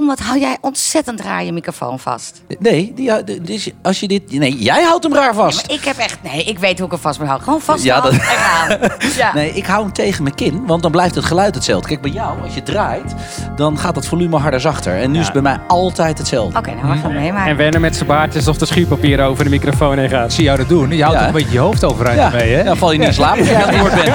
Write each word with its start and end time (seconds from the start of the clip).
Tom, 0.00 0.08
wat 0.08 0.18
hou 0.20 0.38
jij 0.38 0.56
ontzettend 0.60 1.20
raar 1.20 1.44
je 1.44 1.52
microfoon 1.52 1.98
vast? 1.98 2.42
Nee, 2.58 2.92
die, 2.94 3.10
is- 3.44 3.70
als 3.82 4.00
je 4.00 4.08
dit, 4.08 4.32
nee, 4.32 4.56
jij 4.58 4.82
houdt 4.82 5.04
hem 5.04 5.14
raar 5.14 5.34
vast. 5.34 5.66
Maar 5.66 5.76
ik 5.76 5.84
heb 5.84 5.96
echt... 5.96 6.18
Nee, 6.22 6.44
ik 6.44 6.58
weet 6.58 6.76
hoe 6.76 6.86
ik 6.86 6.92
hem 6.92 7.00
vast 7.00 7.18
moet 7.18 7.26
houden. 7.28 7.46
Gewoon 7.48 7.62
vast 7.64 7.84
Ja, 7.84 8.00
dat- 8.00 8.12
en 8.12 8.20
gaan. 8.20 8.78
Ja. 9.16 9.34
Nee, 9.34 9.52
ik 9.52 9.66
hou 9.66 9.82
hem 9.82 9.92
tegen 9.92 10.22
mijn 10.22 10.34
kin, 10.34 10.66
want 10.66 10.82
dan 10.82 10.90
blijft 10.90 11.14
het 11.14 11.24
geluid 11.24 11.54
hetzelfde. 11.54 11.88
Kijk, 11.88 12.00
bij 12.00 12.10
jou, 12.10 12.42
als 12.42 12.54
je 12.54 12.62
draait, 12.62 13.14
dan 13.56 13.78
gaat 13.78 13.96
het 13.96 14.06
volume 14.06 14.36
harder 14.38 14.60
zachter. 14.60 14.96
En 15.00 15.10
nu 15.10 15.18
is 15.18 15.24
het 15.24 15.32
bij 15.32 15.42
mij 15.42 15.58
altijd 15.68 16.18
hetzelfde. 16.18 16.58
Oké, 16.58 16.70
nou, 16.74 16.92
we 16.92 16.98
gaan 16.98 17.12
meemaken. 17.14 17.50
En 17.50 17.56
Werner 17.56 17.80
met 17.80 17.94
zijn 17.96 18.08
baard 18.08 18.34
is 18.34 18.48
of 18.48 18.56
de 18.58 18.66
schuurpapier 18.66 19.24
over 19.24 19.44
de 19.44 19.50
microfoon 19.50 19.98
heen 19.98 20.08
gaat. 20.08 20.24
Ik 20.24 20.30
zie 20.30 20.44
jou 20.44 20.56
dat 20.58 20.68
doen. 20.68 20.90
Je 20.90 21.02
houdt 21.02 21.18
Ja. 21.18 21.24
toch 21.24 21.34
een 21.34 21.40
beetje 21.40 21.52
je 21.52 21.58
hoofd 21.58 21.84
overeind 21.84 22.20
Ja, 22.20 22.28
mee, 22.30 22.52
hè? 22.54 22.62
ja, 22.62 22.74
val 22.76 22.92
je 22.92 22.98
niet 22.98 23.06
in 23.08 23.14
slaap 23.14 23.38
als 23.38 23.48
jij 23.48 23.64
aan 23.64 23.68
het 23.74 23.78
woord 23.80 23.94
bent. 23.94 24.14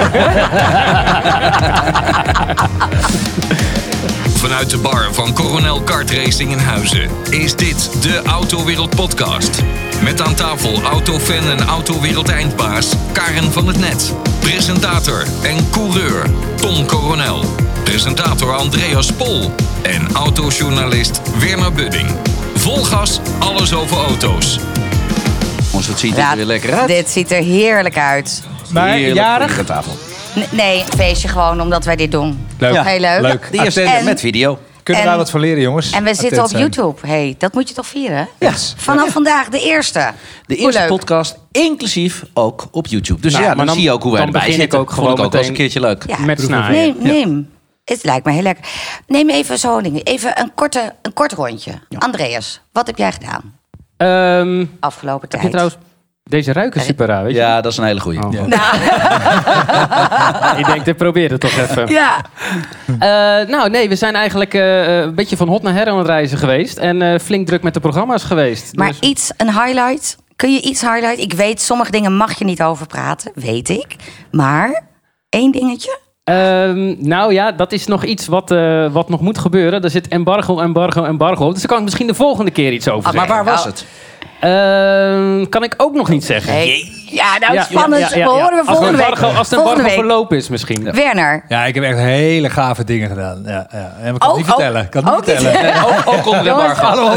Vanuit 4.46 4.70
de 4.70 4.78
bar 4.78 5.14
van 5.14 5.32
Coronel 5.32 5.80
Kart 5.82 6.10
Racing 6.10 6.50
in 6.50 6.58
Huizen 6.58 7.10
is 7.30 7.56
dit 7.56 8.02
de 8.02 8.22
Autowereld 8.22 8.96
Podcast. 8.96 9.62
Met 10.02 10.20
aan 10.20 10.34
tafel 10.34 10.82
autofan 10.82 11.48
en 11.50 11.60
autowereld 11.60 12.28
eindbaas 12.28 12.92
Karen 13.12 13.52
van 13.52 13.66
het 13.66 13.78
Net. 13.78 14.14
Presentator 14.40 15.24
en 15.42 15.70
coureur 15.70 16.26
Tom 16.56 16.86
Coronel. 16.86 17.44
Presentator 17.84 18.54
Andreas 18.56 19.12
Pol. 19.12 19.50
En 19.82 20.12
autojournalist 20.12 21.20
Werner 21.38 21.72
Budding. 21.72 22.10
Vol 22.54 22.84
gas, 22.84 23.20
alles 23.38 23.74
over 23.74 23.96
auto's. 23.96 24.58
Jongens, 25.70 25.86
dat 25.86 25.98
ziet 25.98 26.12
er 26.12 26.18
Ja, 26.18 26.36
weer 26.36 26.44
lekker 26.44 26.74
uit. 26.74 26.88
Dit 26.88 27.10
ziet 27.10 27.30
er 27.30 27.42
heerlijk 27.42 27.98
uit. 27.98 28.42
Maar 28.72 28.88
Heerlijk 28.88 29.16
jarig? 29.16 29.64
tafel. 29.64 29.98
N- 30.38 30.56
nee, 30.56 30.80
een 30.80 30.96
feestje 30.96 31.28
gewoon 31.28 31.60
omdat 31.60 31.84
wij 31.84 31.96
dit 31.96 32.10
doen. 32.12 32.46
Leuk. 32.58 32.72
Ja, 32.72 32.82
Heel 32.84 33.00
leuk. 33.00 33.20
leuk. 33.20 33.48
De 33.52 33.58
eerste 33.64 33.82
En- 33.82 34.04
met 34.04 34.20
video. 34.20 34.58
Kunnen 34.82 35.02
En- 35.02 35.08
wij 35.08 35.18
wat 35.18 35.30
van 35.30 35.40
leren, 35.40 35.62
jongens? 35.62 35.90
En 35.90 36.04
we 36.04 36.14
zitten 36.14 36.44
op. 36.44 36.50
YouTube. 36.50 37.06
hey, 37.06 37.34
dat 37.38 37.54
moet 37.54 37.68
je 37.68 37.74
toch 37.74 37.86
vieren? 37.86 38.28
Yes. 38.38 38.74
Vanaf 38.76 39.08
vandaag 39.10 39.48
de 39.48 39.60
eerste. 39.60 40.10
De 40.46 40.56
eerste 40.56 40.84
podcast, 40.88 41.38
inclusief 41.52 42.24
ook 42.34 42.66
op 42.70 42.86
YouTube. 42.86 43.20
Dus 43.20 43.32
Nou, 43.32 43.44
ja, 43.44 43.54
dan, 43.54 43.66
dan- 43.66 43.74
zie 43.74 43.84
je 43.84 43.90
ook 43.92 44.02
hoe 44.02 44.12
wij 44.12 44.20
dan 44.20 44.26
erbij 44.28 44.40
begin 44.46 44.54
ik 44.56 44.60
zitten. 44.60 44.78
ook 44.78 44.86
Vond 44.92 45.00
ik 45.08 45.12
gewoon 45.14 45.26
ook 45.26 45.34
eens 45.34 45.48
een 45.48 45.54
keertje 45.54 45.80
leuk. 45.80 46.04
Ja. 46.06 46.18
Met 46.18 46.40
snaaien. 46.40 46.72
Neem, 46.72 46.96
neem. 47.12 47.50
Het 47.84 48.04
lijkt 48.04 48.26
me 48.26 48.32
heel 48.32 48.42
lekker. 48.42 48.64
Neem 49.06 49.30
even 49.30 49.58
zo'n 49.58 49.82
ding. 49.82 50.04
Even 50.04 50.40
een, 50.40 50.52
korte, 50.54 50.92
een 51.02 51.12
kort 51.12 51.32
rondje. 51.32 51.72
Andreas, 51.98 52.60
wat 52.72 52.86
heb 52.86 52.98
jij 52.98 53.12
gedaan 53.12 53.54
Ehm, 53.96 54.64
afgelopen 54.80 55.20
heb 55.20 55.30
tijd? 55.30 55.42
je 55.42 55.48
trouwens... 55.48 55.76
Deze 56.28 56.52
ruiken 56.52 56.80
super 56.80 57.06
raar, 57.06 57.22
weet 57.24 57.32
je? 57.32 57.38
Ja, 57.38 57.60
dat 57.60 57.72
is 57.72 57.78
een 57.78 57.84
hele 57.84 58.00
goeie. 58.00 58.24
Oh. 58.24 58.32
Ja. 58.32 58.42
Ik 60.58 60.66
denk, 60.66 60.86
ik 60.86 60.96
probeer 60.96 61.30
het 61.30 61.40
toch 61.40 61.56
even. 61.58 61.88
Ja. 61.88 62.24
Eh, 62.86 62.98
nou, 63.48 63.70
nee, 63.70 63.88
we 63.88 63.96
zijn 63.96 64.14
eigenlijk 64.14 64.54
eh, 64.54 64.98
een 64.98 65.14
beetje 65.14 65.36
van 65.36 65.48
hot 65.48 65.62
naar 65.62 65.72
her 65.72 65.88
aan 65.88 65.98
het 65.98 66.06
reizen 66.06 66.38
geweest. 66.38 66.78
En 66.78 67.02
eh, 67.02 67.18
flink 67.18 67.46
druk 67.46 67.62
met 67.62 67.74
de 67.74 67.80
programma's 67.80 68.22
geweest. 68.24 68.76
Maar 68.76 68.88
Dus- 68.88 68.98
iets, 68.98 69.30
een 69.36 69.52
highlight. 69.52 70.16
Kun 70.36 70.52
je 70.52 70.60
iets 70.60 70.80
highlight? 70.80 71.18
Ik 71.18 71.32
weet, 71.32 71.60
sommige 71.62 71.90
dingen 71.90 72.16
mag 72.16 72.38
je 72.38 72.44
niet 72.44 72.62
over 72.62 72.86
praten. 72.86 73.32
Weet 73.34 73.68
ik. 73.68 73.96
Maar 74.30 74.82
één 75.28 75.52
dingetje. 75.52 75.98
Ehm, 76.24 76.94
nou 77.08 77.32
ja, 77.32 77.52
dat 77.52 77.72
is 77.72 77.86
nog 77.86 78.04
iets 78.04 78.26
wat, 78.26 78.50
eh, 78.50 78.92
wat 78.92 79.08
nog 79.08 79.20
moet 79.20 79.38
gebeuren. 79.38 79.82
Er 79.82 79.90
zit 79.90 80.08
embargo, 80.08 80.60
embargo, 80.60 81.04
embargo. 81.04 81.50
Dus 81.50 81.58
daar 81.58 81.68
kan 81.68 81.78
ik 81.78 81.84
misschien 81.84 82.06
de 82.06 82.14
volgende 82.14 82.50
keer 82.50 82.72
iets 82.72 82.88
over 82.88 83.08
Oké. 83.08 83.18
zeggen. 83.18 83.34
Maar 83.34 83.44
waar 83.44 83.54
was 83.54 83.64
Nou, 83.64 83.74
het? 83.76 83.86
Ehm, 84.40 85.46
kan 85.48 85.62
ik 85.62 85.74
ook 85.76 85.94
nog 85.94 86.08
niet 86.08 86.24
zeggen. 86.24 86.54
Ja, 87.10 87.38
nou 87.38 87.54
Ja, 87.54 87.62
spannend. 87.62 88.00
ja, 88.02 88.08
ja, 88.10 88.16
ja. 88.16 88.24
We 88.24 88.30
horen 88.30 88.50
we 88.50 88.56
Als 88.58 88.66
het 88.68 88.76
volgende 88.76 88.96
week. 89.04 89.36
als 89.36 89.50
het 89.50 89.58
embargo 89.58 89.82
week. 89.82 89.92
verlopen 89.92 90.36
is 90.36 90.48
misschien. 90.48 90.92
Werner. 90.92 91.44
Ja, 91.48 91.64
ik 91.64 91.74
heb 91.74 91.84
echt 91.84 91.98
hele 91.98 92.50
gave 92.50 92.84
dingen 92.84 93.08
gedaan. 93.08 93.42
Ja, 93.46 93.66
ja. 93.72 93.94
En 94.02 94.14
ik 94.14 94.20
kan 94.20 94.28
Oh, 94.30 94.36
het 94.36 94.36
niet 94.36 94.46
oh, 94.46 94.54
vertellen. 94.54 94.82
Ik 94.82 94.90
kan 94.90 95.04
het 95.06 95.26
niet 95.26 95.36
vertellen. 95.36 95.84
Ook, 95.88 96.02
ook 96.06 96.26
onder 96.26 96.42
de 96.44 96.50
embargo. 96.50 97.14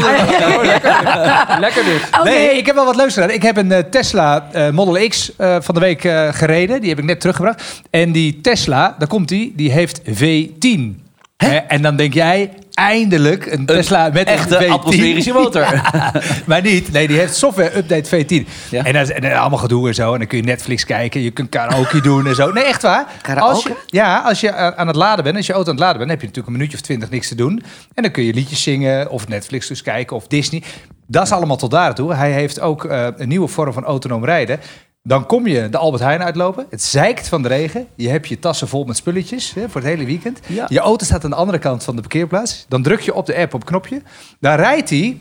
Lekker 1.60 1.84
dus. 1.84 2.00
Nee, 2.24 2.56
ik 2.56 2.66
heb 2.66 2.74
wel 2.74 2.84
wat 2.84 2.96
leuks 2.96 3.14
gedaan. 3.14 3.30
Ik 3.30 3.42
heb 3.42 3.56
een 3.56 3.72
eh, 3.72 3.78
Tesla 3.90 4.46
eh, 4.52 4.68
Model 4.70 5.08
X 5.08 5.36
eh, 5.36 5.56
van 5.60 5.74
de 5.74 5.80
week 5.80 6.04
eh, 6.04 6.28
gereden. 6.32 6.80
Die 6.80 6.88
heb 6.88 6.98
ik 6.98 7.04
net 7.04 7.20
teruggebracht. 7.20 7.82
En 7.90 8.12
die 8.12 8.40
Tesla, 8.40 8.94
daar 8.98 9.08
komt 9.08 9.28
die, 9.28 9.52
die 9.56 9.72
heeft 9.72 10.00
V10. 10.02 11.08
Hè? 11.46 11.56
En 11.56 11.82
dan 11.82 11.96
denk 11.96 12.14
jij, 12.14 12.50
eindelijk 12.74 13.46
een 13.46 13.66
Tesla 13.66 14.10
met 14.12 14.26
Echte 14.26 14.56
een 14.56 14.64
V10. 14.64 14.70
atmosferische 14.70 15.32
motor. 15.32 15.82
maar 16.46 16.62
niet. 16.62 16.92
Nee, 16.92 17.08
die 17.08 17.18
heeft 17.18 17.36
software 17.36 17.76
update 17.76 18.24
V10. 18.24 18.48
Ja. 18.70 18.84
En, 18.84 18.92
dat 18.92 19.10
is, 19.10 19.32
allemaal 19.32 19.58
gedoe 19.58 19.88
en 19.88 19.94
zo. 19.94 20.12
En 20.12 20.18
dan 20.18 20.28
kun 20.28 20.38
je 20.38 20.44
Netflix 20.44 20.84
kijken. 20.84 21.20
Je 21.20 21.30
kunt 21.30 21.48
karaoke 21.48 22.00
doen 22.10 22.26
en 22.26 22.34
zo. 22.34 22.52
Nee, 22.52 22.64
echt 22.64 22.82
waar. 22.82 23.06
Karaoke? 23.22 23.52
Als 23.52 23.62
je, 23.62 23.74
ja, 23.86 24.18
als 24.18 24.40
je 24.40 24.52
aan 24.52 24.74
aan 24.74 24.86
het 24.86 24.96
laden 24.96 25.24
bent, 25.24 25.36
als 25.36 25.46
je 25.46 25.52
auto 25.52 25.70
aan 25.70 25.76
het 25.76 25.84
laden 25.84 25.98
bent, 25.98 26.10
heb 26.10 26.20
je 26.20 26.26
natuurlijk 26.26 26.54
een 26.54 26.58
minuutje 26.58 26.78
of 26.78 26.84
twintig 26.84 27.10
niks 27.10 27.28
te 27.28 27.34
doen. 27.34 27.62
En 27.94 28.02
dan 28.02 28.12
kun 28.12 28.24
je 28.24 28.34
liedjes 28.34 28.62
zingen 28.62 29.10
of 29.10 29.28
Netflix 29.28 29.66
dus 29.66 29.82
kijken 29.82 30.16
of 30.16 30.26
Disney. 30.26 30.62
Dat 31.06 31.22
is 31.22 31.32
allemaal 31.32 31.56
tot 31.56 31.70
daar 31.70 31.94
toe. 31.94 32.14
Hij 32.14 32.32
heeft 32.32 32.60
ook 32.60 32.84
eh, 32.84 33.06
een 33.16 33.28
nieuwe 33.28 33.48
vorm 33.48 33.72
van 33.72 33.84
autonoom 33.84 34.24
rijden. 34.24 34.60
Dan 35.02 35.26
kom 35.26 35.46
je 35.46 35.68
de 35.68 35.78
Albert 35.78 36.02
Heijn 36.02 36.22
uitlopen. 36.22 36.66
Het 36.70 36.82
zeikt 36.82 37.28
van 37.28 37.42
de 37.42 37.48
regen. 37.48 37.86
Je 37.94 38.08
hebt 38.08 38.28
je 38.28 38.38
tassen 38.38 38.68
vol 38.68 38.84
met 38.84 38.96
spulletjes 38.96 39.54
hè, 39.54 39.68
voor 39.68 39.80
het 39.80 39.90
hele 39.90 40.04
weekend. 40.04 40.40
Ja. 40.46 40.66
Je 40.68 40.78
auto 40.78 41.04
staat 41.04 41.24
aan 41.24 41.30
de 41.30 41.36
andere 41.36 41.58
kant 41.58 41.84
van 41.84 41.94
de 41.94 42.00
parkeerplaats. 42.00 42.64
Dan 42.68 42.82
druk 42.82 43.00
je 43.00 43.14
op 43.14 43.26
de 43.26 43.36
app 43.36 43.54
op 43.54 43.64
knopje. 43.64 44.02
Dan 44.40 44.54
rijdt 44.54 44.90
hij 44.90 45.18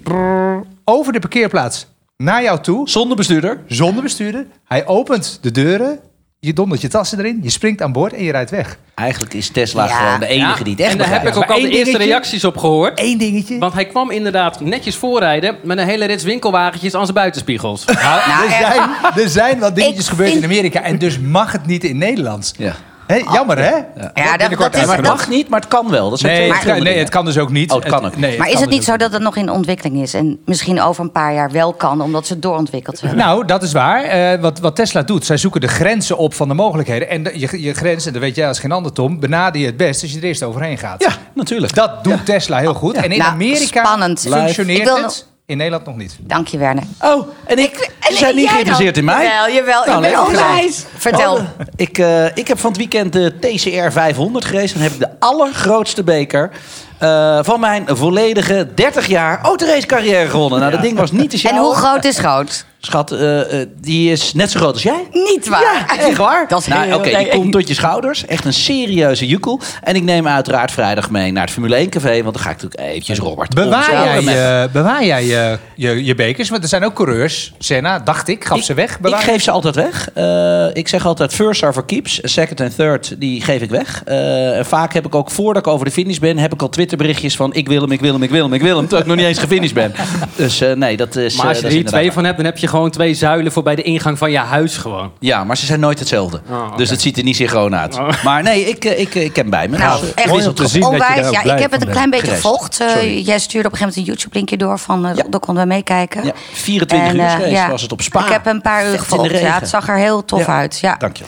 over 0.84 1.14
de 1.14 1.20
parkeerplaats 1.20 1.88
naar 2.18 2.44
jou 2.44 2.60
toe. 2.60 2.90
Zonder 2.90 3.18
bestuurder. 3.18 3.64
Zonder 3.68 4.04
bestuurder. 4.04 4.46
Hij 4.64 4.88
opent 4.88 5.40
de 5.42 5.52
deuren. 5.52 6.00
Je 6.42 6.54
dondert 6.54 6.82
je 6.82 6.88
tassen 6.88 7.20
erin. 7.20 7.40
Je 7.44 7.50
springt 7.50 7.82
aan 7.82 7.92
boord 7.92 8.14
en 8.14 8.24
je 8.24 8.32
rijdt 8.32 8.50
weg. 8.52 8.78
Eigenlijk 8.96 9.34
is 9.34 9.50
Tesla 9.50 9.86
Ja. 9.86 9.96
gewoon 9.98 10.20
de 10.20 10.28
enige 10.28 10.64
die 10.64 10.74
het 10.74 10.82
echt 10.82 10.92
En 10.92 10.98
daar 10.98 11.10
heb 11.10 11.22
ik 11.28 11.36
ook 11.36 11.48
Maar 11.48 11.56
al 11.56 11.62
de 11.62 11.70
eerste 11.70 11.98
reacties 11.98 12.44
op 12.44 12.58
gehoord. 12.58 13.00
Eén 13.00 13.18
dingetje. 13.18 13.58
Want 13.58 13.74
hij 13.74 13.86
kwam 13.86 14.12
inderdaad 14.12 14.60
netjes 14.60 14.96
voorrijden 14.96 15.56
met 15.64 15.78
een 15.78 15.88
hele 15.88 16.06
rits 16.06 16.24
winkelwagentjes 16.24 16.94
aan 16.96 17.04
zijn 17.04 17.14
buitenspiegels. 17.16 17.86
Nou, 17.86 18.20
er, 18.22 18.46
echt. 18.46 18.74
zijn, 18.74 18.90
er 19.24 19.30
zijn 19.30 19.60
wat 19.60 19.76
dingetjes 19.80 20.04
Ik 20.04 20.10
gebeurd 20.10 20.30
vind- 20.32 20.44
in 20.44 20.50
Amerika. 20.50 20.82
En 20.82 20.98
dus 20.98 21.20
mag 21.20 21.52
het 21.52 21.66
niet 21.66 21.84
in 21.84 21.98
Nederland. 21.98 22.54
Ja. 22.58 22.76
Hé, 23.10 23.22
jammer 23.34 23.58
hè? 23.58 23.72
Ja, 24.14 24.38
dat, 24.38 24.52
is, 24.76 24.86
dat- 24.86 25.02
mag 25.02 25.28
niet, 25.30 25.50
maar 25.50 25.60
het 25.60 25.70
kan 25.70 25.90
wel. 25.90 26.10
Dat 26.10 26.20
zijn 26.20 26.50
Nee, 26.50 26.60
twee 26.60 26.82
nee, 26.82 26.98
het 26.98 27.10
kan 27.10 27.26
dus 27.26 27.38
ook 27.38 27.50
niet. 27.50 27.72
Oh, 27.72 27.80
het 27.80 27.88
kan 27.90 28.06
ook 28.06 28.18
nee, 28.18 28.38
maar 28.38 28.48
is 28.48 28.54
kan 28.54 28.62
het 28.62 28.70
niet 28.72 28.80
dus 28.80 28.88
zo 28.90 28.98
dat 28.98 29.12
het 29.14 29.22
nog 29.22 29.36
in 29.36 29.50
ontwikkeling 29.50 30.02
is? 30.02 30.14
En 30.14 30.40
misschien 30.46 30.82
over 30.82 31.04
een 31.04 31.12
paar 31.12 31.34
jaar 31.34 31.52
wel 31.52 31.74
kan, 31.74 32.02
omdat 32.02 32.28
ze 32.28 32.34
het 32.34 32.42
doorontwikkeld 32.42 33.02
hebben? 33.02 33.20
Nou, 33.20 33.46
dat 33.46 33.64
is 33.64 33.72
waar. 33.72 34.04
Eh, 34.04 34.40
wat, 34.42 34.60
wat 34.60 34.76
Tesla 34.76 35.02
doet, 35.02 35.26
zij 35.26 35.38
zoeken 35.38 35.62
de 35.62 35.68
grenzen 35.68 36.18
op 36.18 36.34
van 36.34 36.48
de 36.48 36.54
mogelijkheden. 36.54 37.10
En 37.10 37.24
de- 37.24 37.40
je, 37.40 37.62
je 37.62 37.74
grens, 37.74 38.06
en 38.06 38.14
dat 38.14 38.22
weet 38.22 38.36
jij 38.36 38.48
als 38.48 38.60
geen 38.60 38.72
ander, 38.72 38.94
Tom, 38.94 39.20
benader 39.20 39.62
je 39.62 39.68
het 39.68 39.78
best 39.78 40.02
als 40.02 40.12
je 40.12 40.18
er 40.18 40.24
eerst 40.24 40.44
overheen 40.44 40.78
gaat. 40.78 41.04
Ja, 41.04 41.12
natuurlijk. 41.34 41.74
Dat 41.76 42.04
doet 42.04 42.26
Tesla 42.26 42.58
heel 42.58 42.74
goed. 42.74 42.96
En 42.96 43.12
in 43.12 43.18
Nou, 43.18 43.32
Amerika 43.32 43.86
spannend. 43.86 44.20
functioneert 44.30 44.80
Ik 44.80 44.86
wil 44.86 45.02
het. 45.04 45.28
In 45.50 45.58
Nederland 45.58 45.86
nog 45.86 45.96
niet. 45.96 46.18
Dank 46.20 46.48
je, 46.48 46.58
Werner. 46.58 46.84
Oh, 47.02 47.28
en 47.46 47.58
ik, 47.60 47.92
En 48.00 48.12
ze 48.12 48.18
zijn 48.18 48.36
niet 48.36 48.50
geïnteresseerd 48.50 48.96
dan? 48.96 49.04
in 49.04 49.10
mij. 49.10 49.26
Jawel, 49.26 49.54
jawel. 49.56 49.86
Nou, 49.86 50.06
ik 50.06 50.12
ben 50.12 50.26
onwijs. 50.26 50.86
Vertel. 50.98 51.34
Oh, 51.36 51.42
ik, 51.76 51.98
eh, 51.98 52.38
ik 52.38 52.48
heb 52.48 52.60
van 52.60 52.70
het 52.70 52.78
weekend 52.80 53.14
de 53.14 53.34
TCR 53.40 53.92
500 53.92 54.46
gereden. 54.46 54.74
Dan 54.74 54.82
heb 54.82 54.92
ik 54.92 55.00
de 55.00 55.10
allergrootste 55.20 56.04
beker 56.04 56.52
eh, 56.98 57.40
van 57.42 57.60
mijn 57.60 57.86
volledige 57.88 58.68
30 58.76 59.08
jaar 59.08 59.42
autoracecarrière 59.42 60.30
gewonnen. 60.30 60.60
Nou, 60.60 60.72
dat 60.72 60.82
ding 60.82 60.98
was 60.98 61.12
niet 61.12 61.30
te 61.30 61.36
en 61.36 61.40
sjouwen. 61.40 61.64
hoe 61.64 61.76
groot 61.76 62.06
is 62.06 62.18
groot? 62.18 62.66
Schat, 62.82 63.12
eh, 63.12 63.62
eh, 63.62 63.68
die 63.82 64.12
is 64.12 64.34
net 64.34 64.52
zo 64.52 64.60
groot 64.60 64.74
als 64.74 64.84
jij. 64.84 65.08
Niet 65.12 65.48
waar. 65.48 65.62
Ja, 65.62 65.98
echt 65.98 66.18
waar. 66.18 66.48
Dat 66.48 66.60
is 66.60 66.68
nou, 66.68 66.86
heel 66.86 66.96
Oké, 66.96 67.10
die 67.10 67.18
leuk. 67.18 67.30
komt 67.30 67.52
tot 67.52 67.68
je 67.68 67.74
schouders. 67.74 68.26
Echt 68.26 68.46
een 68.46 68.54
serieuze 68.54 69.28
jukkel. 69.28 69.60
En 69.84 69.96
ik 69.96 70.04
neem 70.04 70.28
uiteraard 70.28 70.72
vrijdag 70.72 71.10
mee 71.10 71.32
naar 71.32 71.44
het 71.44 71.52
Formule 71.52 71.76
1 71.76 71.90
café. 71.90 72.24
Want 72.24 72.36
dan 72.36 72.44
ga 72.44 72.50
ik 72.50 72.62
natuurlijk 72.62 72.90
eventjes 72.90 73.20
Robert. 73.20 73.54
Bewaar 73.54 73.92
jij, 73.92 74.22
je, 74.24 74.70
bewaar 74.72 75.06
jij 75.06 75.26
je, 75.26 75.58
je, 75.76 76.06
je 76.06 76.16
bekers? 76.16 76.50
Want 76.50 76.64
er 76.64 76.70
zijn 76.70 76.84
ook 76.84 76.94
coureurs. 76.94 77.54
Senna, 77.58 78.00
dacht 78.00 78.28
ik, 78.28 78.46
gaf 78.46 78.64
ze 78.64 78.74
weg. 78.74 78.98
Ik 79.00 79.16
geef 79.16 79.44
ze 79.44 79.52
altijd 79.52 79.76
weg. 79.76 80.10
Eh, 80.14 80.68
ik 80.74 80.88
zeg 80.88 81.06
altijd 81.06 81.34
first 81.34 81.64
are 81.64 81.74
for 81.74 81.86
keeps. 81.86 82.20
Second 82.24 82.60
en 82.60 82.76
third, 82.76 83.16
die 83.18 83.42
geef 83.42 83.62
ik 83.62 83.70
weg. 83.70 84.04
Eh, 84.06 84.64
vaak 84.64 84.94
heb 84.94 85.06
ik 85.06 85.16
ook, 85.16 85.32
voordat 85.32 85.66
ik 85.66 85.74
over 85.74 85.86
de 85.86 85.92
finish 85.92 86.18
ben... 86.18 86.38
heb 86.38 86.54
ik 86.54 86.62
al 86.62 86.70
Twitterberichtjes 86.70 87.36
van 87.36 87.54
ik 87.54 87.68
wil 87.68 87.82
hem, 87.82 87.92
ik 87.92 88.00
wil 88.00 88.14
hem, 88.14 88.24
ik 88.24 88.30
wil 88.30 88.44
hem, 88.44 88.54
ik 88.54 88.62
wil 88.62 88.78
hem. 88.78 88.88
Terwijl 88.88 89.02
ik 89.02 89.08
nog 89.08 89.18
niet 89.18 89.26
eens 89.26 89.40
gefinished 89.40 89.76
ben. 89.76 89.94
Dus 90.36 90.62
eh, 90.62 90.74
nee, 90.74 90.98
dat 90.98 91.16
is 91.16 91.36
Maar 91.36 91.48
als 91.48 91.58
eh, 91.58 91.62
je 91.62 91.68
er 91.68 91.74
hier 91.74 91.86
twee 91.86 92.12
van 92.12 92.24
hebt, 92.24 92.38
dan 92.38 92.46
heb 92.46 92.58
je 92.58 92.68
gewoon 92.70 92.90
twee 92.90 93.14
zuilen 93.14 93.52
voor 93.52 93.64
bij 93.64 93.76
de 93.76 93.82
ingang 93.82 94.18
van 94.18 94.32
je 94.32 94.38
huis 94.38 94.78
gewoon. 94.78 95.12
Ja, 95.20 95.44
maar 95.44 95.58
ze 95.58 95.66
zijn 95.66 95.80
nooit 95.80 96.00
hetzelfde. 96.00 96.42
Oh. 96.50 96.78
Dus 96.78 96.90
het 96.90 97.02
ziet 97.02 97.18
er 97.18 97.24
niet 97.24 97.36
synchroon 97.36 97.76
uit. 97.76 97.96
Oh. 97.98 98.08
Maar 98.24 98.44
nee, 98.44 98.66
ik, 98.66 98.86
eh, 98.86 99.00
ik, 99.00 99.16
ik 99.16 99.36
heb 99.36 99.36
hem 99.36 99.50
bij 99.50 99.68
me. 99.68 99.78
Nou, 99.78 100.00
Dus, 100.02 100.10
eh, 100.14 100.18
echt 100.24 100.28
mooi 100.34 100.48
om 100.48 100.54
te 100.54 100.68
zien 100.68 100.82
dat 100.82 100.92
je 100.92 100.98
daar 100.98 101.10
onwijs. 101.10 101.30
Ja, 101.32 101.42
blij 101.42 101.56
ik 101.56 101.62
heb 101.62 101.72
het 101.72 101.82
een 101.82 101.90
klein 101.90 102.10
beetje 102.10 102.28
gevolgd. 102.32 102.80
Eh, 102.80 103.26
jij 103.26 103.40
stuurde 103.40 103.68
op 103.68 103.74
een 103.74 103.78
gegeven 103.80 103.80
moment 103.80 103.96
een 103.96 104.04
YouTube-linkje 104.04 104.58
door 104.58 104.80
van, 104.80 105.06
eh, 105.06 105.16
Ja. 105.16 105.24
daar 105.30 105.40
konden 105.40 105.64
we 105.64 105.70
meekijken. 105.70 106.26
ja, 106.26 106.32
24 106.54 107.14
uur 107.40 107.44
eh, 107.44 107.52
ja. 107.52 107.70
was 107.70 107.82
het 107.82 107.92
op 107.92 108.02
Spa. 108.02 108.26
Ik 108.26 108.32
heb 108.32 108.46
een 108.46 108.62
paar 108.62 108.92
uur 108.92 109.00
gevolgd. 109.00 109.40
Ja, 109.40 109.54
het 109.60 109.70
zag 109.70 109.90
er 109.90 109.96
heel 109.98 110.26
tof 110.26 110.46
Ja. 110.46 110.58
uit. 110.58 110.80
Ja. 110.80 110.96
Dank 110.98 111.18
je. 111.18 111.24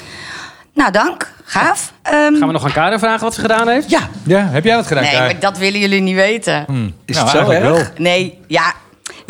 Nou, 0.74 0.92
dank. 0.92 1.32
Gaaf. 1.44 1.94
Ehm, 2.02 2.16
Gaan 2.16 2.48
we 2.48 2.52
nog 2.54 2.64
aan 2.66 2.72
Karen 2.72 3.00
vragen 3.00 3.20
wat 3.24 3.34
ze 3.34 3.42
gedaan 3.42 3.68
heeft? 3.68 3.90
Ja, 3.90 4.00
Ja, 4.24 4.48
heb 4.52 4.64
jij 4.64 4.76
dat 4.76 4.88
gedaan, 4.88 5.04
nee, 5.04 5.18
maar 5.20 5.40
dat 5.40 5.58
willen 5.58 5.80
jullie 5.80 6.02
niet 6.02 6.16
weten. 6.16 6.66
is 7.06 7.16
Nou, 7.16 7.30
het 7.30 7.38
zo 7.38 7.48
wel. 7.62 7.82
Nee, 7.98 8.40
ja. 8.48 8.74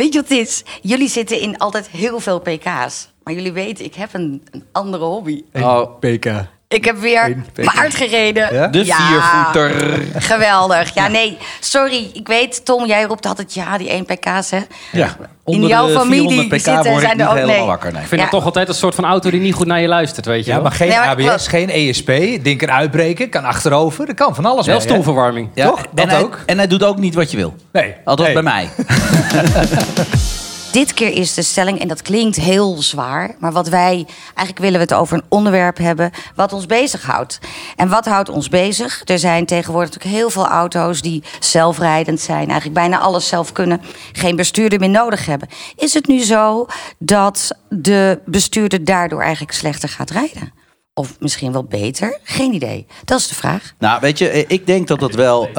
Weet 0.01 0.13
je 0.13 0.19
wat 0.19 0.30
het 0.30 0.38
is? 0.38 0.63
Jullie 0.81 1.07
zitten 1.07 1.39
in 1.39 1.57
altijd 1.57 1.88
heel 1.88 2.19
veel 2.19 2.39
PK's. 2.39 3.09
Maar 3.24 3.33
jullie 3.33 3.51
weten, 3.51 3.86
ik 3.86 3.95
heb 3.95 4.13
een, 4.13 4.44
een 4.51 4.63
andere 4.71 5.03
hobby. 5.03 5.44
Oh, 5.53 6.00
PK. 6.00 6.25
Ik 6.71 6.85
heb 6.85 6.97
weer 7.00 7.35
paard 7.56 7.95
gereden. 7.95 8.53
Ja? 8.53 8.68
De 8.68 8.85
viervoeter. 8.85 10.00
Geweldig. 10.18 10.94
Ja, 10.94 11.07
nee, 11.07 11.38
sorry. 11.59 12.09
Ik 12.13 12.27
weet, 12.27 12.65
Tom, 12.65 12.85
jij 12.85 13.03
roept 13.03 13.25
altijd 13.25 13.53
ja, 13.53 13.77
die 13.77 13.89
1 13.89 14.06
pk's, 14.06 14.50
hè? 14.51 14.59
Ja, 14.91 15.15
In 15.45 15.65
jouw 15.68 15.88
de 15.88 15.94
familie 15.94 16.27
400 16.29 16.47
pk 16.47 16.53
zitten, 16.53 16.73
word 16.91 16.95
ik 16.95 17.00
zijn 17.00 17.09
er 17.12 17.15
niet 17.18 17.25
ook- 17.27 17.33
helemaal 17.33 17.56
nee. 17.57 17.65
wakker. 17.65 17.91
Nee. 17.91 18.01
Ik 18.01 18.07
vind 18.07 18.19
Ja. 18.21 18.27
het 18.27 18.35
toch 18.35 18.45
altijd 18.45 18.68
een 18.68 18.73
soort 18.73 18.95
van 18.95 19.06
auto 19.06 19.29
die 19.29 19.39
niet 19.41 19.53
goed 19.53 19.68
naar 19.68 19.81
je 19.81 19.88
luistert, 19.88 20.25
weet 20.25 20.45
je 20.45 20.51
Ja, 20.51 20.59
maar 20.59 20.71
geen 20.71 20.88
Nee, 20.88 20.97
maar 20.97 21.07
ABS, 21.07 21.23
klopt. 21.23 21.47
geen 21.47 21.69
ESP. 21.69 22.07
Ding 22.44 22.57
kan 22.57 22.71
uitbreken, 22.71 23.29
kan 23.29 23.44
achterover. 23.44 24.06
Dat 24.06 24.15
kan 24.15 24.35
van 24.35 24.45
alles 24.45 24.65
Wel 24.65 24.79
stoelverwarming. 24.81 25.50
Ja, 25.53 25.65
Toch? 25.68 25.81
Dat 25.91 26.06
en 26.06 26.09
hij, 26.12 26.21
ook. 26.21 26.39
En 26.45 26.57
hij 26.57 26.68
doet 26.68 26.83
ook 26.83 26.97
niet 26.97 27.13
wat 27.15 27.31
je 27.31 27.38
wil. 27.38 27.56
Nee. 27.71 27.95
Althans 28.06 28.33
Nee. 28.33 28.44
bij 28.44 28.53
mij. 28.53 28.69
Dit 30.71 30.94
keer 30.94 31.13
is 31.13 31.33
de 31.33 31.41
stelling, 31.41 31.79
en 31.79 31.88
dat 31.88 32.01
klinkt 32.01 32.35
heel 32.35 32.81
zwaar, 32.81 33.35
maar 33.39 33.51
wat 33.51 33.68
wij 33.68 34.06
eigenlijk 34.25 34.57
willen 34.57 34.73
we 34.73 34.79
het 34.79 34.94
over 34.94 35.18
een 35.18 35.23
onderwerp 35.29 35.77
hebben 35.77 36.12
wat 36.35 36.53
ons 36.53 36.65
bezighoudt. 36.65 37.39
En 37.75 37.89
wat 37.89 38.06
houdt 38.06 38.29
ons 38.29 38.50
bezig? 38.50 39.01
Er 39.06 39.19
zijn 39.19 39.45
tegenwoordig 39.45 39.94
natuurlijk 39.94 40.19
heel 40.19 40.29
veel 40.29 40.47
auto's 40.47 41.01
die 41.01 41.23
zelfrijdend 41.39 42.19
zijn, 42.19 42.47
eigenlijk 42.47 42.73
bijna 42.73 43.00
alles 43.00 43.27
zelf 43.27 43.51
kunnen, 43.51 43.81
geen 44.12 44.35
bestuurder 44.35 44.79
meer 44.79 44.89
nodig 44.89 45.25
hebben. 45.25 45.47
Is 45.75 45.94
het 45.94 46.07
nu 46.07 46.19
zo 46.19 46.65
dat 46.97 47.51
de 47.69 48.19
bestuurder 48.25 48.83
daardoor 48.83 49.21
eigenlijk 49.21 49.53
slechter 49.53 49.89
gaat 49.89 50.09
rijden? 50.09 50.60
Of 50.93 51.19
misschien 51.19 51.51
wel 51.51 51.63
beter? 51.63 52.19
Geen 52.23 52.53
idee. 52.53 52.85
Dat 53.05 53.19
is 53.19 53.27
de 53.27 53.35
vraag. 53.35 53.73
Nou, 53.79 53.99
weet 54.01 54.17
je, 54.17 54.29
eh, 54.29 54.43
ik 54.47 54.65
denk 54.65 54.88
dat 54.88 54.99
dat 54.99 55.13
wel 55.13 55.47
eh, 55.47 55.53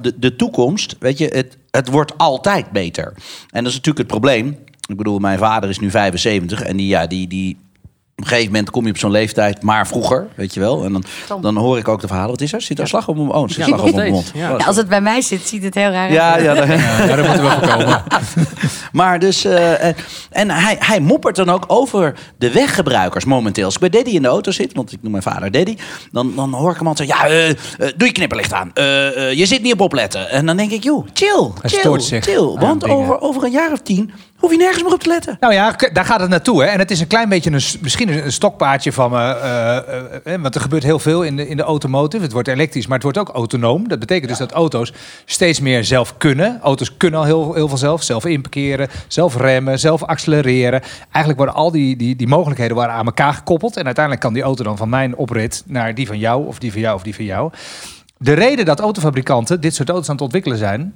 de, 0.00 0.18
de 0.18 0.36
toekomst, 0.36 0.96
weet 0.98 1.18
je, 1.18 1.26
het, 1.26 1.58
het 1.70 1.88
wordt 1.88 2.18
altijd 2.18 2.70
beter. 2.70 3.04
En 3.50 3.62
dat 3.64 3.72
is 3.72 3.74
natuurlijk 3.74 3.98
het 3.98 4.06
probleem. 4.06 4.58
Ik 4.88 4.96
bedoel, 4.96 5.18
mijn 5.18 5.38
vader 5.38 5.68
is 5.68 5.78
nu 5.78 5.90
75 5.90 6.62
en 6.62 6.76
die, 6.76 6.86
ja, 6.86 7.06
die, 7.06 7.28
die, 7.28 7.56
op 8.16 8.22
een 8.22 8.28
gegeven 8.28 8.50
moment 8.52 8.70
kom 8.70 8.84
je 8.84 8.90
op 8.90 8.98
zo'n 8.98 9.10
leeftijd, 9.10 9.62
maar 9.62 9.86
vroeger, 9.86 10.26
weet 10.34 10.54
je 10.54 10.60
wel. 10.60 10.84
En 10.84 10.92
dan, 10.92 11.04
dan 11.40 11.56
hoor 11.56 11.78
ik 11.78 11.88
ook 11.88 12.00
de 12.00 12.06
verhalen. 12.06 12.30
Wat 12.30 12.40
is 12.40 12.52
er? 12.52 12.60
Zit 12.62 12.78
er 12.78 12.88
slag 12.88 13.08
op 13.08 13.16
mijn 13.16 13.30
oh, 13.30 13.48
zit 13.48 13.56
Ja, 13.56 13.64
slag 13.64 13.82
op 13.82 13.94
mijn 13.94 14.12
mond. 14.12 14.30
Ja. 14.34 14.52
Oh, 14.52 14.58
Ja, 14.58 14.64
als 14.66 14.76
het 14.76 14.88
bij 14.88 15.00
mij 15.00 15.20
zit, 15.20 15.48
ziet 15.48 15.62
het 15.62 15.74
heel 15.74 15.90
raar 15.90 16.02
uit. 16.08 16.12
Ja, 16.12 16.38
ja, 16.38 16.54
dat- 16.64 16.66
Ja, 16.68 17.16
dat 17.16 17.26
moeten 17.26 17.44
we 17.44 17.50
voorkomen. 17.50 18.02
Maar 18.92 19.18
dus, 19.18 19.44
eh, 19.44 19.88
eh, 19.88 19.96
en 20.30 20.50
hij, 20.50 20.76
hij 20.78 21.00
moppert 21.00 21.36
dan 21.36 21.50
ook 21.50 21.64
over 21.66 22.14
de 22.38 22.52
weggebruikers 22.52 23.24
momenteel. 23.24 23.64
Als 23.64 23.74
ik 23.74 23.80
bij 23.80 23.88
Daddy 23.88 24.10
in 24.10 24.22
de 24.22 24.28
auto 24.28 24.50
zit, 24.50 24.72
want 24.74 24.92
ik 24.92 24.98
noem 25.02 25.10
mijn 25.10 25.22
vader 25.22 25.50
Daddy, 25.50 25.76
dan, 26.12 26.32
dan 26.36 26.52
hoor 26.52 26.70
ik 26.70 26.78
hem 26.78 26.86
altijd 26.86 27.08
zeggen: 27.08 27.28
Ja, 27.38 27.46
eh, 27.78 27.88
doe 27.96 28.06
je 28.06 28.12
knipperlicht 28.14 28.52
aan. 28.52 28.70
Je 29.34 29.42
zit 29.46 29.62
niet 29.62 29.72
op 29.72 29.80
opletten. 29.80 30.30
En 30.30 30.46
dan 30.46 30.56
denk 30.56 30.70
ik: 30.70 30.82
Joh, 30.82 31.06
chill, 31.12 31.50
Hij 31.60 31.70
chill, 31.70 31.78
stoort 31.78 32.02
zich 32.04 32.24
chill. 32.24 32.54
Want 32.58 32.88
over, 32.88 33.20
over 33.20 33.44
een 33.44 33.50
jaar 33.50 33.72
of 33.72 33.80
tien 33.80 34.12
hoef 34.46 34.54
je 34.54 34.62
nergens 34.62 34.82
meer 34.82 34.92
op 34.92 35.02
te 35.02 35.08
letten. 35.08 35.36
Nou 35.40 35.52
ja, 35.52 35.76
daar 35.92 36.04
gaat 36.04 36.20
het 36.20 36.30
naartoe. 36.30 36.62
Hè. 36.62 36.68
En 36.68 36.78
het 36.78 36.90
is 36.90 37.00
een 37.00 37.06
klein 37.06 37.28
beetje 37.28 37.50
een, 37.50 37.60
misschien 37.80 38.24
een 38.24 38.32
stokpaardje 38.32 38.92
van 38.92 39.10
me. 39.10 39.18
eh, 39.18 39.76
eh, 40.34 40.40
want 40.42 40.54
er 40.54 40.60
gebeurt 40.60 40.82
heel 40.82 40.98
veel 40.98 41.22
in 41.22 41.36
de, 41.36 41.48
in 41.48 41.56
de 41.56 41.62
automotive. 41.62 42.22
Het 42.22 42.32
wordt 42.32 42.48
elektrisch, 42.48 42.86
maar 42.86 42.94
het 42.94 43.02
wordt 43.02 43.18
ook 43.18 43.28
autonoom. 43.28 43.88
Dat 43.88 43.98
betekent 43.98 44.28
dus 44.28 44.38
dat 44.38 44.52
auto's 44.52 44.92
steeds 45.24 45.60
meer 45.60 45.84
zelf 45.84 46.16
kunnen. 46.16 46.60
Auto's 46.62 46.96
kunnen 46.96 47.20
al 47.20 47.26
heel, 47.26 47.54
heel 47.54 47.68
veel 47.68 47.76
zelf. 47.76 48.02
Zelf 48.02 48.24
inparkeren, 48.24 48.88
zelf 49.08 49.36
remmen, 49.36 49.78
zelf 49.78 50.02
accelereren. 50.02 50.82
Eigenlijk 51.00 51.36
worden 51.36 51.54
al 51.54 51.70
die, 51.70 51.96
die, 51.96 52.16
die 52.16 52.28
mogelijkheden 52.28 52.90
aan 52.90 53.06
elkaar 53.06 53.34
gekoppeld. 53.34 53.76
En 53.76 53.84
uiteindelijk 53.84 54.24
kan 54.24 54.32
die 54.34 54.42
auto 54.42 54.64
dan 54.64 54.76
van 54.76 54.88
mijn 54.88 55.16
oprit 55.16 55.62
naar 55.66 55.94
die 55.94 56.06
van 56.06 56.18
jou, 56.18 56.46
of 56.46 56.58
die 56.58 56.72
van 56.72 56.80
jou, 56.80 56.94
of 56.94 57.02
die 57.02 57.14
van 57.14 57.24
jou. 57.24 57.50
De 58.18 58.32
reden 58.32 58.64
dat 58.64 58.80
autofabrikanten 58.80 59.60
dit 59.60 59.74
soort 59.74 59.88
auto's 59.88 60.08
aan 60.08 60.14
het 60.14 60.24
ontwikkelen 60.24 60.58
zijn, 60.58 60.94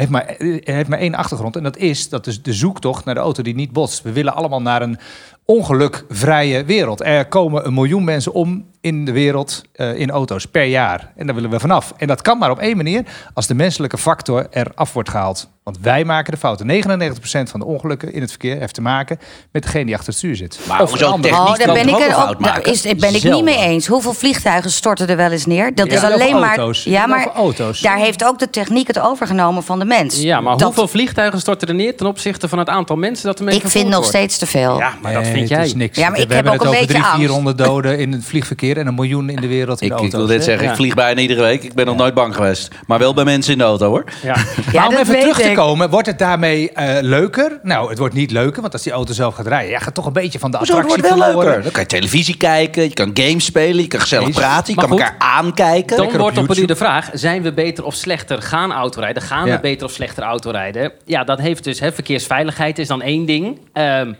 heeft 0.00 0.10
maar, 0.10 0.34
heeft 0.64 0.88
maar 0.88 0.98
één 0.98 1.14
achtergrond. 1.14 1.56
En 1.56 1.62
dat 1.62 1.76
is 1.76 2.08
dat 2.08 2.24
dus 2.24 2.42
de 2.42 2.52
zoektocht 2.52 3.04
naar 3.04 3.14
de 3.14 3.20
auto 3.20 3.42
die 3.42 3.54
niet 3.54 3.72
botst. 3.72 4.02
We 4.02 4.12
willen 4.12 4.34
allemaal 4.34 4.62
naar 4.62 4.82
een 4.82 4.98
ongelukvrije 5.44 6.64
wereld. 6.64 7.04
Er 7.04 7.26
komen 7.26 7.66
een 7.66 7.74
miljoen 7.74 8.04
mensen 8.04 8.32
om 8.32 8.66
in 8.80 9.04
de 9.04 9.12
wereld 9.12 9.62
eh, 9.72 9.98
in 9.98 10.10
auto's 10.10 10.46
per 10.46 10.64
jaar. 10.64 11.12
En 11.16 11.26
daar 11.26 11.34
willen 11.34 11.50
we 11.50 11.60
vanaf. 11.60 11.92
En 11.96 12.06
dat 12.06 12.22
kan 12.22 12.38
maar 12.38 12.50
op 12.50 12.58
één 12.58 12.76
manier 12.76 13.04
als 13.34 13.46
de 13.46 13.54
menselijke 13.54 13.98
factor 13.98 14.46
eraf 14.50 14.92
wordt 14.92 15.08
gehaald. 15.08 15.50
Want 15.62 15.78
wij 15.80 16.04
maken 16.04 16.32
de 16.32 16.38
fouten. 16.38 16.66
99% 16.66 17.50
van 17.50 17.60
de 17.60 17.66
ongelukken 17.66 18.12
in 18.12 18.20
het 18.20 18.30
verkeer 18.30 18.58
heeft 18.58 18.74
te 18.74 18.80
maken 18.80 19.18
met 19.52 19.62
degene 19.62 19.84
die 19.84 19.94
achter 19.94 20.08
het 20.08 20.16
stuur 20.18 20.36
zit. 20.36 20.58
Maar 20.68 20.82
Of 20.82 21.02
ander. 21.02 21.30
technisch 21.30 21.40
Oh, 21.50 21.56
daar 21.56 21.66
kan 21.66 21.74
ben 21.74 21.88
ik, 21.88 22.00
er 22.00 22.28
ook, 22.28 22.42
daar 22.44 22.66
is, 22.66 22.82
ben 22.82 23.14
ik 23.14 23.22
niet 23.22 23.44
mee 23.44 23.56
eens. 23.58 23.86
Hoeveel 23.86 24.12
vliegtuigen 24.12 24.70
storten 24.70 25.08
er 25.08 25.16
wel 25.16 25.30
eens 25.30 25.46
neer? 25.46 25.74
Dat 25.74 25.86
Ja, 25.86 25.92
is 25.92 26.02
alleen 26.12 26.38
maar. 26.38 26.56
auto's. 26.58 26.84
Ja, 26.84 27.06
maar 27.06 27.26
auto's. 27.34 27.80
daar 27.80 27.96
heeft 27.96 28.24
ook 28.24 28.38
de 28.38 28.50
techniek 28.50 28.86
het 28.86 28.98
overgenomen 29.00 29.62
van 29.62 29.78
de 29.78 29.84
mens. 29.84 30.20
Ja, 30.20 30.40
maar 30.40 30.52
Dat- 30.52 30.62
hoeveel 30.62 30.88
vliegtuigen 30.88 31.40
storten 31.40 31.68
er 31.68 31.74
neer 31.74 31.96
ten 31.96 32.06
opzichte 32.06 32.48
van 32.48 32.58
het 32.58 32.68
aantal 32.68 32.96
mensen 32.96 33.26
dat 33.26 33.38
ermee 33.38 33.54
Ik 33.54 33.66
vind 33.66 33.84
nog 33.84 33.92
wordt? 33.94 34.08
steeds 34.08 34.38
te 34.38 34.46
veel. 34.46 34.78
Ja, 34.78 34.92
maar 35.02 35.12
dat 35.12 35.26
vind 35.26 35.48
jij. 35.48 35.64
is 35.64 35.74
niks. 35.74 35.98
Ja, 35.98 36.08
maar 36.10 36.18
ik 36.20 36.28
we 36.28 36.34
heb 36.34 36.44
hebben 36.44 36.52
ook 36.52 36.58
het 36.66 36.68
een 36.76 36.78
over 36.78 36.86
beetje 36.86 37.02
300, 37.02 37.32
angst. 37.32 37.54
400 37.54 37.58
doden 37.58 37.98
in 37.98 38.12
het 38.12 38.24
vliegverkeer 38.24 38.76
en 38.76 38.86
een 38.86 38.94
miljoen 38.94 39.28
in 39.30 39.40
de 39.40 39.46
wereld 39.46 39.80
in 39.80 39.86
Ik, 39.86 39.92
de 39.96 39.96
ik 39.96 40.00
auto's. 40.12 40.18
wil 40.28 40.36
dit 40.36 40.44
zeggen, 40.44 40.68
ik 40.68 40.74
vlieg 40.74 40.94
bijna 40.94 41.20
iedere 41.20 41.42
week. 41.42 41.62
Ik 41.62 41.74
ben 41.74 41.86
nog 41.86 41.96
nooit 41.96 42.14
bang 42.14 42.34
geweest. 42.34 42.68
Maar 42.86 42.98
wel 42.98 43.14
bij 43.14 43.24
mensen 43.24 43.52
in 43.52 43.58
de 43.58 43.64
auto 43.64 43.88
hoor. 43.88 44.04
Ja. 44.22 44.34
Dat 44.72 44.92
even 44.92 45.06
weet 45.12 45.20
terug 45.20 45.36
te 45.40 45.48
ik. 45.49 45.49
Komen, 45.54 45.90
wordt 45.90 46.06
het 46.06 46.18
daarmee 46.18 46.70
eh, 46.72 47.02
leuker? 47.02 47.58
Nou, 47.62 47.88
het 47.88 47.98
wordt 47.98 48.14
niet 48.14 48.30
leuker, 48.30 48.60
want 48.60 48.72
als 48.72 48.82
die 48.82 48.92
auto 48.92 49.12
zelf 49.12 49.34
gaat 49.34 49.46
rijden, 49.46 49.70
ja, 49.70 49.78
gaat 49.78 49.94
toch 49.94 50.06
een 50.06 50.12
beetje 50.12 50.38
van 50.38 50.50
de 50.50 50.56
Hoezo, 50.56 50.76
het 50.76 50.82
attractie 50.84 51.10
wordt 51.10 51.20
wel 51.22 51.28
verloren. 51.30 51.46
leuker. 51.48 51.62
Dan 51.62 51.72
kan 51.72 51.82
je 51.82 51.88
televisie 51.88 52.36
kijken, 52.36 52.82
je 52.82 52.92
kan 52.92 53.10
games 53.14 53.44
spelen, 53.44 53.82
je 53.82 53.88
kan 53.88 54.00
gezellig 54.00 54.30
praten, 54.30 54.74
je 54.74 54.80
Maar 54.80 54.88
kan 54.88 54.98
goed, 54.98 55.06
elkaar 55.06 55.16
aankijken. 55.18 55.96
Dan 55.96 56.16
wordt 56.16 56.38
op 56.38 56.54
nu 56.56 56.64
de 56.64 56.76
vraag: 56.76 57.10
zijn 57.12 57.42
we 57.42 57.52
beter 57.52 57.84
of 57.84 57.94
slechter 57.94 58.42
gaan 58.42 58.72
autorijden? 58.72 59.22
Gaan 59.22 59.46
Ja. 59.46 59.54
we 59.54 59.60
beter 59.60 59.86
of 59.86 59.92
slechter 59.92 60.22
autorijden? 60.22 60.92
Ja, 61.04 61.24
dat 61.24 61.38
heeft 61.38 61.64
dus 61.64 61.80
hè, 61.80 61.92
verkeersveiligheid 61.92 62.78
is 62.78 62.88
dan 62.88 63.02
één 63.02 63.26
ding. 63.26 63.58
Ehm, 63.72 64.12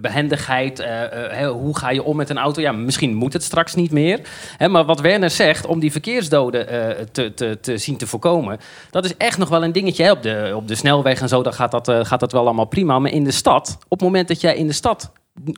behendigheid, 0.00 0.78
eh, 0.78 1.42
eh, 1.42 1.50
hoe 1.50 1.78
ga 1.78 1.90
je 1.90 2.02
om 2.02 2.16
met 2.16 2.30
een 2.30 2.38
auto? 2.38 2.60
Ja, 2.60 2.72
misschien 2.72 3.14
moet 3.14 3.32
het 3.32 3.42
straks 3.42 3.74
niet 3.74 3.90
meer. 3.90 4.20
Hè, 4.56 4.68
maar 4.68 4.84
wat 4.84 5.00
Werner 5.00 5.30
zegt, 5.30 5.66
om 5.66 5.80
die 5.80 5.92
verkeersdoden 5.92 6.68
eh, 6.68 7.04
te, 7.12 7.34
te, 7.34 7.58
te 7.60 7.78
zien 7.78 7.96
te 7.96 8.06
voorkomen... 8.06 8.58
dat 8.90 9.04
is 9.04 9.16
echt 9.16 9.38
nog 9.38 9.48
wel 9.48 9.64
een 9.64 9.72
dingetje. 9.72 10.04
Hè. 10.04 10.10
Op, 10.10 10.22
de, 10.22 10.52
op 10.54 10.68
de 10.68 10.74
snelweg 10.74 11.20
en 11.20 11.28
zo 11.28 11.42
dan 11.42 11.54
gaat, 11.54 11.70
dat, 11.70 12.06
gaat 12.06 12.20
dat 12.20 12.32
wel 12.32 12.44
allemaal 12.44 12.64
prima. 12.64 12.98
Maar 12.98 13.12
in 13.12 13.24
de 13.24 13.30
stad, 13.30 13.78
op 13.88 13.98
het 13.98 14.00
moment 14.00 14.28
dat 14.28 14.40
jij 14.40 14.56
in 14.56 14.66
de 14.66 14.72
stad 14.72 15.12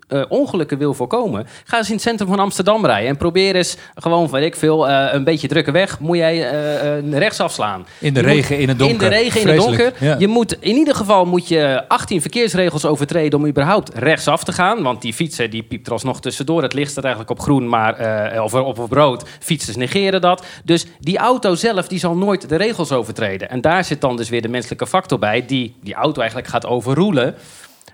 eh, 0.09 0.23
ongelukken 0.29 0.79
wil 0.79 0.95
voorkomen, 0.95 1.47
ga 1.65 1.79
eens 1.79 1.89
in 1.89 1.95
het 1.95 2.03
centrum 2.03 2.29
van 2.29 2.39
Amsterdam 2.39 2.87
rijden 2.87 3.09
en 3.09 3.17
probeer 3.17 3.57
eens 3.57 3.77
gewoon, 3.95 4.31
weet 4.31 4.45
ik 4.45 4.57
veel, 4.57 4.89
eh, 4.89 5.13
een 5.13 5.25
beetje 5.25 5.49
drukke 5.49 5.71
weg, 5.71 6.01
moet 6.01 6.17
jij 6.17 6.51
eh, 6.51 7.19
rechts 7.19 7.41
afslaan. 7.41 7.87
In 7.99 8.15
de 8.15 8.21
Je 8.21 8.27
regen, 8.27 8.59
in 8.59 8.69
het 8.69 8.79
donker. 8.79 8.95
In 8.95 9.11
de 9.11 9.17
regen, 9.17 9.41
in 9.41 9.49
het 9.49 9.57
donker. 9.57 9.93
ja. 9.99 10.17
Je 10.19 10.29
moet, 10.29 10.57
in 10.61 10.77
ieder 10.77 10.95
geval 10.95 11.25
moet 11.25 11.49
je 11.49 11.85
18 11.89 12.21
verkeersregels 12.21 12.85
overtreden 12.85 13.39
om 13.39 13.47
überhaupt 13.47 13.95
rechtsaf 13.95 14.45
te 14.45 14.53
gaan. 14.53 14.83
Want 14.83 15.03
die 15.03 15.13
fietser 15.13 15.51
die 15.51 15.63
piept 15.63 15.87
er 15.87 15.93
alsnog 15.93 16.21
tussendoor. 16.21 16.63
Het 16.63 16.75
licht 16.75 16.91
staat 16.91 17.05
eigenlijk 17.05 17.33
op 17.33 17.41
groen, 17.41 17.69
maar, 17.69 18.43
of 18.43 18.55
op, 18.55 18.79
op 18.79 18.93
rood. 18.93 19.25
Fietsers 19.41 19.77
negeren 19.77 20.21
dat. 20.21 20.45
Dus 20.65 20.87
die 21.01 21.19
auto 21.19 21.55
zelf 21.55 21.89
die 21.89 21.99
zal 21.99 22.17
nooit 22.17 22.49
de 22.49 22.57
regels 22.57 22.93
overtreden. 22.93 23.51
En 23.51 23.61
daar 23.61 23.85
zit 23.85 24.01
dan 24.01 24.17
dus 24.17 24.29
weer 24.29 24.43
de 24.43 24.49
menselijke 24.49 24.87
factor 24.87 25.19
bij, 25.19 25.47
die 25.47 25.75
die 25.83 25.95
auto 25.95 26.21
eigenlijk 26.21 26.51
gaat 26.51 26.67
overroelen. 26.67 27.35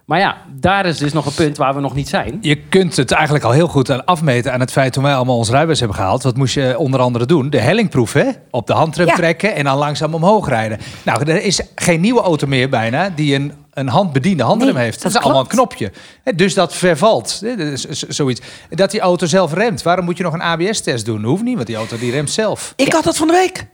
Maar 0.09 0.19
ja, 0.19 0.37
daar 0.61 0.87
is 0.87 0.99
dus 0.99 1.13
nog 1.13 1.27
een 1.27 1.35
punt 1.35 1.57
waar 1.57 1.75
we 1.75 1.81
nog 1.81 1.95
niet 1.95 2.09
zijn. 2.09 2.39
Je 2.41 2.57
kunt 2.57 2.97
het 2.97 3.11
eigenlijk 3.13 3.45
al 3.45 3.51
heel 3.51 3.69
goed 3.69 3.91
aan 3.91 4.05
afmeten 4.05 4.53
aan 4.53 4.61
het 4.61 4.73
feit 4.73 4.93
toen 4.93 5.03
wij 5.03 5.15
allemaal 5.15 5.37
ons 5.37 5.51
rijbewijs 5.51 5.79
hebben 5.79 5.97
gehaald. 5.97 6.23
Wat 6.23 6.37
moest 6.37 6.55
je 6.55 6.79
onder 6.79 7.01
andere 7.01 7.27
doen? 7.27 7.51
De 7.51 7.61
hellingproef, 7.61 8.13
hè? 8.13 8.29
Op 8.51 8.67
de 8.67 8.73
handrem 8.73 9.07
Ja. 9.07 9.15
trekken 9.15 9.55
en 9.55 9.65
dan 9.65 9.79
langzaam 9.79 10.15
omhoog 10.15 10.49
rijden. 10.49 10.79
Nou, 11.05 11.31
er 11.31 11.43
is 11.43 11.61
geen 11.75 12.01
nieuwe 12.01 12.21
auto 12.21 12.47
meer 12.47 12.69
bijna 12.69 13.11
die 13.15 13.35
een, 13.35 13.53
een 13.73 13.89
handbediende 13.89 14.43
handrem 14.43 14.75
Nee, 14.75 14.83
heeft. 14.83 15.03
Dat, 15.03 15.13
dat 15.13 15.21
is 15.21 15.27
allemaal 15.27 15.43
een 15.43 15.49
knopje. 15.49 15.93
Hè, 16.25 16.35
Dus 16.35 16.55
dat 16.55 16.75
vervalt. 16.75 17.39
Hè, 17.45 17.57
dat 17.57 17.67
is 17.67 17.83
z- 17.85 18.03
zoiets. 18.03 18.41
Dat 18.71 18.91
die 18.91 19.01
auto 19.01 19.27
zelf 19.27 19.53
remt. 19.55 19.83
Waarom 19.83 20.05
moet 20.05 20.17
je 20.17 20.23
nog 20.23 20.33
een 20.35 20.43
ABS-test 20.43 21.05
doen? 21.05 21.25
Hoeft 21.25 21.43
niet, 21.43 21.55
want 21.55 21.67
die 21.67 21.77
auto 21.77 21.99
die 21.99 22.11
remt 22.11 22.31
zelf. 22.31 22.73
Ik 22.77 22.93
had 22.93 23.05
dat 23.05 23.17
van 23.17 23.27
de 23.27 23.33
week. 23.33 23.67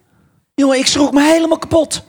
Jongen, 0.55 0.79
ik 0.79 0.87
schrok 0.87 1.13
me 1.13 1.23
helemaal 1.23 1.59
kapot. 1.59 2.05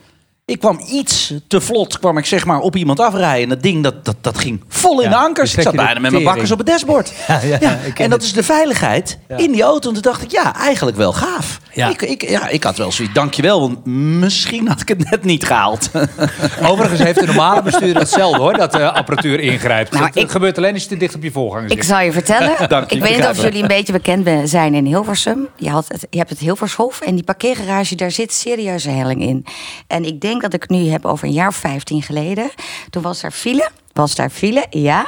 Ik 0.47 0.59
kwam 0.59 0.79
iets 0.91 1.33
te 1.47 1.61
vlot, 1.61 1.99
kwam 1.99 2.17
ik 2.17 2.25
zeg 2.25 2.45
maar 2.45 2.59
op 2.59 2.75
iemand 2.75 2.99
afrijden. 2.99 3.43
En 3.43 3.49
dat 3.49 3.61
ding, 3.63 3.83
dat, 3.83 4.05
dat, 4.05 4.15
dat 4.21 4.37
ging 4.37 4.61
vol 4.67 5.01
in 5.01 5.09
Ja, 5.09 5.17
de 5.17 5.23
ankers. 5.23 5.49
dus 5.51 5.57
Ik 5.65 5.69
trek 5.69 5.75
zat 5.75 5.85
bijna 5.85 5.99
met 5.99 6.11
mijn 6.11 6.23
bakkers 6.23 6.51
op 6.51 6.57
het 6.57 6.67
dashboard. 6.67 7.13
Ja, 7.27 7.39
ja, 7.43 7.57
Ja, 7.59 7.71
ik 7.71 7.93
ken 7.93 8.03
en 8.03 8.09
dat 8.09 8.19
het. 8.19 8.27
is 8.27 8.33
de 8.33 8.43
veiligheid 8.43 9.17
Ja. 9.27 9.37
in 9.37 9.51
die 9.51 9.61
auto. 9.63 9.87
En 9.87 9.93
toen 9.93 10.01
dacht 10.03 10.21
ik, 10.21 10.31
ja, 10.31 10.55
eigenlijk 10.55 10.97
wel 10.97 11.13
gaaf. 11.13 11.59
Ja. 11.73 11.89
Ik, 11.89 12.01
ik, 12.01 12.29
ja, 12.29 12.47
ik 12.47 12.63
had 12.63 12.77
wel 12.77 12.91
zoiets, 12.91 13.13
dankjewel, 13.13 13.59
want 13.59 13.85
misschien 14.19 14.67
had 14.67 14.81
ik 14.81 14.87
het 14.87 15.09
net 15.09 15.23
niet 15.23 15.45
gehaald. 15.45 15.89
Overigens 16.69 17.01
heeft 17.03 17.19
de 17.19 17.25
normale 17.25 17.61
bestuurder 17.61 18.01
hetzelfde 18.01 18.39
hoor, 18.39 18.53
dat 18.57 18.71
de 18.71 18.91
apparatuur 18.91 19.39
ingrijpt. 19.39 19.91
Nou, 19.91 20.05
het 20.05 20.15
ik- 20.15 20.29
gebeurt 20.29 20.57
alleen 20.57 20.73
als 20.73 20.83
je 20.83 20.89
te 20.89 20.97
dicht 20.97 21.15
op 21.15 21.23
je 21.23 21.31
voorganger 21.31 21.69
zit. 21.69 21.77
Ik 21.77 21.83
zal 21.83 21.99
je 21.99 22.11
vertellen. 22.11 22.55
Dank 22.69 22.89
je, 22.89 22.95
ik 22.95 23.01
weet 23.01 23.17
niet 23.17 23.27
of 23.27 23.41
jullie 23.41 23.61
een 23.61 23.67
beetje 23.67 23.93
bekend 23.93 24.49
zijn 24.49 24.73
in 24.73 24.85
Hilversum. 24.85 25.47
Je, 25.57 25.69
had 25.69 25.85
het, 25.87 26.07
je 26.09 26.17
hebt 26.17 26.29
het 26.29 26.39
Hilvershof 26.39 27.01
en 27.01 27.15
die 27.15 27.23
parkeergarage, 27.23 27.95
daar 27.95 28.11
zit 28.11 28.33
serieuze 28.33 28.89
helling 28.89 29.21
in. 29.21 29.45
En 29.87 30.03
ik 30.05 30.21
denk 30.21 30.34
dat 30.41 30.53
ik 30.53 30.61
het 30.61 30.69
nu 30.71 30.87
heb 30.89 31.05
over 31.05 31.27
een 31.27 31.33
jaar 31.33 31.47
of 31.47 31.55
15 31.55 32.01
geleden. 32.01 32.49
Toen 32.89 33.01
was 33.01 33.21
daar 33.21 33.31
file. 33.31 33.69
Was 33.93 34.15
daar 34.15 34.29
file, 34.29 34.65
ja. 34.69 35.05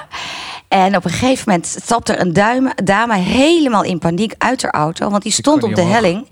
En 0.67 0.95
op 0.95 1.05
een 1.05 1.11
gegeven 1.11 1.43
moment 1.47 1.65
stapt 1.81 2.09
er 2.09 2.19
een 2.21 2.33
duime, 2.33 2.75
dame 2.83 3.15
helemaal 3.17 3.83
in 3.83 3.99
paniek 3.99 4.33
uit 4.37 4.61
haar 4.61 4.71
auto. 4.71 5.09
Want 5.09 5.23
die 5.23 5.31
stond 5.31 5.63
op 5.63 5.75
de 5.75 5.81
omhoog. 5.81 5.93
helling. 5.95 6.27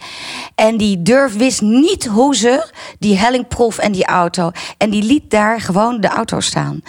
En 0.56 0.78
die 0.78 1.02
durf 1.02 1.36
wist 1.38 1.62
niet 1.62 2.06
hoe 2.06 2.36
ze 2.36 2.72
die 3.00 3.18
helling 3.18 3.48
proef 3.48 3.78
en 3.78 3.92
die 3.92 4.06
auto. 4.06 4.52
En 4.78 4.90
die 4.90 5.04
liet 5.04 5.30
daar 5.32 5.62
gewoon 5.62 6.02
de 6.02 6.08
auto 6.08 6.40
staan. 6.40 6.82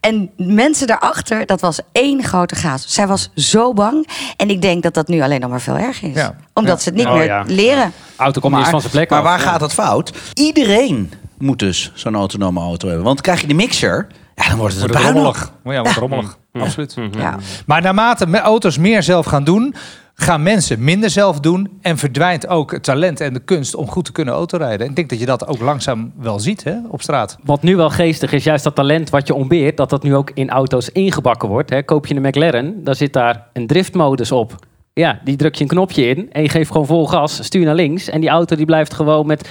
En 0.00 0.30
mensen 0.36 0.86
daarachter, 0.86 1.46
dat 1.46 1.60
was 1.60 1.80
één 1.92 2.22
grote 2.24 2.54
gaas. 2.54 2.84
Zij 2.88 3.06
was 3.06 3.30
zo 3.34 3.72
bang. 3.72 4.08
En 4.36 4.50
ik 4.50 4.62
denk 4.62 4.82
dat 4.82 4.94
dat 4.94 5.08
nu 5.08 5.20
alleen 5.22 5.40
nog 5.40 5.50
maar 5.50 5.60
veel 5.60 5.76
erger 5.76 6.08
is. 6.08 6.14
Ja. 6.14 6.36
Omdat 6.54 6.76
Ja. 6.76 6.82
ze 6.82 6.88
het 6.88 6.98
niet 6.98 7.06
Oh, 7.06 7.12
meer 7.14 7.24
ja. 7.24 7.44
leren. 7.46 7.92
Auto 8.16 8.40
komt 8.40 8.56
niet 8.56 8.66
van 8.68 8.80
zijn 8.80 8.92
plek 8.92 9.10
maar 9.10 9.18
af. 9.18 9.24
waar 9.24 9.38
Ja. 9.38 9.44
gaat 9.44 9.60
het 9.60 9.72
fout? 9.72 10.12
Iedereen 10.34 11.12
moet 11.40 11.58
dus 11.58 11.92
zo'n 11.94 12.14
autonome 12.14 12.60
auto 12.60 12.86
hebben. 12.86 13.04
Want 13.04 13.20
krijg 13.20 13.40
je 13.40 13.46
de 13.46 13.54
mixer, 13.54 14.06
ja, 14.34 14.48
dan 14.48 14.58
wordt 14.58 14.74
het 14.74 14.82
Wordt 14.82 14.96
een 14.96 15.06
het 15.06 15.14
rommelig. 15.14 15.52
Ja, 15.64 15.82
wordt 15.82 15.96
rommelig. 15.96 16.38
Absoluut. 16.52 16.96
Ja. 17.10 17.38
Maar 17.66 17.82
naarmate 17.82 18.40
auto's 18.40 18.78
meer 18.78 19.02
zelf 19.02 19.26
gaan 19.26 19.44
doen, 19.44 19.74
gaan 20.14 20.42
mensen 20.42 20.84
minder 20.84 21.10
zelf 21.10 21.40
doen 21.40 21.78
en 21.80 21.98
verdwijnt 21.98 22.46
ook 22.48 22.72
het 22.72 22.82
talent 22.82 23.20
en 23.20 23.32
de 23.32 23.40
kunst 23.40 23.74
om 23.74 23.88
goed 23.88 24.04
te 24.04 24.12
kunnen 24.12 24.34
autorijden. 24.34 24.88
Ik 24.88 24.96
denk 24.96 25.10
dat 25.10 25.18
je 25.18 25.26
dat 25.26 25.46
ook 25.46 25.60
langzaam 25.60 26.12
wel 26.18 26.38
ziet 26.38 26.64
hè, 26.64 26.76
op 26.88 27.02
straat. 27.02 27.38
Wat 27.44 27.62
nu 27.62 27.76
wel 27.76 27.90
geestig 27.90 28.32
is, 28.32 28.44
juist 28.44 28.64
dat 28.64 28.74
talent 28.74 29.10
wat 29.10 29.26
je 29.26 29.34
ontbeert, 29.34 29.76
dat 29.76 29.90
dat 29.90 30.02
nu 30.02 30.14
ook 30.14 30.30
in 30.34 30.50
auto's 30.50 30.88
ingebakken 30.88 31.48
wordt. 31.48 31.70
Hè. 31.70 31.82
Koop 31.82 32.06
je 32.06 32.14
een 32.14 32.22
McLaren, 32.22 32.84
dan 32.84 32.94
zit 32.94 33.12
daar 33.12 33.46
een 33.52 33.66
driftmodus 33.66 34.32
op. 34.32 34.68
Ja, 35.00 35.18
die 35.24 35.36
druk 35.36 35.54
je 35.54 35.62
een 35.62 35.68
knopje 35.68 36.08
in 36.08 36.28
en 36.32 36.42
je 36.42 36.48
geeft 36.48 36.70
gewoon 36.70 36.86
vol 36.86 37.06
gas, 37.06 37.44
stuur 37.44 37.64
naar 37.64 37.74
links. 37.74 38.08
En 38.08 38.20
die 38.20 38.28
auto 38.28 38.56
die 38.56 38.64
blijft 38.66 38.94
gewoon 38.94 39.26
met 39.26 39.48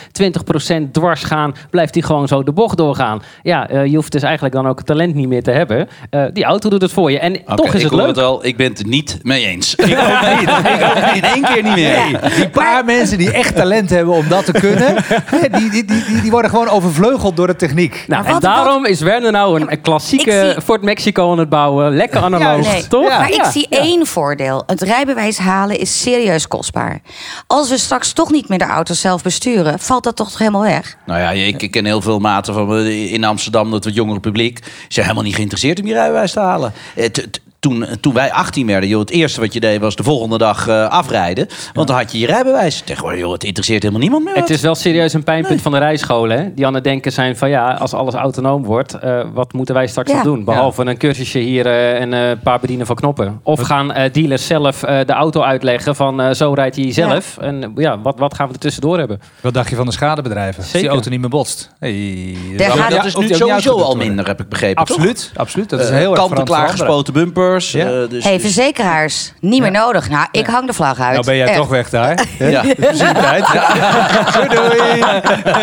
20% 0.78 0.92
dwars 0.92 1.24
gaan, 1.24 1.56
blijft 1.70 1.94
die 1.94 2.04
gewoon 2.04 2.28
zo 2.28 2.44
de 2.44 2.52
bocht 2.52 2.78
doorgaan. 2.78 3.22
Ja, 3.44 3.70
eh, 3.70 3.86
je 3.86 3.96
hoeft 3.96 4.12
dus 4.12 4.24
eigenlijk 4.24 4.56
dan 4.56 4.68
ook 4.68 4.78
het 4.78 4.86
talent 4.88 5.16
niet 5.16 5.28
meer 5.28 5.44
te 5.44 5.52
hebben. 5.52 5.88
Eh, 6.10 6.24
die 6.34 6.44
auto 6.44 6.70
doet 6.70 6.82
het 6.82 6.92
voor 6.92 7.12
je. 7.12 7.20
En 7.20 7.44
toch 7.56 7.66
is 7.68 7.74
ik 7.74 7.82
het 7.82 7.90
hoor 7.90 8.00
leuk. 8.00 8.08
het 8.16 8.18
al, 8.26 8.46
ik 8.46 8.58
ben 8.58 8.68
het 8.72 8.86
niet 8.86 9.20
mee 9.22 9.46
eens. 9.46 9.76
Ik 9.76 9.84
ook 9.98 10.40
niet. 10.40 10.50
Ik 10.50 10.84
ook 10.98 11.16
in 11.16 11.24
één 11.24 11.44
keer 11.44 11.64
niet 11.64 11.76
meer. 11.76 12.20
Die 12.36 12.50
paar 12.50 12.86
mensen 12.86 13.18
die 13.18 13.32
echt 13.32 13.56
talent 13.56 13.90
hebben 13.90 14.14
om 14.14 14.28
dat 14.28 14.46
te 14.46 14.52
kunnen, 14.52 14.96
hè, 15.26 15.50
die, 15.52 15.70
die, 15.70 15.86
die, 15.86 16.04
die, 16.06 16.22
die 16.22 16.32
worden 16.32 16.52
gewoon 16.52 16.70
overvleugeld 16.70 17.36
door 17.36 17.48
de 17.48 17.56
techniek. 17.56 18.04
Nou, 18.08 18.26
en 18.26 18.32
wat- 18.32 18.42
daarom 18.42 18.86
is 18.86 19.02
Werner 19.02 19.32
nou 19.32 19.62
een, 19.62 19.72
een 19.72 19.82
klassieke 19.82 20.52
zie- 20.54 20.62
Ford 20.62 20.82
Mexico 20.82 21.32
aan 21.32 21.40
het 21.40 21.50
bouwen. 21.50 21.96
Lekker 21.96 22.22
analoog, 22.22 22.72
nee. 22.72 22.88
toch? 22.88 23.08
Ja. 23.08 23.18
Maar 23.20 23.32
ik 23.32 23.44
zie 23.52 23.68
één 23.70 24.06
voordeel. 24.06 24.64
Het 24.68 24.82
rijbewijs 24.82 25.38
halen 25.40 25.80
is 25.80 26.02
serieus 26.02 26.48
kostbaar. 26.48 27.02
Als 27.48 27.70
we 27.70 27.78
straks 27.78 28.14
toch 28.14 28.32
niet 28.32 28.50
meer 28.50 28.58
de 28.58 28.64
auto 28.64 28.94
zelf 28.94 29.24
besturen, 29.24 29.80
valt 29.80 30.04
dat 30.04 30.16
toch 30.16 30.38
helemaal 30.38 30.62
weg? 30.62 30.98
Nou 31.06 31.20
ja, 31.20 31.30
ik, 31.32 31.62
ik 31.62 31.72
ken 31.72 31.86
heel 31.86 32.02
veel 32.02 32.20
maten 32.20 32.54
van 32.54 32.86
in 32.86 33.24
Amsterdam, 33.24 33.72
dat 33.72 33.84
het 33.84 33.96
jongere 33.96 34.20
publiek, 34.20 34.60
zijn 34.88 35.06
helemaal 35.06 35.26
niet 35.26 35.36
geïnteresseerd 35.36 35.80
om 35.80 35.88
je 35.88 35.94
rijbewijs 35.94 36.32
te 36.32 36.40
halen. 36.40 36.74
Eh, 36.96 37.06
t- 37.06 37.14
t- 37.34 37.42
Toen, 37.60 37.86
toen 38.02 38.14
wij 38.14 38.32
18 38.32 38.68
werden, 38.68 38.90
joh, 38.90 39.00
het 39.00 39.10
eerste 39.10 39.40
wat 39.40 39.54
je 39.54 39.60
deed 39.60 39.80
was 39.80 39.96
de 39.96 40.04
volgende 40.04 40.38
dag 40.38 40.68
eh, 40.68 40.88
afrijden. 40.90 41.48
Want 41.74 41.88
dan 41.88 41.98
had 41.98 42.12
je 42.12 42.20
je 42.20 42.26
rijbewijs. 42.26 42.82
Tegenwoordig, 42.86 43.20
joh, 43.20 43.32
het 43.34 43.44
interesseert 43.44 43.82
helemaal 43.82 44.02
niemand 44.02 44.24
meer. 44.24 44.36
Het 44.36 44.50
is 44.50 44.62
wel 44.62 44.76
serieus 44.76 45.14
een 45.14 45.24
pijnpunt 45.24 45.62
van 45.62 45.72
de 45.72 45.78
rijscholen. 45.78 46.38
Hè? 46.38 46.54
Die 46.54 46.66
aan 46.66 46.74
het 46.74 46.84
denken 46.84 47.12
zijn 47.12 47.38
van 47.38 47.50
ja, 47.50 47.74
als 47.74 47.94
alles 47.94 48.14
autonoom 48.14 48.64
wordt, 48.64 48.94
eh, 48.94 49.22
wat 49.34 49.54
moeten 49.54 49.76
wij 49.76 49.88
straks 49.88 50.10
Ja. 50.10 50.16
nog 50.16 50.24
doen? 50.24 50.44
Behalve 50.44 50.86
een 50.86 50.98
cursusje 50.98 51.40
hier 51.40 51.66
eh, 51.66 52.02
en 52.02 52.14
eh, 52.14 52.30
een 52.30 52.40
paar 52.40 52.60
bedienen 52.60 52.86
van 52.86 52.96
knoppen. 52.96 53.40
Of 53.44 53.60
gaan 53.62 53.92
eh, 53.94 54.12
dealers 54.14 54.48
zelf 54.48 54.84
eh, 54.84 54.98
de 55.06 55.14
auto 55.14 55.42
uitleggen 55.42 55.96
van 55.96 56.22
eh, 56.22 56.34
zo 56.34 56.54
rijdt 56.54 56.76
hij 56.76 56.94
zelf. 56.94 57.38
En 57.38 57.72
ja, 57.76 58.00
wat, 58.02 58.20
wat 58.20 58.34
gaan 58.34 58.48
we 58.48 58.54
er 58.54 58.60
tussendoor 58.60 58.98
hebben? 58.98 59.20
Wat 59.42 59.54
dacht 59.54 59.70
je 59.70 59.76
van 59.76 59.86
de 59.86 59.92
schadebedrijven? 59.92 60.64
Als 60.64 60.72
die 60.72 60.88
auto 60.88 61.10
niet 61.10 61.20
meer 61.20 61.30
botst. 61.30 61.72
Hey, 61.80 62.36
Daar 62.58 62.70
gaat- 62.72 63.06
is 63.06 63.14
hoeft 63.14 63.30
nu 63.30 63.36
sowieso 63.36 63.78
al 63.82 63.96
minder, 63.96 64.28
heb 64.28 64.40
ik 64.40 64.50
begrepen. 64.50 64.86
toch? 64.86 64.96
Absoluut, 64.98 65.32
absoluut. 65.36 65.70
Dat 65.70 65.80
is 65.80 65.90
heel 65.90 65.98
erg 65.98 66.06
kanten 66.20 66.22
veranderd 66.38 66.48
klaargespoten 66.50 67.14
Ja. 67.58 67.86
eh, 67.86 68.10
dus, 68.10 68.24
hey, 68.24 68.34
dus- 68.34 68.42
verzekeraars, 68.42 69.34
niet 69.40 69.62
meer 69.62 69.72
nodig. 69.72 70.10
Nou, 70.10 70.28
ik 70.32 70.46
hang 70.48 70.68
de 70.68 70.74
vlag 70.74 71.00
uit. 71.00 71.14
Nou 71.14 71.26
ben 71.26 71.36
jij 71.36 71.48
Echt. 71.48 71.58
toch 71.58 71.68
weg 71.70 71.90
daar. 71.90 72.26
ja. 72.40 72.64
Voorzienigheid. 72.80 73.46
Doei 74.34 74.48
doei. 74.48 75.00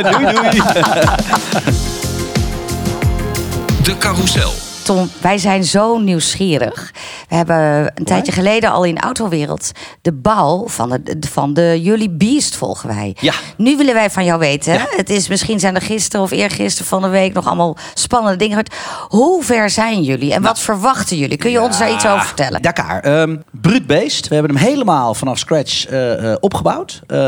doei, 0.12 0.34
doei. 0.34 0.62
De 3.82 3.96
carousel. 3.98 4.65
Tom, 4.86 5.10
wij 5.20 5.38
zijn 5.38 5.64
zo 5.64 5.98
nieuwsgierig. 5.98 6.92
We 7.28 7.34
hebben 7.34 7.92
een 7.94 8.04
tijdje 8.04 8.32
geleden 8.32 8.70
al 8.70 8.84
in 8.84 8.94
de 8.94 9.00
autowereld 9.00 9.70
de 10.02 10.12
bouw 10.12 10.68
van 10.68 10.88
de, 10.88 11.16
van 11.30 11.54
de 11.54 11.80
Jullie 11.82 12.10
Beast 12.10 12.56
volgen 12.56 12.88
wij. 12.88 13.16
Ja. 13.20 13.32
Nu 13.56 13.76
willen 13.76 13.94
wij 13.94 14.10
van 14.10 14.24
jou 14.24 14.38
weten. 14.38 14.80
Het 14.96 15.10
is 15.10 15.28
misschien 15.28 15.60
zijn 15.60 15.74
er 15.74 15.80
gisteren 15.80 16.24
of 16.24 16.30
eergisteren 16.30 16.88
van 16.88 17.02
de 17.02 17.08
week 17.08 17.32
nog 17.32 17.46
allemaal 17.46 17.76
spannende 17.94 18.38
dingen. 18.38 18.64
Hoe 19.08 19.44
ver 19.44 19.70
zijn 19.70 20.02
jullie 20.02 20.32
en 20.32 20.42
wat 20.42 20.58
verwachten 20.58 21.16
jullie? 21.16 21.36
Kun 21.36 21.50
je 21.50 21.60
ons 21.60 21.78
daar 21.78 21.92
iets 21.92 22.06
over 22.06 22.26
vertellen? 22.26 22.62
Dakar. 22.62 23.00
ehm 23.00 23.36
bruut 23.60 23.86
beest. 23.86 24.28
We 24.28 24.34
hebben 24.34 24.56
hem 24.56 24.64
helemaal 24.64 25.14
vanaf 25.14 25.38
scratch 25.38 25.86
eh, 25.86 26.32
eh, 26.32 26.36
opgebouwd. 26.40 27.02
Eh, 27.06 27.18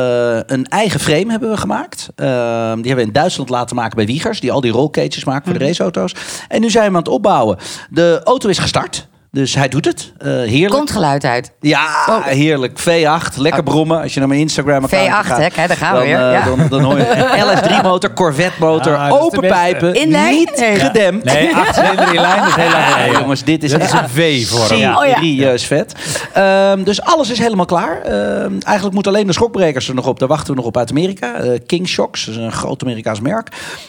een 0.47 0.67
eigen 0.67 1.01
frame 1.01 1.31
hebben 1.31 1.51
we 1.51 1.57
gemaakt. 1.57 2.09
Ehm, 2.15 2.29
die 2.75 2.87
hebben 2.87 2.95
we 2.95 3.03
in 3.03 3.13
Duitsland 3.13 3.51
laten 3.51 3.77
maken 3.77 3.97
bij 3.97 4.07
Wiegers. 4.07 4.41
Die 4.41 4.53
al 4.53 4.61
die 4.61 4.73
rollcages 4.73 5.25
maken 5.25 5.51
voor 5.51 5.59
de 5.59 5.65
raceauto's. 5.65 6.15
En 6.49 6.61
nu 6.61 6.71
zijn 6.71 6.91
we 6.91 6.97
aan 6.97 7.03
het 7.03 7.09
opbouwen. 7.09 7.48
De 7.91 8.21
auto 8.25 8.49
is 8.49 8.59
gestart. 8.59 9.07
Dus 9.39 9.55
hij 9.55 9.69
doet 9.69 9.85
het. 9.85 10.13
Eh, 10.19 10.27
heerlijk. 10.33 10.71
Komt 10.75 10.91
geluid 10.91 11.25
uit. 11.25 11.53
Ja, 11.61 11.87
Oh. 12.09 12.25
heerlijk. 12.25 12.79
V8, 12.81 13.37
lekker 13.37 13.63
brommen. 13.63 14.01
Als 14.03 14.13
je 14.15 14.19
naar 14.19 14.29
mijn 14.29 14.41
Instagram 14.41 14.85
account 14.85 15.27
V8, 15.27 15.29
hè? 15.55 15.67
Daar 15.67 15.77
gaan 15.77 15.93
we 15.93 15.99
dan, 15.99 16.07
weer. 16.07 16.17
eh, 16.27 16.33
Ja. 16.33 16.45
dan, 16.45 16.67
dan 16.69 16.83
hoor 16.83 16.99
je 16.99 17.05
LS3 17.79 17.83
motor, 17.83 18.13
Corvette 18.13 18.61
motor, 18.61 18.97
Ah, 18.97 19.23
open 19.23 19.41
pijpen, 19.41 19.93
niet 19.93 20.09
Nee. 20.09 20.79
gedempt. 20.79 21.25
Nee, 21.25 21.55
acht 21.57 21.75
cilinder 21.75 22.15
in 22.15 22.21
lijn 22.21 22.47
is 22.47 22.55
heel 22.55 22.97
Nee, 23.07 23.21
jongens, 23.21 23.45
dit 23.45 23.63
is 23.63 23.71
Dat 23.71 23.81
is 23.83 23.93
een 23.93 24.09
V 24.09 24.47
voor 24.49 24.77
hem. 24.79 24.97
Oh 24.97 25.07
ja. 25.07 25.15
serieus 25.15 25.65
vet. 25.65 25.95
Ehm, 26.33 26.83
dus 26.83 27.03
alles 27.03 27.31
is 27.31 27.39
helemaal 27.39 27.65
klaar. 27.67 28.01
Ehm, 28.03 28.53
eigenlijk 28.61 28.95
moeten 28.95 29.13
alleen 29.13 29.27
de 29.27 29.33
schokbrekers 29.33 29.89
er 29.89 29.95
nog 29.95 30.07
op. 30.07 30.19
Daar 30.19 30.29
wachten 30.29 30.51
we 30.51 30.57
nog 30.57 30.67
op 30.67 30.77
uit 30.77 30.91
Amerika. 30.91 31.35
Eh, 31.35 31.51
King 31.67 31.89
Shocks, 31.89 32.25
dat 32.25 32.35
is 32.35 32.41
een 32.41 32.53
groot 32.53 32.83
Amerikaans 32.83 33.21
merk. 33.21 33.49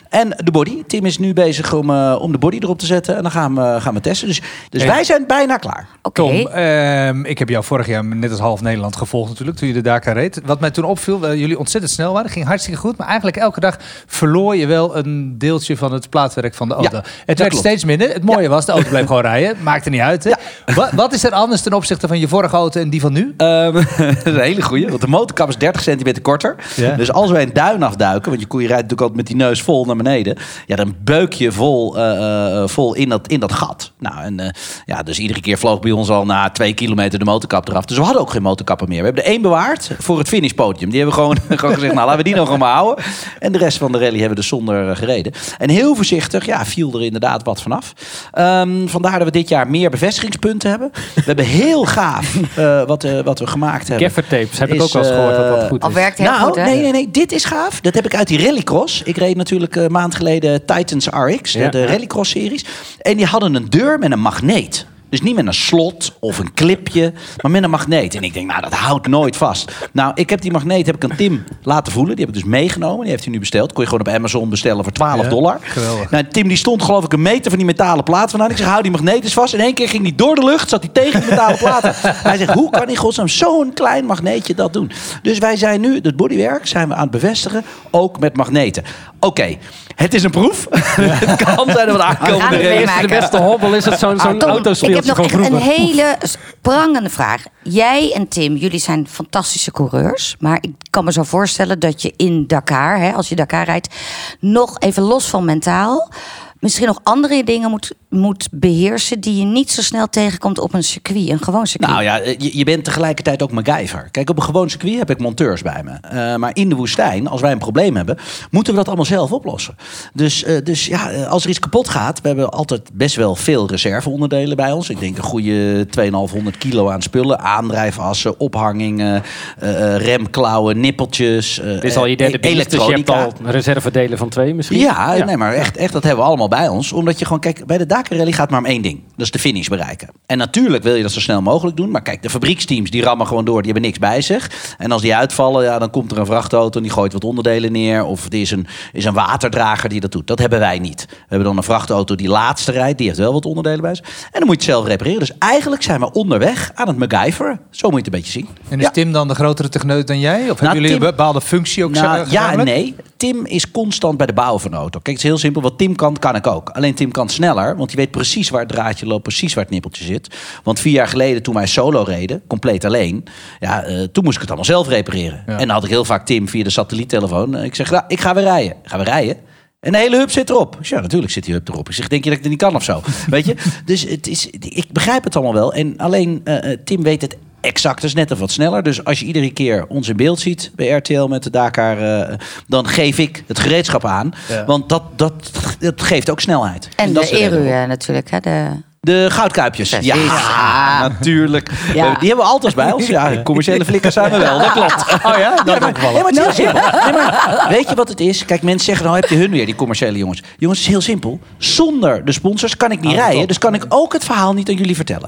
En 0.10 0.34
de 0.44 0.52
body. 0.52 0.84
Tim 0.88 1.06
is 1.06 1.18
nu 1.18 1.34
bezig 1.34 1.74
om, 1.74 1.90
eh, 1.90 2.16
om 2.20 2.32
de 2.32 2.38
body 2.38 2.58
erop 2.62 2.80
te 2.80 2.86
zetten. 2.86 3.16
En 3.16 3.22
dan 3.22 3.32
gaan 3.32 3.56
we, 3.56 3.76
gaan 3.82 3.94
we 3.94 4.02
testen. 4.02 4.28
Dus, 4.28 4.42
dus 4.70 4.84
wij 4.84 5.04
zijn 5.04 5.26
bijna 5.40 5.58
klaar. 5.58 5.88
Oké. 6.02 6.22
Tom, 6.22 6.48
ehm, 6.48 7.26
ik 7.26 7.40
heb 7.40 7.50
jou 7.50 7.64
vorig 7.64 7.88
jaar 7.88 8.06
net 8.06 8.32
als 8.32 8.40
half 8.40 8.62
Nederland 8.62 8.96
gevolgd 8.96 9.30
natuurlijk, 9.30 9.58
toen 9.58 9.68
je 9.68 9.74
de 9.74 9.82
Dakar 9.82 10.14
reed. 10.14 10.42
Wat 10.46 10.60
mij 10.60 10.72
toen 10.72 10.84
opviel, 10.84 11.32
uh, 11.32 11.40
jullie 11.40 11.60
ontzettend 11.60 11.94
snel 11.94 12.14
waren, 12.14 12.30
ging 12.30 12.46
hartstikke 12.46 12.80
goed. 12.80 12.98
Maar 12.98 13.08
eigenlijk 13.08 13.38
elke 13.38 13.60
dag 13.60 13.78
verloor 14.06 14.56
je 14.56 14.66
wel 14.66 14.98
een 14.98 15.38
deeltje 15.38 15.78
van 15.78 15.94
het 15.94 16.10
plaatwerk 16.10 16.54
van 16.54 16.68
de 16.68 16.74
auto. 16.74 16.96
Ja, 16.96 17.04
het 17.26 17.38
werd 17.40 17.50
klopt. 17.50 17.66
steeds 17.66 17.84
minder. 17.84 18.14
Het 18.14 18.24
mooie 18.24 18.50
was, 18.50 18.66
de 18.66 18.72
auto 18.72 18.90
bleef 18.90 19.06
gewoon 19.06 19.22
rijden. 19.22 19.58
Maakte 19.64 19.90
niet 19.90 20.02
uit. 20.02 20.24
Hè? 20.24 20.32
Wat, 20.74 20.92
wat 20.92 21.14
is 21.14 21.24
er 21.24 21.32
anders 21.32 21.62
ten 21.62 21.74
opzichte 21.74 22.08
van 22.08 22.20
je 22.20 22.28
vorige 22.28 22.56
auto 22.56 22.82
en 22.82 22.90
die 22.90 23.02
van 23.02 23.14
nu? 23.14 23.34
Ehm, 23.38 23.74
dat 23.98 24.16
is 24.16 24.24
een 24.24 24.40
hele 24.40 24.62
goeie. 24.62 24.88
Want 24.88 25.02
de 25.02 25.08
motorkap 25.08 25.50
is 25.50 25.58
30 25.58 25.82
centimeter 25.82 26.22
korter. 26.22 26.56
Ja. 26.76 26.96
Dus 26.96 27.12
als 27.12 27.32
wij 27.32 27.42
een 27.42 27.54
duin 27.54 27.84
afduiken, 27.84 28.30
want 28.30 28.42
je 28.42 28.48
koe 28.48 28.62
je 28.62 28.68
rijdt 28.68 28.84
natuurlijk 28.84 29.10
altijd 29.10 29.28
met 29.28 29.38
die 29.38 29.48
neus 29.48 29.62
vol 29.62 29.86
naar 29.86 29.96
beneden. 29.96 30.38
Ja, 30.66 30.76
dan 30.76 30.96
beuk 31.04 31.34
je 31.34 31.52
vol, 31.52 31.98
eh, 31.98 32.62
eh, 32.62 32.68
vol 32.68 32.96
in, 32.96 33.10
dat, 33.10 33.28
in 33.28 33.40
dat 33.40 33.54
gat. 33.54 33.92
Nou, 34.00 34.22
en 34.22 34.40
eh, 34.40 34.50
ja, 34.86 35.04
dus 35.04 35.19
iedere 35.20 35.42
keer 35.42 35.58
vloog 35.58 35.80
bij 35.80 35.92
ons 35.92 36.10
al 36.10 36.26
na 36.26 36.50
twee 36.50 36.74
kilometer 36.74 37.20
de 37.20 37.26
motorkap 37.26 37.68
eraf. 37.70 37.86
Dus 37.86 37.98
we 37.98 38.04
hadden 38.04 38.22
ook 38.22 38.32
geen 38.32 38.42
motorkappen 38.42 38.88
meer. 38.88 39.00
We 39.00 39.06
hebben 39.06 39.24
er 39.24 39.30
één 39.30 39.42
bewaard 39.42 39.92
voor 40.00 40.18
het 40.18 40.28
finishpodium. 40.28 40.90
Die 40.90 41.00
hebben 41.00 41.18
we 41.18 41.22
gewoon, 41.22 41.38
gewoon 41.60 41.74
gezegd, 41.76 41.94
nou 41.94 42.06
laten 42.06 42.24
we 42.24 42.30
die 42.30 42.36
nog 42.36 42.58
maar 42.58 42.74
houden. 42.74 43.06
En 43.40 43.52
de 43.52 43.58
rest 43.58 43.78
van 43.78 43.92
de 43.92 43.98
rally 43.98 44.12
hebben 44.12 44.30
we 44.30 44.36
dus 44.36 44.48
zonder 44.48 44.90
eh, 44.90 44.96
gereden. 44.96 45.34
En 45.58 45.70
heel 45.70 45.96
voorzichtig, 45.96 46.46
ja, 46.46 46.66
viel 46.66 46.94
er 46.94 47.04
inderdaad 47.04 47.44
wat 47.44 47.62
vanaf. 47.62 47.94
Ehm, 48.32 48.88
vandaar 48.88 49.18
dat 49.18 49.28
we 49.28 49.32
dit 49.32 49.50
jaar 49.50 49.70
meer 49.70 49.90
bevestigingspunten 49.90 50.70
hebben. 50.70 50.92
We 51.16 51.22
hebben 51.26 51.46
heel 51.46 51.86
gaaf 51.86 52.36
eh, 52.56 52.84
wat, 52.84 53.04
eh, 53.04 53.20
wat 53.20 53.40
we 53.40 53.48
gemaakt 53.48 53.88
hebben. 53.88 54.08
Gaffertapes 54.08 54.60
heb 54.60 54.74
ik 54.74 54.82
ook 54.82 54.94
wel 54.94 55.04
eens 55.04 55.12
gehoord 55.12 55.36
dat 55.36 55.60
dat 55.60 55.68
goed 55.68 55.84
Al 55.84 55.90
is. 55.90 55.96
werkt 55.96 56.18
heel 56.18 56.28
nou, 56.28 56.42
goed, 56.42 56.56
hè? 56.56 56.64
nee, 56.64 56.82
nee, 56.82 56.92
nee, 56.92 57.12
dit 57.12 57.32
is 57.32 57.46
gaaf. 57.46 57.82
Dat 57.82 57.94
heb 57.94 58.06
ik 58.06 58.16
uit 58.16 58.28
die 58.28 58.46
rallycross. 58.46 59.02
Ik 59.04 59.18
reed 59.18 59.36
natuurlijk 59.36 59.76
een 59.76 59.92
maand 59.92 60.16
geleden 60.16 60.66
Titans 60.66 61.08
RX, 61.08 61.52
de, 61.52 61.60
Ja. 61.60 61.70
de 61.70 61.86
rallycross-series. 61.86 62.66
En 63.02 63.18
die 63.18 63.26
hadden 63.26 63.56
een 63.56 63.70
deur 63.70 64.00
met 64.00 64.12
een 64.12 64.20
magneet. 64.20 64.86
Dus 65.10 65.22
niet 65.22 65.36
met 65.36 65.48
een 65.48 65.54
slot 65.54 66.18
of 66.20 66.40
een 66.40 66.54
clipje, 66.54 67.14
maar 67.42 67.52
met 67.52 67.64
een 67.64 67.70
magneet. 67.70 68.16
En 68.16 68.24
ik 68.24 68.34
denk, 68.34 68.48
nou, 68.48 68.62
dat 68.62 68.74
houdt 68.74 69.08
nooit 69.08 69.36
vast. 69.38 69.72
Nou, 69.92 70.12
ik 70.16 70.30
heb 70.30 70.42
die 70.42 70.52
magneet 70.52 70.86
heb 70.86 70.96
ik 70.96 71.04
aan 71.04 71.16
Tim 71.18 71.44
laten 71.64 71.92
voelen. 71.94 72.16
Die 72.16 72.26
heb 72.26 72.36
ik 72.36 72.42
dus 72.42 72.50
meegenomen. 72.52 73.02
Die 73.02 73.10
heeft 73.10 73.24
hij 73.24 73.34
nu 73.34 73.40
besteld. 73.40 73.74
Kon 73.74 73.84
je 73.84 73.90
gewoon 73.90 74.08
op 74.08 74.14
Amazon 74.14 74.50
bestellen 74.50 74.84
voor 74.84 74.94
12 74.94 75.22
Ja, 75.24 75.30
dollar. 75.30 75.58
geweldig. 75.62 76.12
Nou, 76.12 76.24
Tim 76.28 76.48
die 76.48 76.58
stond 76.58 76.84
geloof 76.84 77.04
ik 77.04 77.14
een 77.14 77.22
meter 77.22 77.50
van 77.50 77.58
die 77.58 77.66
metalen 77.68 78.04
plaat 78.04 78.30
vandaan. 78.30 78.50
Ik 78.50 78.58
zeg, 78.58 78.68
hou 78.68 78.82
die 78.82 78.92
magneet 78.92 79.24
eens 79.24 79.34
vast. 79.34 79.54
In 79.54 79.60
één 79.60 79.74
keer 79.74 79.90
ging 79.90 80.04
die 80.04 80.16
door 80.16 80.36
de 80.36 80.44
lucht, 80.44 80.70
zat 80.70 80.84
hij 80.84 80.92
tegen 80.94 81.20
die 81.20 81.30
metalen 81.30 81.58
platen. 81.58 81.94
Hij 82.30 82.38
zegt, 82.38 82.54
hoe 82.54 82.70
kan 82.70 82.90
in 82.90 82.96
godsnaam 82.96 83.28
zo'n 83.28 83.74
klein 83.74 84.06
magneetje 84.06 84.54
dat 84.56 84.74
doen? 84.74 84.92
Dus 85.22 85.38
wij 85.38 85.56
zijn 85.58 85.82
nu, 85.82 86.00
het 86.02 86.16
bodywerk, 86.16 86.68
zijn 86.68 86.88
we 86.88 86.94
aan 86.94 87.02
het 87.02 87.12
bevestigen. 87.12 87.64
Ook 87.92 88.20
met 88.20 88.36
magneten. 88.38 88.84
Oké, 89.20 89.58
het 90.00 90.14
is 90.14 90.24
een 90.24 90.32
proef. 90.32 90.68
het 90.72 91.44
kan 91.44 91.70
zijn 91.72 91.88
dat 91.88 91.96
we 91.96 92.04
aankomen. 92.04 92.42
het 92.42 92.50
De 92.50 92.70
eerste, 92.70 93.02
de 93.02 93.08
beste 93.08 93.38
hobbel 93.38 93.76
is 93.76 93.86
het 93.86 94.00
zo'n 94.00 94.20
zo'n 94.20 94.40
Tom, 94.40 94.50
ik 94.50 94.56
autospeeltje 94.56 95.14
heb 95.14 95.32
nog 95.32 95.42
echt 95.42 95.52
een 95.52 95.58
hele 95.58 96.18
sprangende 96.22 97.10
vraag. 97.10 97.44
Jij 97.64 98.12
en 98.14 98.28
Tim, 98.28 98.56
jullie 98.56 98.80
zijn 98.80 99.08
fantastische 99.08 99.72
coureurs. 99.72 100.36
Maar 100.40 100.58
ik 100.62 100.72
kan 100.90 101.04
me 101.04 101.12
zo 101.12 101.24
voorstellen 101.24 101.80
dat 101.80 102.02
je 102.02 102.14
in 102.16 102.48
Dakar, 102.48 102.98
hè, 102.98 103.12
als 103.12 103.30
je 103.30 103.36
Dakar 103.36 103.66
rijdt, 103.66 103.96
nog 104.40 104.80
even 104.80 105.04
los 105.04 105.26
van 105.26 105.46
mentaal, 105.46 106.12
misschien 106.60 106.88
nog 106.88 107.00
andere 107.04 107.44
dingen 107.44 107.70
moet, 107.70 107.92
moet 108.10 108.48
beheersen 108.52 109.20
die 109.20 109.38
je 109.40 109.46
niet 109.46 109.72
zo 109.72 109.82
snel 109.82 110.10
tegenkomt 110.10 110.60
op 110.60 110.74
een 110.74 110.84
circuit, 110.84 111.30
een 111.30 111.42
gewoon 111.44 111.68
circuit. 111.68 111.92
Nou 111.92 112.04
ja, 112.04 112.16
je, 112.16 112.58
je 112.58 112.64
bent 112.64 112.84
tegelijkertijd 112.84 113.44
ook 113.44 113.52
MacGyver. 113.52 114.08
Kijk, 114.12 114.30
op 114.30 114.38
een 114.38 114.44
gewoon 114.44 114.70
circuit 114.70 114.98
heb 114.98 115.10
ik 115.10 115.20
monteurs 115.20 115.62
bij 115.62 115.82
me. 115.84 115.92
Eh, 116.02 116.36
maar 116.36 116.52
in 116.54 116.70
de 116.70 116.76
woestijn, 116.76 117.28
als 117.28 117.42
wij 117.42 117.52
een 117.52 117.58
probleem 117.58 117.96
hebben, 117.96 118.18
moeten 118.52 118.74
we 118.74 118.78
dat 118.80 118.88
allemaal 118.88 119.06
zelf 119.06 119.32
oplossen. 119.32 119.76
Dus, 120.14 120.44
eh, 120.44 120.64
dus 120.64 120.86
ja, 120.86 121.12
eh, 121.12 121.28
als 121.28 121.44
er 121.44 121.50
iets 121.50 121.60
kapot 121.60 121.90
gaat, 121.90 122.22
we 122.22 122.28
hebben 122.28 122.50
altijd 122.50 122.90
best 122.94 123.16
wel 123.16 123.36
veel 123.36 123.68
reserveonderdelen 123.70 124.58
bij 124.58 124.72
ons. 124.72 124.90
Ik 124.90 125.00
denk 125.00 125.18
een 125.18 125.24
goede 125.24 125.86
2500 125.90 126.58
kilo 126.58 126.90
aan 126.90 127.02
spullen. 127.02 127.40
Aandrijfassen, 127.40 128.40
ophangingen, 128.40 129.24
eh, 129.60 129.94
eh, 129.96 130.02
remklauwen, 130.02 130.80
nippeltjes. 130.80 131.60
eh, 131.60 131.66
Dit 131.74 131.84
is 131.84 131.96
al 131.98 132.06
je 132.06 132.16
derde 132.18 132.34
eh, 132.40 132.42
business, 132.42 132.70
dus 132.70 132.86
je 132.86 132.92
hebt 132.92 133.10
elektronica. 133.10 133.46
al 133.46 133.52
reservedelen 133.52 134.18
van 134.18 134.30
twee 134.30 134.54
misschien? 134.54 134.80
Ja, 134.80 135.26
nee, 135.26 135.38
maar 135.38 135.54
echt, 135.54 135.78
echt, 135.78 135.94
dat 135.94 136.04
hebben 136.04 136.22
we 136.24 136.28
allemaal 136.30 136.48
bij 136.50 136.68
ons. 136.68 136.92
Omdat 136.94 137.20
je 137.20 137.26
gewoon, 137.26 137.40
kijk, 137.40 137.66
bij 137.66 137.78
de 137.78 137.86
Dakar-rally 137.86 138.32
gaat 138.32 138.50
maar 138.50 138.60
om 138.60 138.66
één 138.66 138.82
ding. 138.82 139.00
Dat 139.16 139.26
is 139.26 139.32
de 139.32 139.40
finish 139.40 139.68
bereiken. 139.68 140.10
En 140.26 140.38
natuurlijk 140.38 140.84
wil 140.84 140.96
je 140.96 141.02
dat 141.02 141.12
zo 141.12 141.20
snel 141.20 141.42
mogelijk 141.42 141.78
doen. 141.78 141.92
Maar 141.92 142.02
kijk, 142.02 142.22
de 142.22 142.30
fabrieksteams, 142.30 142.90
die 142.90 143.04
rammen 143.04 143.28
gewoon 143.28 143.46
door. 143.46 143.62
Die 143.62 143.72
hebben 143.72 143.90
niks 143.90 144.00
bij 144.00 144.22
zich. 144.22 144.76
En 144.78 144.92
als 144.92 145.02
die 145.02 145.16
uitvallen, 145.16 145.64
ja, 145.64 145.80
dan 145.80 145.90
komt 145.90 146.12
er 146.12 146.18
een 146.18 146.26
vrachtauto 146.26 146.78
en 146.78 146.84
die 146.84 146.92
gooit 146.92 147.14
wat 147.14 147.24
onderdelen 147.24 147.72
neer. 147.72 148.04
Of 148.06 148.26
er 148.26 148.34
is 148.34 148.52
een, 148.52 148.68
is 148.94 149.06
een 149.06 149.14
waterdrager 149.14 149.90
die 149.90 150.00
dat 150.00 150.12
doet. 150.12 150.28
Dat 150.28 150.40
hebben 150.40 150.60
wij 150.60 150.80
niet. 150.80 151.06
We 151.10 151.16
hebben 151.20 151.48
dan 151.48 151.58
een 151.58 151.64
vrachtauto 151.64 152.16
die 152.16 152.28
laatste 152.30 152.72
rijdt. 152.72 152.98
Die 152.98 153.08
heeft 153.08 153.20
wel 153.20 153.34
wat 153.34 153.46
onderdelen 153.46 153.82
bij 153.82 153.96
zich. 153.96 154.06
En 154.06 154.40
dan 154.40 154.46
moet 154.46 154.50
je 154.50 154.54
het 154.62 154.76
zelf 154.76 154.86
repareren. 154.88 155.20
Dus 155.20 155.38
eigenlijk 155.40 155.84
zijn 155.84 156.00
we 156.00 156.12
onderweg 156.12 156.72
aan 156.76 156.88
het 156.88 156.98
MacGyver. 156.98 157.60
Zo 157.70 157.90
moet 157.90 158.00
je 158.00 158.06
het 158.06 158.14
een 158.14 158.20
beetje 158.20 158.32
zien. 158.32 158.48
En 158.70 158.78
is 158.78 158.84
Ja. 158.86 158.92
Tim 158.92 159.12
dan 159.12 159.28
de 159.28 159.36
grotere 159.36 159.70
techneut 159.70 160.08
dan 160.08 160.20
jij? 160.20 160.40
Of 160.42 160.46
hebben 160.48 160.64
Nou, 160.66 160.76
jullie 160.76 160.92
Tim- 160.92 161.02
een 161.02 161.10
bepaalde 161.10 161.42
functie 161.42 161.84
ook 161.84 161.92
Nou, 161.92 162.26
ja 162.30 162.52
en 162.52 162.66
nee. 162.66 162.96
Tim 163.18 163.46
is 163.46 163.72
constant 163.72 164.18
bij 164.18 164.26
de 164.28 164.34
bouw 164.34 164.60
van 164.60 164.72
de 164.72 164.78
auto. 164.78 165.00
Kijk, 165.00 165.16
het 165.16 165.26
is 165.26 165.32
heel 165.32 165.38
simpel. 165.38 165.62
Wat 165.62 165.78
Tim 165.78 165.96
kan, 165.96 166.18
kan 166.18 166.36
ik 166.36 166.39
ook. 166.48 166.70
Alleen 166.70 166.94
Tim 166.94 167.12
kan 167.12 167.30
sneller, 167.30 167.78
want 167.78 167.90
die 167.90 167.98
weet 167.98 168.12
precies 168.12 168.50
waar 168.50 168.62
het 168.62 168.70
draadje 168.70 169.06
loopt, 169.06 169.24
precies 169.24 169.54
waar 169.54 169.64
het 169.64 169.74
nippeltje 169.74 170.04
zit. 170.04 170.36
Want 170.64 170.80
vier 170.80 170.94
jaar 170.94 171.08
geleden, 171.08 171.44
toen 171.44 171.54
wij 171.54 171.68
solo 171.68 172.02
reden, 172.02 172.42
compleet 172.48 172.86
alleen, 172.86 173.24
ja, 173.60 173.84
eh, 173.84 174.04
toen 174.12 174.24
moest 174.24 174.36
ik 174.36 174.42
het 174.42 174.50
allemaal 174.50 174.66
zelf 174.70 174.88
repareren. 174.88 175.44
Ja. 175.48 175.52
En 175.54 175.58
dan 175.58 175.70
had 175.70 175.84
ik 175.84 175.90
heel 175.90 176.06
vaak 176.06 176.26
Tim 176.26 176.48
via 176.48 176.64
de 176.64 176.70
satelliettelefoon. 176.70 177.56
eh, 177.56 177.64
ik 177.64 177.76
zeg, 177.76 177.92
nou, 177.92 178.04
ik 178.08 178.20
ga 178.20 178.34
weer 178.34 178.44
rijden. 178.44 178.76
Gaan 178.84 179.00
we 179.00 179.06
rijden? 179.06 179.38
En 179.80 179.92
de 179.92 179.98
hele 179.98 180.18
hub 180.18 180.32
zit 180.32 180.50
erop. 180.50 180.78
Ja, 180.82 181.00
natuurlijk 181.00 181.32
zit 181.32 181.44
die 181.44 181.54
hub 181.54 181.68
erop. 181.70 181.90
Ik 181.90 181.96
zeg, 181.96 182.08
denk 182.08 182.24
je 182.24 182.30
dat 182.30 182.38
ik 182.38 182.44
het 182.44 182.54
niet 182.54 182.62
kan 182.62 182.76
of 182.76 182.84
zo? 182.84 183.02
Weet 183.30 183.46
je? 183.46 183.56
Dus 183.86 184.02
het 184.04 184.28
is, 184.28 184.50
ik 184.50 184.86
begrijp 184.92 185.24
het 185.24 185.36
allemaal 185.36 185.54
wel. 185.54 185.74
En 185.74 185.98
alleen 185.98 186.42
eh, 186.44 186.78
Tim 186.84 187.04
weet 187.04 187.22
het 187.22 187.38
exact. 187.62 187.96
Dat 187.96 188.04
is 188.10 188.14
net 188.14 188.26
even 188.26 188.40
wat 188.40 188.52
sneller. 188.52 188.84
Dus 188.84 189.04
als 189.04 189.20
je 189.20 189.26
iedere 189.26 189.52
keer 189.54 189.86
ons 189.88 190.08
in 190.10 190.16
beeld 190.16 190.40
ziet 190.40 190.72
bij 190.76 190.88
RTL 190.90 191.24
met 191.26 191.44
de 191.44 191.50
Dakar... 191.50 192.22
eh, 192.30 192.36
dan 192.68 192.88
geef 192.88 193.18
ik 193.18 193.44
het 193.48 193.60
gereedschap 193.60 194.06
aan. 194.06 194.32
Ja. 194.50 194.66
Want 194.66 194.90
dat, 194.90 195.04
dat, 195.16 195.52
dat 195.80 196.02
geeft 196.02 196.30
ook 196.30 196.40
snelheid. 196.40 196.90
en 196.96 197.14
dat 197.14 197.28
de. 197.28 197.40
Eru 197.40 197.70
eh, 197.70 197.88
natuurlijk. 197.88 198.32
Hè, 198.32 198.40
de... 198.40 198.68
De 199.02 199.28
goudkuipjes. 199.30 199.90
Precies. 199.90 200.14
Ja, 200.16 201.08
natuurlijk. 201.08 201.70
Ja. 201.94 202.10
Die 202.20 202.28
hebben 202.28 202.46
we 202.46 202.52
altijd 202.52 202.76
bij 202.76 202.92
ons. 202.92 203.08
Ja, 203.08 203.32
commerciële 203.44 203.86
flikkers 203.86 204.14
zijn 204.14 204.32
we 204.32 204.38
wel. 204.38 204.60
Dat 204.60 204.72
klopt. 204.72 205.06
Oh 205.26 205.38
ja, 205.38 205.56
dat 205.56 205.66
Ja, 205.66 205.80
maar, 205.80 205.94
nee, 206.02 206.14
maar 206.14 206.24
het 206.24 206.38
is 206.38 206.44
heel 206.44 206.54
simpel. 206.54 206.82
Nee, 207.04 207.14
maar 207.14 207.66
weet 207.70 207.90
je 207.90 207.96
wat 207.96 208.10
het 208.10 208.20
is? 208.20 208.46
Kijk, 208.46 208.62
mensen 208.62 208.86
zeggen, 208.86 209.06
nou 209.06 209.20
heb 209.20 209.30
je 209.30 209.36
hun 209.36 209.52
weer, 209.52 209.66
die 209.66 209.76
commerciële 209.76 210.18
jongens. 210.18 210.44
Jongens, 210.58 210.80
het 210.80 210.88
is 210.88 210.94
heel 210.94 211.04
simpel. 211.04 211.40
Zonder 211.58 212.26
de 212.26 212.32
sponsors 212.32 212.78
kan 212.78 212.92
ik 212.92 213.00
niet 213.02 213.12
Oh, 213.12 213.18
rijden. 213.18 213.38
top. 213.40 213.48
Dus 213.48 213.58
kan 213.58 213.74
ik 213.74 213.86
ook 213.90 214.14
het 214.14 214.24
verhaal 214.26 214.54
niet 214.54 214.70
aan 214.70 214.76
jullie 214.76 214.96
vertellen. 214.96 215.28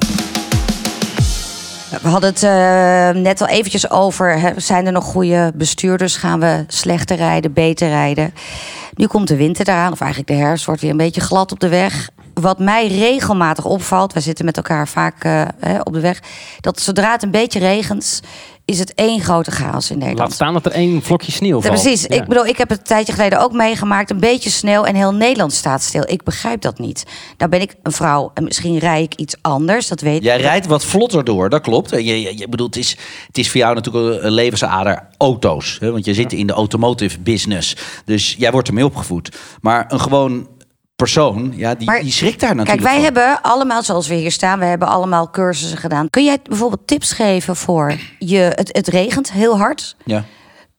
We 2.02 2.08
hadden 2.08 2.30
het 2.30 2.44
eh, 2.44 3.22
net 3.22 3.42
al 3.42 3.48
eventjes 3.48 3.90
over. 3.90 4.40
Hè, 4.40 4.60
zijn 4.60 4.86
er 4.86 4.92
nog 4.92 5.04
goede 5.04 5.52
bestuurders? 5.56 6.16
Gaan 6.16 6.40
we 6.40 6.64
slechter 6.68 7.18
rijden, 7.18 7.54
beter 7.54 7.88
rijden? 7.88 8.34
Nu 8.94 9.08
komt 9.08 9.28
de 9.28 9.36
winter 9.36 9.68
eraan, 9.68 9.92
of 9.92 10.02
eigenlijk 10.02 10.32
de 10.32 10.38
herfst, 10.38 10.66
wordt 10.66 10.82
weer 10.82 10.92
een 10.92 10.98
beetje 10.98 11.22
glad 11.22 11.52
op 11.52 11.60
de 11.60 11.70
weg. 11.70 12.10
Wat 12.34 12.60
mij 12.60 12.88
regelmatig 12.88 13.66
opvalt, 13.66 14.14
wij 14.14 14.22
zitten 14.22 14.46
met 14.46 14.58
elkaar 14.58 14.88
vaak 14.88 15.24
eh, 15.24 15.44
hè, 15.60 15.80
op 15.80 15.94
de 15.94 16.00
weg, 16.00 16.20
dat 16.60 16.80
zodra 16.80 17.12
het 17.12 17.24
een 17.24 17.32
beetje 17.32 17.60
regent, 17.60 18.22
is 18.66 18.80
het 18.80 18.94
één 18.94 19.22
grote 19.22 19.52
chaos 19.52 19.90
in 19.92 19.98
Nederland. 19.98 20.20
Laat 20.30 20.34
staan 20.34 20.54
dat 20.54 20.66
er 20.66 20.72
één 20.72 21.02
vlokje 21.02 21.32
sneeuw 21.32 21.56
Ja, 21.62 21.62
valt. 21.68 21.82
precies. 21.82 22.02
Ja. 22.02 22.16
Ik 22.16 22.28
bedoel, 22.28 22.46
ik 22.46 22.58
heb 22.58 22.70
het 22.70 22.78
een 22.80 22.84
tijdje 22.86 23.14
geleden 23.14 23.40
ook 23.40 23.52
meegemaakt. 23.52 24.10
Een 24.10 24.20
beetje 24.20 24.50
sneeuw 24.50 24.84
en 24.84 24.96
heel 24.96 25.14
Nederland 25.14 25.54
staat 25.54 25.82
stil. 25.82 26.04
Ik 26.06 26.24
begrijp 26.24 26.62
dat 26.62 26.80
niet. 26.80 27.04
Nou 27.38 27.50
ben 27.52 27.62
ik 27.62 27.76
een 27.84 27.92
vrouw 27.92 28.32
en 28.34 28.44
misschien 28.44 28.78
rij 28.78 29.02
ik 29.02 29.16
iets 29.16 29.36
anders. 29.42 29.88
Dat 29.88 30.02
weet 30.02 30.24
Jij 30.24 30.36
ik. 30.36 30.42
rijdt 30.42 30.66
wat 30.66 30.86
vlotter 30.86 31.24
door, 31.24 31.50
dat 31.50 31.62
klopt. 31.62 31.90
Je, 31.90 32.22
je, 32.22 32.38
je 32.38 32.48
bedoelt, 32.50 32.76
het 32.76 32.84
is, 32.84 32.98
het 33.28 33.38
is 33.38 33.50
voor 33.52 33.60
jou 33.60 33.76
natuurlijk 33.76 34.24
een 34.24 34.32
levensader 34.32 35.08
auto's. 35.18 35.78
Hè? 35.80 35.92
Want 35.92 36.06
je 36.06 36.14
zit 36.14 36.34
in 36.34 36.48
de 36.48 36.54
automotive 36.54 37.20
business. 37.20 37.76
Dus 38.06 38.36
jij 38.38 38.52
wordt 38.52 38.68
ermee 38.68 38.86
opgevoed. 38.86 39.38
Maar 39.62 39.86
een 39.88 40.00
gewoon 40.00 40.48
persoon, 41.02 41.54
ja, 41.56 41.76
die, 41.76 41.88
Maar 41.88 42.02
die 42.02 42.12
schrikt 42.12 42.40
daar 42.40 42.56
Kijk, 42.56 42.68
natuurlijk 42.68 42.88
wij 42.88 42.96
van. 42.96 43.04
hebben 43.04 43.42
allemaal, 43.42 43.84
zoals 43.84 44.08
we 44.08 44.16
hier 44.16 44.32
staan, 44.32 44.60
we 44.60 44.66
hebben 44.66 44.88
allemaal 44.88 45.30
cursussen 45.30 45.78
gedaan. 45.78 46.10
Kun 46.10 46.24
jij 46.24 46.40
bijvoorbeeld 46.44 46.88
tips 46.88 47.12
geven 47.12 47.56
voor 47.56 47.98
je? 48.20 48.38
Het, 48.38 48.70
het 48.72 48.88
regent 48.88 49.32
heel 49.32 49.58
hard. 49.58 49.96
Ja. 50.06 50.24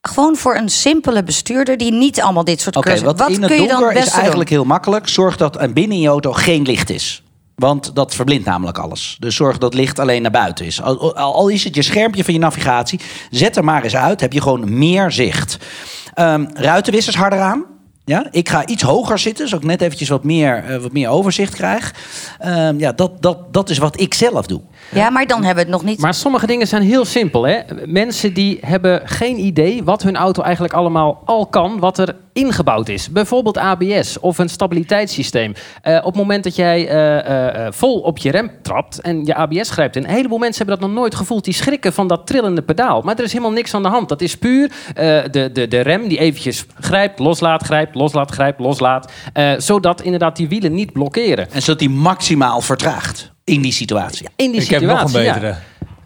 Gewoon 0.01 0.37
voor 0.37 0.57
een 0.57 0.69
simpele 0.69 1.23
bestuurder 1.25 1.77
die 1.77 1.93
niet 1.93 2.21
allemaal 2.21 2.45
dit 2.45 2.61
soort 2.61 2.77
Oké, 2.77 2.89
cursussen. 2.89 3.17
wat, 3.17 3.31
in 3.31 3.43
het 3.43 3.51
kun 3.51 3.63
je 3.63 3.69
dan 3.69 3.81
donker 3.81 3.99
is 3.99 4.09
eigenlijk 4.09 4.49
doen? 4.49 4.59
heel 4.59 4.67
makkelijk. 4.67 5.09
Zorg 5.09 5.37
dat 5.37 5.61
er 5.61 5.73
binnen 5.73 5.97
in 5.97 6.03
je 6.03 6.09
auto 6.09 6.33
geen 6.33 6.63
licht 6.63 6.91
is. 6.91 7.23
Want 7.55 7.95
dat 7.95 8.15
verblindt 8.15 8.45
namelijk 8.45 8.79
alles. 8.79 9.17
Dus 9.19 9.37
zorg 9.37 9.59
dat 9.59 9.75
licht 9.75 9.99
alleen 9.99 10.23
naar 10.23 10.31
buiten 10.31 10.67
is. 10.67 10.83
Al, 10.83 11.49
is 11.49 11.65
het 11.65 11.75
je 11.75 11.83
schermpje 11.83 12.25
van 12.25 12.35
je 12.35 12.41
navigatie, 12.41 13.01
zet 13.31 13.57
er 13.57 13.65
maar 13.65 13.83
eens 13.83 13.97
uit. 13.97 14.21
Heb 14.21 14.33
je 14.33 14.41
gewoon 14.41 14.79
meer 14.79 15.11
zicht. 15.11 15.57
Ehm, 16.15 16.47
ruitenwissers 16.55 17.17
harder 17.17 17.41
aan. 17.41 17.65
Ja, 18.05 18.27
ik 18.31 18.49
ga 18.49 18.67
iets 18.67 18.83
hoger 18.83 19.19
zitten, 19.19 19.49
zodat 19.49 19.63
ik 19.63 19.71
net 19.71 19.81
eventjes 19.81 20.09
wat 20.09 20.25
meer, 20.25 20.65
eh, 20.65 20.77
wat 20.77 20.93
meer 20.93 21.09
overzicht 21.09 21.55
krijg. 21.55 21.95
Ehm, 22.39 22.79
ja, 22.79 22.93
dat, 22.93 23.23
dat, 23.23 23.53
dat 23.53 23.71
is 23.71 23.79
wat 23.79 24.01
ik 24.01 24.15
zelf 24.15 24.47
doe. 24.47 24.61
Ja, 24.95 25.11
maar 25.11 25.27
dan 25.27 25.45
hebben 25.45 25.65
we 25.65 25.71
het 25.71 25.81
nog 25.81 25.91
niet. 25.91 26.01
Maar 26.01 26.15
sommige 26.15 26.47
dingen 26.47 26.67
zijn 26.67 26.83
heel 26.83 27.05
simpel. 27.05 27.47
Hè? 27.47 27.59
Mensen 27.87 28.35
die 28.35 28.59
hebben 28.61 29.01
geen 29.05 29.39
idee 29.39 29.85
wat 29.85 30.03
hun 30.03 30.17
auto 30.17 30.43
eigenlijk 30.43 30.75
allemaal 30.75 31.23
al 31.25 31.47
kan, 31.47 31.79
wat 31.79 31.99
er 31.99 32.17
ingebouwd 32.33 32.89
is. 32.89 33.11
Bijvoorbeeld 33.11 33.59
ABS 33.59 34.21
of 34.21 34.39
een 34.39 34.49
stabiliteitssysteem. 34.49 35.55
Eh, 35.83 35.97
op 35.97 36.05
het 36.05 36.15
moment 36.15 36.45
dat 36.45 36.57
jij 36.57 36.89
eh, 36.89 37.19
eh, 37.19 37.67
eh, 37.67 37.73
vol 37.73 38.01
op 38.01 38.19
je 38.19 38.31
rem 38.31 38.51
trapt 38.63 39.01
en 39.01 39.25
je 39.25 39.35
ABS 39.35 39.71
grijpt 39.71 39.97
in. 39.97 40.05
Een 40.05 40.11
heleboel 40.11 40.39
mensen 40.39 40.59
hebben 40.67 40.81
dat 40.81 40.89
nog 40.89 40.99
nooit 40.99 41.15
gevoeld. 41.15 41.45
Die 41.45 41.55
schrikken 41.55 41.93
van 41.93 42.07
dat 42.07 42.27
trillende 42.27 42.63
pedaal. 42.63 43.03
Maar 43.03 43.17
er 43.17 43.25
is 43.25 43.33
helemaal 43.33 43.53
niks 43.53 43.75
aan 43.75 43.83
de 43.83 43.89
hand. 43.89 44.09
Dat 44.09 44.21
is 44.21 44.37
puur 44.37 44.71
eh, 44.95 45.23
de, 45.31 45.51
de, 45.53 45.69
de 45.69 45.81
rem 45.81 46.09
die 46.09 46.19
eventjes 46.19 46.67
grijpt, 46.81 47.19
loslaat, 47.19 47.63
grijpt, 47.63 47.95
loslaat, 47.95 48.31
grijpt, 48.31 48.61
loslaat. 48.61 49.13
Eh, 49.33 49.53
zodat 49.59 50.03
inderdaad 50.03 50.37
die 50.37 50.49
wielen 50.49 50.75
niet 50.75 50.93
blokkeren. 50.93 51.51
En 51.53 51.63
zodat 51.63 51.79
die 51.81 51.91
maximaal 51.91 52.61
vertraagt 52.61 53.32
in 53.53 53.63
die 53.63 53.73
situatie. 53.73 54.27
In 54.37 54.51
die 54.51 54.61
Ik 54.61 54.69
heb 54.69 54.81
situatie. 54.81 55.05
nog 55.05 55.15
een 55.15 55.23
ja. 55.23 55.33
betere. 55.35 55.57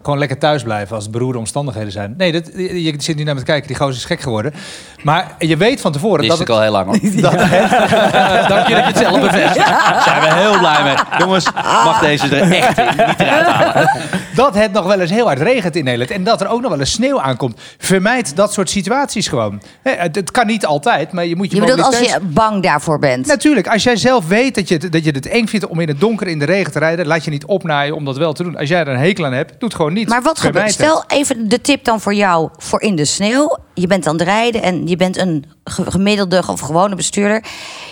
Gewoon 0.07 0.21
lekker 0.21 0.39
thuis 0.39 0.63
blijven 0.63 0.95
als 0.95 1.05
het 1.05 1.13
beroerde 1.13 1.39
omstandigheden 1.39 1.93
zijn. 1.93 2.15
Nee, 2.17 2.33
dat, 2.33 2.51
je 2.57 2.95
zit 2.99 3.17
nu 3.17 3.23
naar 3.23 3.35
me 3.35 3.41
te 3.41 3.47
kijken, 3.47 3.67
die 3.67 3.77
gozer 3.77 3.95
is 3.97 4.05
gek 4.05 4.21
geworden. 4.21 4.55
Maar 5.03 5.35
je 5.39 5.57
weet 5.57 5.81
van 5.81 5.93
tevoren 5.93 6.19
Dat 6.19 6.29
dat 6.29 6.39
het, 6.39 6.49
ik 6.49 6.55
al 6.55 6.61
heel 6.61 6.71
lang 6.73 6.87
hoor. 6.87 6.99
Dank 8.49 8.67
je 8.69 8.75
dat 8.75 8.85
je 8.85 8.91
het 8.93 8.97
zelf 8.97 9.21
bevestigt. 9.21 9.67
Daar 9.69 10.03
zijn 10.05 10.21
we 10.21 10.35
heel 10.35 10.59
blij 10.59 10.83
mee. 10.83 10.95
Jongens, 11.19 11.53
mag 11.85 12.01
deze 12.01 12.37
er 12.37 12.53
echt 12.53 12.77
niet 12.77 13.21
eruit 13.21 13.47
halen. 13.47 13.91
dat 14.35 14.55
het 14.55 14.73
nog 14.73 14.87
wel 14.87 15.01
eens 15.01 15.11
heel 15.11 15.27
hard 15.27 15.41
regent 15.41 15.77
in 15.77 15.85
Nederland. 15.85 16.11
En 16.11 16.25
dat 16.25 16.41
er 16.41 16.49
ook 16.49 16.61
nog 16.61 16.71
wel 16.71 16.81
eens 16.81 16.93
sneeuw 16.93 17.21
aankomt. 17.21 17.61
Vermijd 17.79 18.37
dat 18.37 18.53
soort 18.53 18.71
situaties 18.71 19.29
gewoon. 19.29 19.63
Hè, 19.83 19.93
het, 19.93 20.15
het 20.17 20.31
kan 20.31 20.47
niet 20.47 20.67
altijd, 20.67 21.13
maar 21.13 21.27
je 21.27 21.37
moet 21.37 21.51
je 21.51 21.57
je 21.57 21.63
bedoelt 21.63 21.83
als 21.83 21.99
je 21.99 22.19
bang 22.23 22.63
daarvoor 22.63 22.99
bent. 22.99 23.27
Natuurlijk, 23.27 23.67
als 23.69 23.83
jij 23.83 23.97
zelf 23.97 24.29
weet 24.29 24.55
dat 24.55 24.69
je, 24.69 24.75
het- 24.75 24.93
dat 24.93 25.05
je 25.05 25.11
het 25.11 25.27
eng 25.29 25.47
vindt 25.47 25.67
om 25.67 25.81
in 25.81 25.89
het 25.89 26.01
donker 26.01 26.27
in 26.27 26.39
de 26.39 26.45
regen 26.45 26.73
te 26.73 26.79
rijden, 26.79 27.07
laat 27.07 27.25
je 27.25 27.31
niet 27.31 27.45
opnaaien 27.45 27.95
om 27.95 28.05
dat 28.05 28.17
wel 28.17 28.33
te 28.33 28.43
doen. 28.43 28.57
Als 28.57 28.69
jij 28.69 28.81
er 28.81 28.89
een 28.89 28.99
hekel 28.99 29.25
aan 29.25 29.33
hebt, 29.33 29.51
doe 29.51 29.69
het 29.69 29.75
gewoon 29.75 29.93
niet. 29.97 30.09
Maar 30.09 30.23
wat 30.23 30.39
gebeurt? 30.39 30.73
Stel 30.73 31.05
even 31.07 31.49
de 31.49 31.61
tip 31.61 31.85
dan 31.85 32.01
voor 32.01 32.15
jou 32.15 32.49
voor 32.57 32.81
in 32.81 32.97
de 32.97 33.05
sneeuw. 33.05 33.57
Je 33.75 33.87
bent 33.87 34.07
aan 34.07 34.15
het 34.15 34.23
rijden 34.23 34.63
en 34.63 34.87
je 34.87 34.97
bent 34.97 35.17
een 35.17 35.45
ge- 35.65 35.91
gemiddelde 35.91 36.43
of 36.47 36.61
gewone 36.61 36.95
bestuurder. 36.95 37.45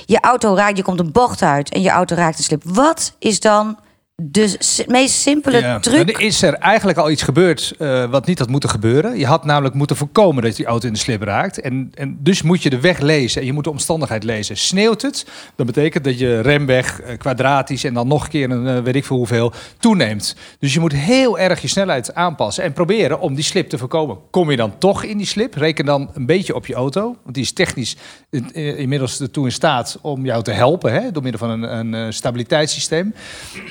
Je 0.07 0.21
auto 0.21 0.55
raakt, 0.55 0.77
je 0.77 0.83
komt 0.83 1.01
een 1.01 1.13
bocht 1.13 1.43
uit 1.43 1.71
en 1.71 1.81
je 1.83 1.91
auto 1.91 2.15
raakt 2.15 2.39
een 2.39 2.45
slip. 2.45 2.63
Wat 2.65 3.13
is 3.19 3.41
dan 3.41 3.79
de 4.23 4.57
meest 4.87 5.15
simpele 5.15 5.59
Ja, 5.59 5.79
truc? 5.79 6.07
Dan 6.13 6.21
is 6.21 6.43
er 6.43 6.55
eigenlijk 6.55 6.99
al 6.99 7.11
iets 7.11 7.23
gebeurd 7.23 7.73
eh, 7.79 8.11
wat 8.11 8.27
niet 8.27 8.39
had 8.39 8.49
moeten 8.49 8.71
gebeuren. 8.71 9.19
Je 9.19 9.27
had 9.27 9.45
namelijk 9.45 9.75
moeten 9.75 9.97
voorkomen 9.97 10.43
dat 10.43 10.57
die 10.57 10.67
auto 10.67 10.87
in 10.87 10.93
de 10.93 10.99
slip 10.99 11.23
raakt. 11.23 11.61
En, 11.61 11.91
en 11.95 12.17
dus 12.21 12.43
moet 12.43 12.63
je 12.63 12.71
de 12.71 12.81
weg 12.81 12.99
lezen 12.99 13.41
en 13.41 13.47
je 13.47 13.53
moet 13.53 13.65
de 13.65 13.71
omstandigheid 13.71 14.25
lezen. 14.25 14.57
Sneeuwt 14.57 15.03
het, 15.03 15.27
dan 15.57 15.67
betekent 15.67 16.05
dat 16.05 16.19
je 16.19 16.41
remweg 16.41 17.01
eh, 17.01 17.19
kwadratisch 17.19 17.85
en 17.85 17.95
dan 17.95 18.09
nog 18.09 18.25
een 18.25 18.31
keer 18.31 18.51
een 18.51 18.67
eh, 18.67 18.83
weet 18.83 18.95
ik 18.95 19.05
veel 19.05 19.17
hoeveel 19.17 19.53
toeneemt. 19.79 20.37
Dus 20.59 20.75
je 20.75 20.81
moet 20.81 20.93
heel 20.93 21.39
erg 21.39 21.61
je 21.63 21.69
snelheid 21.69 22.15
aanpassen 22.15 22.65
en 22.65 22.73
proberen 22.73 23.21
om 23.21 23.35
die 23.35 23.45
slip 23.45 23.69
te 23.69 23.79
voorkomen. 23.79 24.19
Kom 24.31 24.51
je 24.51 24.57
dan 24.57 24.79
toch 24.79 25.03
in 25.05 25.17
die 25.17 25.27
slip, 25.27 25.55
reken 25.55 25.85
dan 25.85 26.11
een 26.15 26.27
beetje 26.27 26.55
op 26.55 26.67
je 26.67 26.75
auto. 26.75 27.17
Want 27.23 27.35
die 27.35 27.45
is 27.45 27.53
technisch 27.53 27.97
in- 28.31 28.51
in- 28.53 28.77
inmiddels 28.77 29.21
ertoe 29.21 29.45
in 29.45 29.53
staat 29.53 29.99
om 30.03 30.25
jou 30.25 30.43
te 30.43 30.51
helpen 30.53 30.93
hè, 30.93 31.11
door 31.13 31.23
middel 31.23 31.49
van 31.49 31.63
een, 31.63 31.93
een 31.93 32.13
stabiliteitssysteem. 32.13 33.15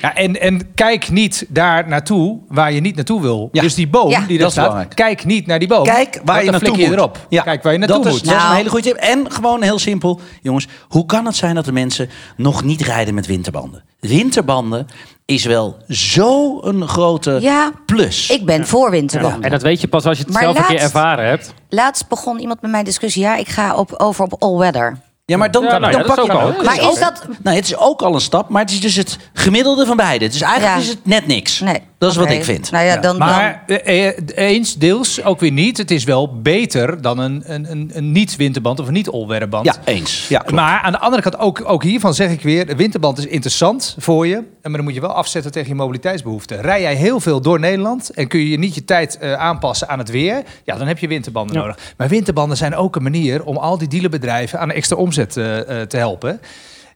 Ja, 0.00 0.14
en 0.14 0.32
En, 0.34 0.40
en 0.40 0.74
kijk 0.74 1.10
niet 1.10 1.46
daar 1.48 1.88
naartoe 1.88 2.38
waar 2.48 2.72
je 2.72 2.80
niet 2.80 2.94
naartoe 2.96 3.20
wil. 3.22 3.48
Ja. 3.52 3.62
Dus 3.62 3.74
die 3.74 3.88
boom 3.88 4.10
Ja. 4.10 4.18
die 4.18 4.26
Dat 4.28 4.38
daar 4.38 4.46
is 4.46 4.52
staat, 4.52 4.64
belangrijk. 4.64 4.94
kijk 4.96 5.24
niet 5.24 5.46
naar 5.46 5.58
die 5.58 5.68
boom. 5.68 5.84
Kijk 5.84 6.20
waar 6.24 6.36
je 6.38 6.42
dan 6.42 6.50
naartoe 6.52 6.68
flik 6.68 6.80
je 6.80 6.86
moet. 6.90 6.96
erop. 6.98 7.26
Ja. 7.28 7.42
Kijk 7.42 7.62
waar 7.62 7.72
je 7.72 7.78
naartoe 7.78 8.02
dat 8.02 8.12
moet. 8.12 8.22
Is, 8.22 8.28
dat 8.28 8.36
is 8.36 8.42
een 8.42 8.46
Nou. 8.46 8.56
hele 8.58 8.70
goede 8.70 8.84
tip. 8.84 8.96
En 8.96 9.30
gewoon 9.32 9.62
heel 9.62 9.78
simpel. 9.78 10.20
Jongens, 10.42 10.66
hoe 10.88 11.06
kan 11.06 11.26
het 11.26 11.36
zijn 11.36 11.54
dat 11.54 11.64
de 11.64 11.72
mensen 11.72 12.08
nog 12.36 12.64
niet 12.64 12.80
rijden 12.82 13.14
met 13.14 13.26
winterbanden? 13.26 13.84
Winterbanden 14.00 14.86
is 15.24 15.44
wel 15.44 15.76
zo'n 15.88 16.88
grote 16.88 17.38
Ja, 17.40 17.72
plus. 17.86 18.30
Ik 18.30 18.44
ben 18.44 18.66
voor 18.66 18.90
winterbanden. 18.90 19.42
En 19.42 19.50
dat 19.50 19.62
weet 19.62 19.80
je 19.80 19.88
pas 19.88 20.04
als 20.04 20.18
je 20.18 20.24
het 20.24 20.32
Maar 20.32 20.42
zelf 20.42 20.58
een 20.58 20.64
keer 20.64 20.80
ervaren 20.80 21.28
hebt. 21.28 21.54
Laatst 21.68 22.08
begon 22.08 22.38
iemand 22.40 22.62
met 22.62 22.70
mij 22.70 22.82
discussie. 22.82 23.22
Ja, 23.22 23.36
ik 23.36 23.48
ga 23.48 23.74
op, 23.76 23.94
over 23.96 24.24
op 24.24 24.34
all 24.42 24.56
weather. 24.58 24.98
Ja, 25.26 25.36
maar 25.36 25.50
dan, 25.50 25.62
Ja, 25.64 25.78
nou 25.78 25.92
ja, 25.92 25.98
dan 25.98 26.06
dat 26.06 26.16
pak 26.16 26.24
je 26.26 26.32
ook 26.32 26.38
al. 26.40 26.46
hem 26.46 26.56
ook. 26.56 26.64
Maar 26.64 26.76
is 26.92 26.98
dat... 26.98 27.26
Nou, 27.42 27.56
het 27.56 27.64
is 27.64 27.76
ook 27.76 28.02
al 28.02 28.14
een 28.14 28.20
stap, 28.20 28.48
maar 28.48 28.62
het 28.62 28.70
is 28.70 28.80
dus 28.80 28.94
het 28.96 29.18
gemiddelde 29.32 29.86
van 29.86 29.96
beide. 29.96 30.28
Dus 30.28 30.40
eigenlijk 30.40 30.74
Ja. 30.74 30.80
is 30.80 30.88
het 30.88 31.06
net 31.06 31.26
niks. 31.26 31.60
Nee. 31.60 31.82
Dat 32.04 32.12
is 32.12 32.28
wat 32.28 32.30
ik 32.30 32.44
vind. 32.44 32.70
Nou 32.70 32.84
ja, 32.84 32.96
dan, 32.96 33.18
Maar 33.18 33.62
eh, 33.66 34.06
eh, 34.08 34.16
eens, 34.34 34.74
deels, 34.74 35.24
ook 35.24 35.40
weer 35.40 35.52
niet. 35.52 35.78
Het 35.78 35.90
is 35.90 36.04
wel 36.04 36.40
beter 36.40 37.02
dan 37.02 37.18
een, 37.18 37.42
een, 37.46 37.70
een, 37.70 37.90
een 37.94 38.12
niet-winterband 38.12 38.80
of 38.80 38.86
een 38.86 38.92
niet-all-weatherband. 38.92 39.64
Ja, 39.64 39.76
eens. 39.84 40.28
Ja, 40.28 40.38
klopt. 40.38 40.54
Maar 40.54 40.80
aan 40.80 40.92
de 40.92 40.98
andere 40.98 41.22
kant, 41.22 41.38
ook, 41.38 41.62
ook 41.64 41.82
hiervan 41.82 42.14
zeg 42.14 42.30
ik 42.30 42.42
weer... 42.42 42.66
de 42.66 42.76
winterband 42.76 43.18
is 43.18 43.26
interessant 43.26 43.96
voor 43.98 44.26
je. 44.26 44.34
Maar 44.34 44.72
dan 44.72 44.84
moet 44.84 44.94
je 44.94 45.00
wel 45.00 45.12
afzetten 45.12 45.52
tegen 45.52 45.68
je 45.68 45.74
mobiliteitsbehoeften. 45.74 46.60
Rij 46.60 46.80
jij 46.80 46.94
heel 46.94 47.20
veel 47.20 47.40
door 47.40 47.60
Nederland... 47.60 48.10
en 48.10 48.28
kun 48.28 48.40
je 48.40 48.58
niet 48.58 48.74
je 48.74 48.84
tijd 48.84 49.18
eh, 49.18 49.32
aanpassen 49.32 49.88
aan 49.88 49.98
het 49.98 50.10
weer... 50.10 50.42
ja, 50.64 50.76
dan 50.76 50.86
heb 50.86 50.98
je 50.98 51.08
winterbanden 51.08 51.56
Ja. 51.56 51.60
nodig. 51.60 51.78
Maar 51.96 52.08
winterbanden 52.08 52.56
zijn 52.56 52.74
ook 52.74 52.96
een 52.96 53.02
manier... 53.02 53.44
om 53.44 53.56
al 53.56 53.78
die 53.78 53.88
dealerbedrijven 53.88 54.60
aan 54.60 54.70
extra 54.70 54.96
omzet 54.96 55.36
eh, 55.36 55.80
eh, 55.80 55.88
te 55.88 55.96
helpen. 55.96 56.40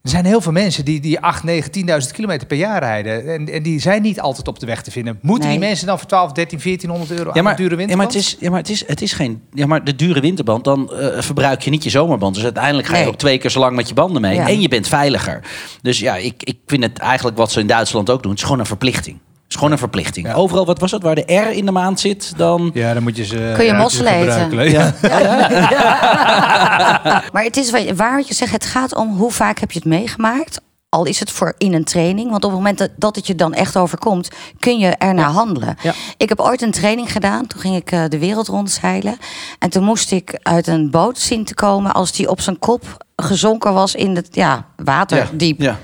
Er 0.02 0.11
zijn 0.11 0.24
heel 0.24 0.40
veel 0.40 0.52
mensen 0.52 0.84
die, 0.84 1.00
die 1.00 1.20
8, 1.20 1.42
9, 1.44 1.70
10.000 2.06 2.12
kilometer 2.12 2.46
per 2.46 2.56
jaar 2.56 2.78
rijden. 2.82 3.26
En, 3.34 3.52
en 3.52 3.62
die 3.62 3.80
zijn 3.80 4.02
niet 4.02 4.20
altijd 4.20 4.48
op 4.48 4.58
de 4.58 4.66
weg 4.66 4.82
te 4.82 4.90
vinden. 4.90 5.18
Moeten 5.22 5.50
die 5.50 5.58
mensen 5.58 5.87
dan 5.87 5.98
voor 5.98 6.08
12, 6.08 6.32
13, 6.32 6.58
1400 6.62 7.18
euro 7.18 7.30
Ja 7.30 7.37
aan 7.37 7.42
maar, 7.44 7.52
een 7.52 7.58
dure 7.58 7.70
ja, 7.70 7.76
maar 7.76 7.87
winterband? 7.87 8.14
het 8.14 8.22
is, 8.22 8.37
ja, 8.40 8.50
maar 8.50 8.58
het 8.58 8.68
is, 8.70 8.87
het 8.87 9.02
is 9.02 9.12
geen. 9.12 9.42
Ja, 9.52 9.66
maar 9.66 9.84
de 9.84 9.94
dure 9.96 10.20
winterband, 10.20 10.64
dan 10.64 10.92
eh, 10.92 11.20
verbruik 11.22 11.62
je 11.62 11.70
niet 11.70 11.82
je 11.84 11.90
zomerband. 11.90 12.34
Dus 12.34 12.44
uiteindelijk 12.44 12.87
ga 12.87 12.96
je 12.96 13.02
Nee. 13.02 13.08
ook 13.12 13.18
twee 13.18 13.38
keer 13.38 13.50
zo 13.50 13.58
lang 13.61 13.76
met 13.76 13.88
je 13.88 13.94
banden 13.94 14.20
mee. 14.22 14.34
Ja. 14.34 14.48
En 14.48 14.61
je 14.61 14.68
bent 14.68 14.88
veiliger. 14.88 15.40
Dus 15.82 15.98
ja, 15.98 16.16
ik, 16.16 16.42
ik 16.42 16.58
vind 16.66 16.82
het 16.82 16.98
eigenlijk 16.98 17.37
wat 17.37 17.52
ze 17.52 17.61
in 17.61 17.66
Duitsland 17.66 18.11
ook 18.11 18.22
doen. 18.22 18.30
Het 18.30 18.40
is 18.40 18.44
gewoon 18.46 18.61
een 18.61 18.66
verplichting. 18.66 19.18
Het 19.48 19.56
is 19.56 19.62
gewoon 19.62 19.72
een 19.72 19.78
verplichting. 19.82 20.26
Ja. 20.26 20.34
Overal, 20.34 20.66
wat 20.66 20.78
was 20.78 20.90
het, 20.90 21.02
waar 21.02 21.14
de 21.14 21.34
R 21.34 21.50
in 21.52 21.66
de 21.66 21.72
maand 21.72 22.00
zit, 22.00 22.32
dan. 22.37 22.70
Ja, 22.74 22.94
dan 22.94 23.02
moet 23.02 23.16
je 23.16 23.24
ze... 23.24 23.52
Kun 23.56 23.64
je 23.64 23.72
mosselen 23.72 24.12
eten? 24.12 24.70
Ja. 24.70 24.94
Maar 27.32 27.42
het 27.44 27.56
is 27.56 27.70
wa- 27.70 27.94
waar 27.94 28.16
wat 28.16 28.28
je 28.28 28.34
zegt, 28.34 28.52
het 28.52 28.66
gaat 28.66 28.94
om 28.94 29.16
hoe 29.16 29.30
vaak 29.32 29.58
heb 29.58 29.70
je 29.70 29.78
het 29.78 29.88
meegemaakt. 29.88 30.61
Al 30.88 31.04
is 31.04 31.20
het 31.20 31.30
voor 31.30 31.54
in 31.58 31.74
een 31.74 31.84
training. 31.84 32.30
Want 32.30 32.44
op 32.44 32.50
het 32.50 32.58
moment 32.58 32.78
dat, 32.78 32.90
dat 32.96 33.16
het 33.16 33.26
je 33.26 33.34
dan 33.34 33.54
echt 33.54 33.76
overkomt, 33.76 34.28
kun 34.58 34.78
je 34.78 34.88
ernaar 34.88 35.30
handelen. 35.30 35.76
Ja. 35.82 35.92
Ik 36.16 36.28
heb 36.28 36.40
ooit 36.40 36.62
een 36.62 36.70
training 36.70 37.12
gedaan. 37.12 37.46
Toen 37.46 37.61
ging 37.61 37.76
ik 37.76 37.90
eh, 37.92 38.02
de 38.08 38.18
wereld 38.18 38.48
rondzeilen. 38.48 39.16
En 39.58 39.70
toen 39.70 39.84
moest 39.84 40.12
ik 40.12 40.38
uit 40.42 40.66
een 40.66 40.90
boot 40.90 41.18
zien 41.18 41.44
te 41.44 41.54
komen 41.54 41.92
als 41.92 42.12
die 42.12 42.30
op 42.30 42.40
zijn 42.40 42.58
kop 42.58 43.04
gezonken 43.16 43.74
was 43.74 43.94
in 43.94 44.16
het 44.16 44.28
ja, 44.30 44.66
water 44.76 45.28
diep. 45.32 45.61
Ja. 45.61 45.78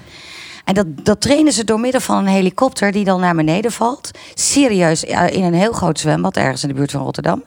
En 0.64 0.74
dat, 0.74 0.86
dat 1.02 1.20
trainen 1.20 1.52
ze 1.52 1.64
door 1.64 1.80
middel 1.80 2.00
van 2.00 2.16
een 2.16 2.26
helikopter 2.26 2.92
die 2.92 3.04
dan 3.04 3.20
naar 3.20 3.34
beneden 3.34 3.72
valt. 3.72 4.10
Serieus, 4.34 5.04
in 5.04 5.42
een 5.42 5.54
heel 5.54 5.72
groot 5.72 6.00
zwembad 6.00 6.36
ergens 6.36 6.62
in 6.62 6.68
de 6.68 6.74
buurt 6.74 6.90
van 6.90 7.02
Rotterdam. 7.02 7.44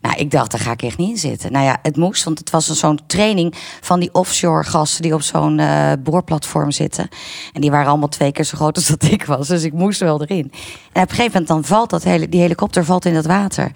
Nou, 0.00 0.16
ik 0.16 0.30
dacht, 0.30 0.50
daar 0.50 0.60
ga 0.60 0.72
ik 0.72 0.82
echt 0.82 0.98
niet 0.98 1.10
in 1.10 1.16
zitten. 1.16 1.52
Nou 1.52 1.64
ja, 1.64 1.78
het 1.82 1.96
moest, 1.96 2.24
want 2.24 2.38
het 2.38 2.50
was 2.50 2.66
zo'n 2.66 3.00
training 3.06 3.54
van 3.80 4.00
die 4.00 4.14
offshore 4.14 4.64
gasten 4.64 5.02
die 5.02 5.14
op 5.14 5.22
zo'n 5.22 5.58
eh, 5.58 5.92
boorplatform 5.98 6.70
zitten. 6.70 7.08
En 7.52 7.60
die 7.60 7.70
waren 7.70 7.88
allemaal 7.88 8.08
twee 8.08 8.32
keer 8.32 8.44
zo 8.44 8.56
groot 8.56 8.76
als 8.76 8.86
dat 8.86 9.02
ik 9.02 9.24
was. 9.24 9.48
Dus 9.48 9.62
ik 9.62 9.72
moest 9.72 10.00
wel 10.00 10.22
erin. 10.22 10.52
En 10.92 11.02
op 11.02 11.08
een 11.08 11.16
gegeven 11.16 11.32
moment 11.32 11.46
dan 11.46 11.64
valt 11.64 11.90
dat 11.90 12.04
hele, 12.04 12.28
die 12.28 12.40
helikopter 12.40 12.84
valt 12.84 13.04
in 13.04 13.14
dat 13.14 13.26
water. 13.26 13.72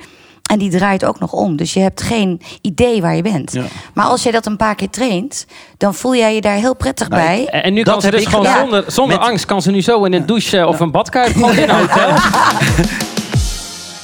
En 0.52 0.58
die 0.58 0.70
draait 0.70 1.04
ook 1.04 1.18
nog 1.20 1.32
om. 1.32 1.56
Dus 1.56 1.72
je 1.74 1.80
hebt 1.80 2.02
geen 2.02 2.40
idee 2.60 3.00
waar 3.00 3.16
je 3.16 3.22
bent. 3.22 3.52
Ja. 3.52 3.62
Maar 3.94 4.06
als 4.06 4.22
je 4.22 4.32
dat 4.32 4.46
een 4.46 4.56
paar 4.56 4.74
keer 4.74 4.90
traint, 4.90 5.46
dan 5.76 5.94
voel 5.94 6.16
jij 6.16 6.34
je 6.34 6.40
daar 6.40 6.56
heel 6.56 6.76
prettig 6.76 7.08
Nou, 7.08 7.22
bij. 7.22 7.46
En 7.46 7.62
en 7.62 7.72
nu 7.72 7.82
Dat 7.82 7.92
kan 7.92 8.02
ze 8.02 8.10
dus 8.10 8.26
gewoon 8.26 8.44
gedaan. 8.46 8.58
zonder, 8.60 8.84
zonder 8.86 9.18
Met- 9.18 9.26
angst... 9.26 9.44
kan 9.44 9.62
ze 9.62 9.70
nu 9.70 9.82
zo 9.82 10.04
in 10.04 10.12
een 10.12 10.26
douche 10.26 10.58
eh, 10.58 10.66
of 10.66 10.80
een 10.80 10.90
badkuip 10.90 11.32
gewoon 11.32 11.56
in 11.56 11.68
een 11.68 11.76
hotel. 11.76 12.08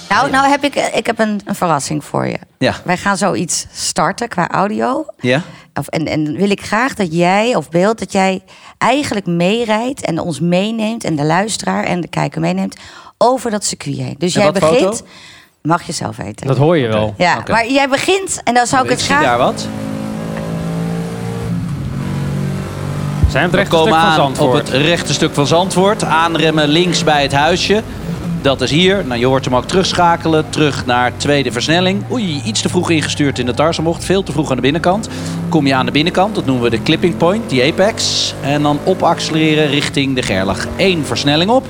Nou, 0.09 0.31
nou 0.31 0.49
heb 0.49 0.65
ik, 0.65 0.75
ik 0.75 1.07
heb 1.07 1.19
een, 1.19 1.41
een 1.45 1.55
verrassing 1.55 2.05
voor 2.05 2.27
je. 2.27 2.39
Ja. 2.59 2.75
Wij 2.85 2.97
gaan 2.97 3.17
zoiets 3.17 3.67
starten 3.73 4.29
qua 4.29 4.49
audio. 4.51 5.07
Ja? 5.21 5.43
Of, 5.75 5.87
en, 5.89 6.07
en 6.07 6.37
wil 6.37 6.51
ik 6.51 6.61
graag 6.63 6.95
dat 6.95 7.15
jij, 7.15 7.55
of 7.57 7.69
beeld, 7.69 7.99
dat 7.99 8.13
jij 8.13 8.43
eigenlijk 8.79 9.27
meerijdt 9.27 10.01
en 10.05 10.19
ons 10.21 10.41
meeneemt 10.41 11.05
en 11.05 11.17
de 11.17 11.25
luisteraar 11.25 11.85
en 11.85 12.01
de 12.01 12.09
kijker 12.09 12.41
meeneemt 12.41 12.77
over 13.19 13.51
dat 13.51 13.65
circuit 13.65 13.97
heen. 13.97 14.15
Dus 14.19 14.35
En 14.35 14.43
jij 14.43 14.53
wat 14.53 14.61
begint. 14.61 14.81
foto? 14.97 15.07
Mag 15.63 15.83
je 15.83 15.93
zelf 15.93 16.17
weten. 16.17 16.47
Dat 16.47 16.57
hoor 16.57 16.77
je 16.77 16.89
wel. 16.89 17.15
ja, 17.17 17.43
maar 17.51 17.69
jij 17.71 17.89
begint 17.89 18.41
en 18.45 18.55
dan 18.55 18.67
zou 18.67 18.85
ik 18.85 18.91
Ik 18.91 18.97
het 18.97 19.07
zie 19.07 19.15
graag. 19.15 19.25
daar 19.25 19.39
wat. 19.39 19.67
Zijn 23.31 23.43
het 23.43 23.53
We 23.53 23.57
rechte 23.59 23.77
stuk 23.77 23.89
van 23.95 24.13
Zandvoort. 24.15 24.49
op 24.49 24.67
het 24.67 24.83
rechte 24.83 25.13
stuk 25.13 25.35
van 25.35 25.47
Zandvoort. 25.47 26.05
Aanremmen 26.05 26.69
links 26.69 27.05
bij 27.05 27.23
het 27.23 27.33
huisje. 27.33 27.83
Dat 28.43 28.61
is 28.61 28.71
hier. 28.71 29.05
Nou, 29.07 29.21
je 29.21 29.27
hoort 29.27 29.45
hem 29.45 29.57
ook 29.57 29.65
terugschakelen. 29.65 30.51
Terug 30.51 30.87
naar 30.87 31.13
tweede 31.17 31.53
versnelling. 31.53 32.05
Oei, 32.13 32.43
iets 32.45 32.61
te 32.63 32.69
vroeg 32.69 32.91
ingestuurd 32.91 33.39
in 33.39 33.47
de 33.47 33.55
Tarzanbocht. 33.55 34.05
Veel 34.05 34.23
te 34.23 34.33
vroeg 34.33 34.51
aan 34.51 34.57
de 34.57 34.63
binnenkant. 34.63 35.09
Kom 35.49 35.67
je 35.67 35.75
aan 35.75 35.87
de 35.87 35.93
binnenkant, 35.93 36.35
dat 36.35 36.45
noemen 36.47 36.65
we 36.65 36.71
de 36.71 36.83
clipping 36.83 37.17
point, 37.17 37.51
die 37.51 37.73
apex. 37.73 38.35
En 38.43 38.63
dan 38.63 38.79
opaccelereren 38.85 39.67
richting 39.71 40.15
de 40.15 40.23
Gerlach. 40.23 40.67
Eén 40.77 41.05
versnelling 41.05 41.51
op. 41.51 41.67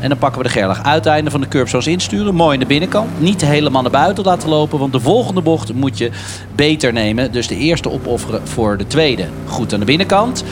En 0.00 0.08
dan 0.08 0.18
pakken 0.18 0.42
we 0.42 0.46
de 0.46 0.52
Gerlach 0.52 0.82
uiteinde 0.82 1.30
van 1.30 1.40
de 1.40 1.48
curb 1.48 1.68
zoals 1.68 1.86
insturen. 1.86 2.34
Mooi 2.34 2.54
in 2.54 2.60
de 2.60 2.66
binnenkant. 2.66 3.20
Niet 3.20 3.40
helemaal 3.40 3.82
naar 3.82 3.90
buiten 3.90 4.24
laten 4.24 4.48
lopen. 4.48 4.78
Want 4.78 4.92
de 4.92 5.00
volgende 5.00 5.40
bocht 5.40 5.72
moet 5.72 5.98
je 5.98 6.10
beter 6.54 6.92
nemen. 6.92 7.32
Dus 7.32 7.46
de 7.46 7.56
eerste 7.56 7.90
opofferen 7.90 8.48
voor 8.48 8.76
de 8.76 8.86
tweede. 8.86 9.26
Goed 9.46 9.72
aan 9.72 9.80
de 9.80 9.86
binnenkant. 9.86 10.44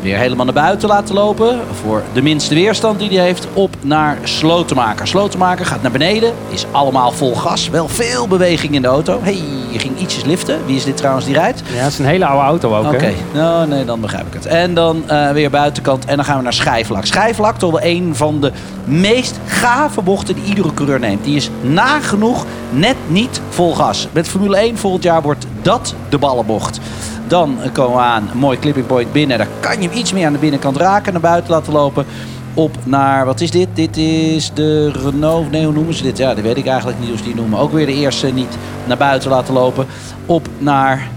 Weer 0.00 0.16
helemaal 0.18 0.44
naar 0.44 0.54
buiten 0.54 0.88
laten 0.88 1.14
lopen. 1.14 1.60
Voor 1.82 2.02
de 2.12 2.22
minste 2.22 2.54
weerstand 2.54 2.98
die 2.98 3.08
hij 3.08 3.24
heeft. 3.24 3.46
Op 3.52 3.76
naar 3.80 4.18
Slotenmaker. 4.22 5.06
Slotenmaker 5.08 5.66
gaat 5.66 5.82
naar 5.82 5.90
beneden. 5.90 6.32
Is 6.48 6.66
allemaal 6.70 7.12
vol 7.12 7.34
gas. 7.34 7.68
Wel 7.68 7.88
veel 7.88 8.28
beweging 8.28 8.74
in 8.74 8.82
de 8.82 8.88
auto. 8.88 9.20
hey, 9.22 9.42
je 9.70 9.78
ging 9.78 9.98
ietsjes 9.98 10.24
liften. 10.24 10.58
Wie 10.66 10.76
is 10.76 10.84
dit 10.84 10.96
trouwens 10.96 11.26
die 11.26 11.34
rijdt? 11.34 11.62
Ja, 11.74 11.82
het 11.82 11.92
is 11.92 11.98
een 11.98 12.04
hele 12.04 12.26
oude 12.26 12.44
auto 12.44 12.76
ook. 12.76 12.92
Oké, 12.92 13.12
nou 13.34 13.68
nee, 13.68 13.84
dan 13.84 14.00
begrijp 14.00 14.26
ik 14.26 14.32
het. 14.32 14.46
En 14.46 14.74
dan 14.74 15.08
eh, 15.08 15.30
weer 15.30 15.50
buitenkant 15.50 16.04
en 16.04 16.16
dan 16.16 16.24
gaan 16.24 16.36
we 16.36 16.42
naar 16.42 16.52
schijfvlak. 16.52 17.04
Schijfvlak 17.04 17.58
toch 17.58 17.70
wel 17.70 17.82
een 17.82 18.16
van 18.16 18.40
de 18.40 18.52
meest 18.84 19.38
gave 19.46 20.02
bochten 20.02 20.34
die 20.34 20.44
iedere 20.44 20.74
coureur 20.74 21.00
neemt. 21.00 21.24
Die 21.24 21.36
is 21.36 21.50
nagenoeg 21.60 22.46
net 22.70 22.96
niet 23.06 23.40
vol 23.48 23.74
gas. 23.74 24.08
Met 24.12 24.28
Formule 24.28 24.56
1 24.56 24.78
volgend 24.78 25.02
jaar 25.02 25.22
wordt 25.22 25.46
dat 25.68 25.94
de 26.08 26.18
ballenbocht. 26.18 26.80
Dan 27.26 27.58
komen 27.72 27.96
we 27.96 28.02
aan, 28.02 28.30
mooi 28.34 28.58
clipping 28.58 28.86
point 28.86 29.12
binnen. 29.12 29.38
Daar 29.38 29.48
kan 29.60 29.80
je 29.80 29.88
hem 29.88 29.98
iets 29.98 30.12
meer 30.12 30.26
aan 30.26 30.32
de 30.32 30.38
binnenkant 30.38 30.76
raken, 30.76 31.12
naar 31.12 31.20
buiten 31.20 31.50
laten 31.50 31.72
lopen. 31.72 32.06
Op 32.54 32.76
naar, 32.84 33.24
wat 33.24 33.40
is 33.40 33.50
dit? 33.50 33.68
Dit 33.74 33.96
is 33.96 34.50
de 34.54 34.90
Renault, 34.90 35.50
nee 35.50 35.64
hoe 35.64 35.72
noemen 35.72 35.94
ze 35.94 36.02
dit? 36.02 36.18
Ja, 36.18 36.34
dat 36.34 36.44
weet 36.44 36.56
ik 36.56 36.66
eigenlijk 36.66 36.98
niet 36.98 37.08
hoe 37.08 37.18
ze 37.18 37.24
die 37.24 37.34
noemen. 37.34 37.58
Ook 37.58 37.72
weer 37.72 37.86
de 37.86 37.94
eerste 37.94 38.26
niet 38.26 38.56
naar 38.84 38.96
buiten 38.96 39.30
laten 39.30 39.54
lopen. 39.54 39.86
Op 40.26 40.48
naar 40.58 41.08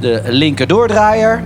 de 0.00 0.22
linker 0.26 0.66
doordraaier. 0.66 1.42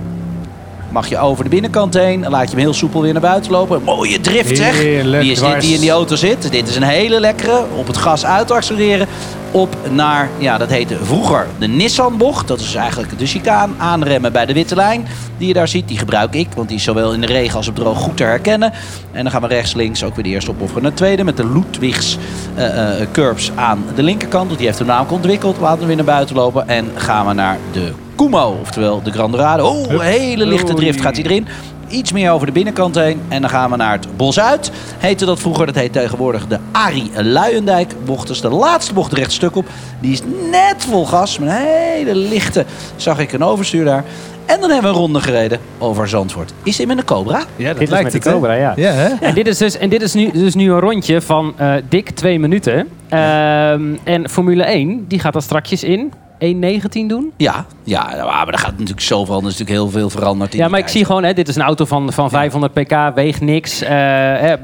Mag 0.90 1.08
je 1.08 1.18
over 1.18 1.44
de 1.44 1.50
binnenkant 1.50 1.94
heen. 1.94 2.20
Dan 2.20 2.30
laat 2.30 2.44
je 2.44 2.50
hem 2.50 2.58
heel 2.58 2.74
soepel 2.74 3.02
weer 3.02 3.12
naar 3.12 3.22
buiten 3.22 3.50
lopen. 3.50 3.82
Mooie 3.82 4.20
drift 4.20 4.56
zeg. 4.56 4.76
Heerlijk, 4.76 5.22
Wie 5.22 5.32
is 5.32 5.40
dit 5.40 5.60
die 5.60 5.74
in 5.74 5.80
die 5.80 5.90
auto 5.90 6.16
zit? 6.16 6.52
Dit 6.52 6.68
is 6.68 6.76
een 6.76 6.82
hele 6.82 7.20
lekkere. 7.20 7.64
Op 7.76 7.86
het 7.86 7.96
gas 7.96 8.24
uit 8.24 8.50
accelereren. 8.50 9.06
Op 9.50 9.76
naar, 9.90 10.30
ja 10.38 10.58
dat 10.58 10.70
heette 10.70 10.96
vroeger 11.04 11.46
de 11.58 11.66
Nissan 11.66 12.16
bocht. 12.16 12.48
Dat 12.48 12.60
is 12.60 12.74
eigenlijk 12.74 13.18
de 13.18 13.26
chicaan. 13.26 13.74
Aanremmen 13.78 14.32
bij 14.32 14.46
de 14.46 14.52
witte 14.52 14.74
lijn. 14.74 15.06
Die 15.38 15.48
je 15.48 15.54
daar 15.54 15.68
ziet. 15.68 15.88
Die 15.88 15.98
gebruik 15.98 16.34
ik. 16.34 16.48
Want 16.54 16.68
die 16.68 16.76
is 16.76 16.84
zowel 16.84 17.12
in 17.12 17.20
de 17.20 17.26
regen 17.26 17.56
als 17.56 17.68
op 17.68 17.74
droog 17.74 17.98
goed 17.98 18.16
te 18.16 18.22
herkennen. 18.22 18.72
En 19.12 19.22
dan 19.22 19.32
gaan 19.32 19.42
we 19.42 19.48
rechts 19.48 19.74
links 19.74 20.04
ook 20.04 20.14
weer 20.14 20.24
de 20.24 20.30
eerste 20.30 20.50
opofferen 20.50 20.82
naar 20.82 20.90
de 20.90 20.96
tweede. 20.96 21.24
Met 21.24 21.36
de 21.36 21.46
Ludwigs 21.52 22.18
eh, 22.54 23.00
eh, 23.00 23.08
curbs 23.12 23.50
aan 23.54 23.84
de 23.94 24.02
linkerkant. 24.02 24.46
Want 24.46 24.58
die 24.58 24.66
heeft 24.66 24.78
hem 24.78 24.88
namelijk 24.88 25.12
ontwikkeld. 25.12 25.58
Laten 25.60 25.80
we 25.80 25.86
weer 25.86 25.96
naar 25.96 26.04
buiten 26.04 26.36
lopen. 26.36 26.68
En 26.68 26.90
gaan 26.94 27.26
we 27.26 27.32
naar 27.32 27.58
de 27.72 27.92
Kumo. 28.16 28.58
Oftewel 28.60 29.02
de 29.02 29.12
Grandorado. 29.12 29.66
Oh, 29.66 29.92
een 29.92 30.00
hele 30.00 30.46
lichte 30.46 30.74
drift 30.74 31.00
gaat 31.00 31.16
hij 31.16 31.24
erin. 31.24 31.46
Iets 31.88 32.12
meer 32.12 32.30
over 32.30 32.46
de 32.46 32.52
binnenkant 32.52 32.94
heen. 32.94 33.20
En 33.28 33.40
dan 33.40 33.50
gaan 33.50 33.70
we 33.70 33.76
naar 33.76 33.92
het 33.92 34.16
Bos 34.16 34.40
uit. 34.40 34.70
Heette 34.98 35.24
dat 35.24 35.40
vroeger. 35.40 35.66
Dat 35.66 35.74
heet 35.74 35.92
tegenwoordig 35.92 36.46
de 36.46 36.58
Arie 36.72 37.10
Luijendijk 37.22 37.92
bocht. 38.04 38.26
Dus 38.26 38.40
de 38.40 38.48
laatste 38.48 38.94
bocht 38.94 39.12
recht 39.12 39.32
stuk 39.32 39.56
op. 39.56 39.66
Die 40.00 40.12
is 40.12 40.22
net 40.50 40.84
vol 40.84 41.06
gas. 41.06 41.38
Met 41.38 41.48
een 41.48 41.54
hele 41.54 42.14
lichte 42.14 42.64
zag 42.96 43.18
ik 43.18 43.32
een 43.32 43.42
overstuur 43.44 43.84
daar. 43.84 44.04
En 44.46 44.60
dan 44.60 44.70
hebben 44.70 44.90
we 44.90 44.96
een 44.96 45.02
ronde 45.02 45.20
gereden 45.20 45.58
over 45.78 46.08
Zandvoort. 46.08 46.52
Is 46.62 46.76
dit 46.76 46.86
met 46.86 46.98
een 46.98 47.04
Cobra? 47.04 47.42
Ja, 47.56 47.68
dat 47.68 47.74
Dit 47.74 47.82
is 47.82 47.88
lijkt 47.88 48.12
met 48.12 48.22
de? 48.22 48.30
Cobra, 48.30 48.52
ja. 48.52 48.72
Ja, 48.76 48.90
hè? 48.90 49.08
En 49.20 49.34
dit 49.34 49.46
is 49.46 49.58
dus, 49.58 49.78
en 49.78 49.88
dit 49.88 50.02
is 50.02 50.14
nu, 50.14 50.30
dus 50.30 50.54
nu 50.54 50.70
een 50.70 50.80
rondje 50.80 51.20
van 51.20 51.54
eh, 51.56 51.74
dik 51.88 52.10
twee 52.10 52.38
minuten. 52.38 52.88
Ehm, 53.08 53.82
en 54.04 54.28
Formule 54.28 54.64
1, 54.64 55.04
die 55.08 55.18
gaat 55.18 55.32
dan 55.32 55.42
strakjes 55.42 55.84
in 55.84 56.12
1,19 56.38 57.06
doen? 57.06 57.32
Ja, 57.36 57.66
ja, 57.84 58.24
maar 58.24 58.48
er 58.48 58.58
gaat 58.58 58.70
natuurlijk 58.70 59.00
zoveel. 59.00 59.34
Er 59.34 59.46
is 59.46 59.58
natuurlijk 59.58 59.70
heel 59.70 59.90
veel 59.90 60.10
veranderd. 60.10 60.54
In 60.54 60.58
Ja, 60.58 60.68
maar 60.68 60.78
ik 60.80 60.88
zie 60.88 61.04
gewoon, 61.04 61.24
hè, 61.24 61.32
dit 61.32 61.48
is 61.48 61.56
een 61.56 61.62
auto 61.62 61.84
van, 61.84 62.12
van 62.12 62.30
500 62.30 62.72
pk, 62.72 63.14
weegt 63.14 63.40
niks. 63.40 63.82
Eh, 63.82 63.90
hè, 63.90 64.54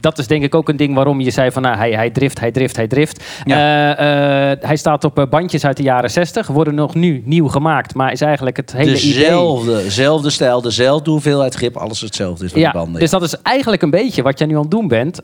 dat 0.00 0.18
is 0.18 0.26
denk 0.26 0.42
ik 0.42 0.54
ook 0.54 0.68
een 0.68 0.76
ding 0.76 0.94
waarom 0.94 1.20
je 1.20 1.30
zei 1.30 1.50
van 1.50 1.62
nou, 1.62 1.76
hij, 1.76 1.92
hij 1.92 2.10
drift, 2.10 2.40
hij 2.40 2.50
drift, 2.50 2.76
hij 2.76 2.86
drift. 2.86 3.24
Ja. 3.44 3.56
Eh, 3.56 4.50
eh, 4.52 4.58
hij 4.60 4.76
staat 4.76 5.04
op 5.04 5.26
bandjes 5.30 5.64
uit 5.66 5.76
de 5.76 5.82
jaren 5.82 6.10
60, 6.10 6.46
worden 6.46 6.74
nog 6.74 6.94
nu 6.94 7.22
nieuw 7.24 7.48
gemaakt, 7.48 7.94
maar 7.94 8.12
is 8.12 8.20
eigenlijk 8.20 8.56
het 8.56 8.72
hele 8.72 8.96
idee. 8.98 9.14
Dezelfde, 9.14 9.90
zelfde 9.90 10.30
stijl, 10.30 10.60
dezelfde 10.60 11.10
hoeveelheid 11.10 11.54
grip, 11.54 11.76
alles 11.76 12.00
hetzelfde 12.00 12.44
is 12.44 12.50
van 12.50 12.60
Ja, 12.60 12.70
die 12.70 12.80
banden. 12.80 13.00
dus 13.00 13.10
dat 13.10 13.22
is 13.22 13.34
eigenlijk 13.42 13.82
een 13.82 13.90
beetje 13.90 14.22
wat 14.22 14.38
jij 14.38 14.46
nu 14.48 14.54
aan 14.54 14.60
het 14.60 14.70
doen 14.70 14.88
bent. 14.88 15.20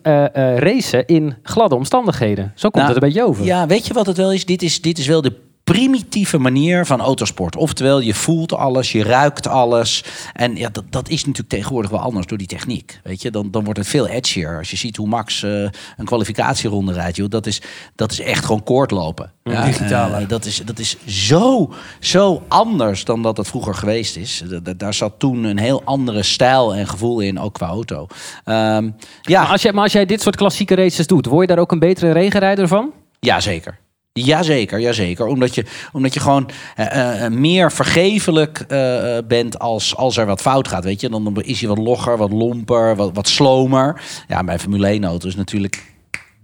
racen 0.56 1.06
in 1.06 1.36
gladde 1.42 1.74
omstandigheden. 1.74 2.52
Zo 2.54 2.68
komt 2.68 2.84
Nou, 2.84 2.94
het 2.94 3.02
een 3.02 3.08
beetje 3.08 3.24
over. 3.24 3.44
Ja, 3.44 3.66
weet 3.66 3.86
je 3.86 3.94
wat 3.94 4.06
het 4.06 4.16
wel 4.16 4.32
is? 4.32 4.46
Dit 4.46 4.62
is, 4.62 4.80
dit 4.80 4.98
is 4.98 5.06
wel 5.06 5.22
de 5.22 5.48
primitieve 5.64 6.38
manier 6.38 6.86
van 6.86 7.00
autosport. 7.00 7.56
Oftewel, 7.56 8.00
je 8.00 8.14
voelt 8.14 8.52
alles, 8.54 8.92
je 8.92 9.02
ruikt 9.02 9.46
alles. 9.46 10.04
En 10.32 10.56
ja, 10.56 10.68
dat, 10.68 10.84
dat 10.90 11.08
is 11.08 11.18
natuurlijk 11.20 11.48
tegenwoordig 11.48 11.90
wel 11.90 12.00
anders 12.00 12.26
door 12.26 12.38
die 12.38 12.46
techniek. 12.46 13.00
Weet 13.04 13.22
je, 13.22 13.30
dan, 13.30 13.50
dan 13.50 13.64
wordt 13.64 13.78
het 13.78 13.88
veel 13.88 14.06
edgier. 14.06 14.58
Als 14.58 14.70
je 14.70 14.76
ziet 14.76 14.96
hoe 14.96 15.06
Max 15.08 15.42
eh, 15.42 15.50
een 15.96 16.04
kwalificatieronde 16.04 16.92
rijdt, 16.92 17.16
joh, 17.16 17.28
dat, 17.28 17.46
is, 17.46 17.62
dat 17.94 18.12
is 18.12 18.20
echt 18.20 18.44
gewoon 18.44 18.62
koordlopen. 18.62 19.32
Ja, 19.44 19.64
digitaler. 19.64 20.20
eh, 20.22 20.28
dat, 20.28 20.44
is, 20.44 20.62
dat 20.64 20.78
is 20.78 20.96
zo, 21.06 21.72
zo 22.00 22.42
anders 22.48 23.04
dan 23.04 23.22
dat 23.22 23.36
het 23.36 23.48
vroeger 23.48 23.74
geweest 23.74 24.16
is. 24.16 24.42
Da- 24.48 24.58
da- 24.60 24.72
Daar 24.76 24.94
zat 24.94 25.12
toen 25.18 25.44
een 25.44 25.58
heel 25.58 25.82
andere 25.84 26.22
stijl 26.22 26.74
en 26.74 26.86
gevoel 26.86 27.20
in, 27.20 27.40
ook 27.40 27.54
qua 27.54 27.66
auto. 27.66 28.06
Ehm, 28.44 28.90
ja, 29.22 29.40
Maar, 29.42 29.50
als 29.50 29.62
jij, 29.62 29.72
maar 29.72 29.82
als 29.82 29.92
jij 29.92 30.06
dit 30.06 30.22
soort 30.22 30.36
klassieke 30.36 30.74
races 30.74 31.06
doet, 31.06 31.26
word 31.26 31.40
je 31.48 31.54
daar 31.54 31.62
ook 31.62 31.72
een 31.72 31.78
betere 31.78 32.12
regenrijder 32.12 32.68
van? 32.68 32.92
Jazeker. 33.20 33.78
Jazeker, 34.12 34.80
jazeker. 34.80 35.26
Omdat 35.26 35.54
je, 35.54 35.64
omdat 35.92 36.14
je 36.14 36.20
gewoon 36.20 36.50
eh, 36.76 37.24
eh, 37.24 37.32
meer 37.32 37.72
vergevelijk 37.72 38.64
eh, 38.68 39.16
eh, 39.16 39.26
bent 39.26 39.58
als, 39.58 39.96
als 39.96 40.16
er 40.16 40.26
wat 40.26 40.40
fout 40.40 40.68
gaat. 40.68 40.84
Weet 40.84 41.00
je? 41.00 41.08
Dan 41.08 41.42
is 41.42 41.60
hij 41.60 41.68
wat 41.68 41.78
logger, 41.78 42.16
wat 42.16 42.32
lomper, 42.32 42.96
wat, 42.96 43.10
wat 43.14 43.28
slomer. 43.28 44.02
Ja, 44.28 44.44
bij 44.44 44.58
Formule 44.58 44.86
1 44.86 45.04
auto 45.04 45.28
is 45.28 45.36
natuurlijk 45.36 45.82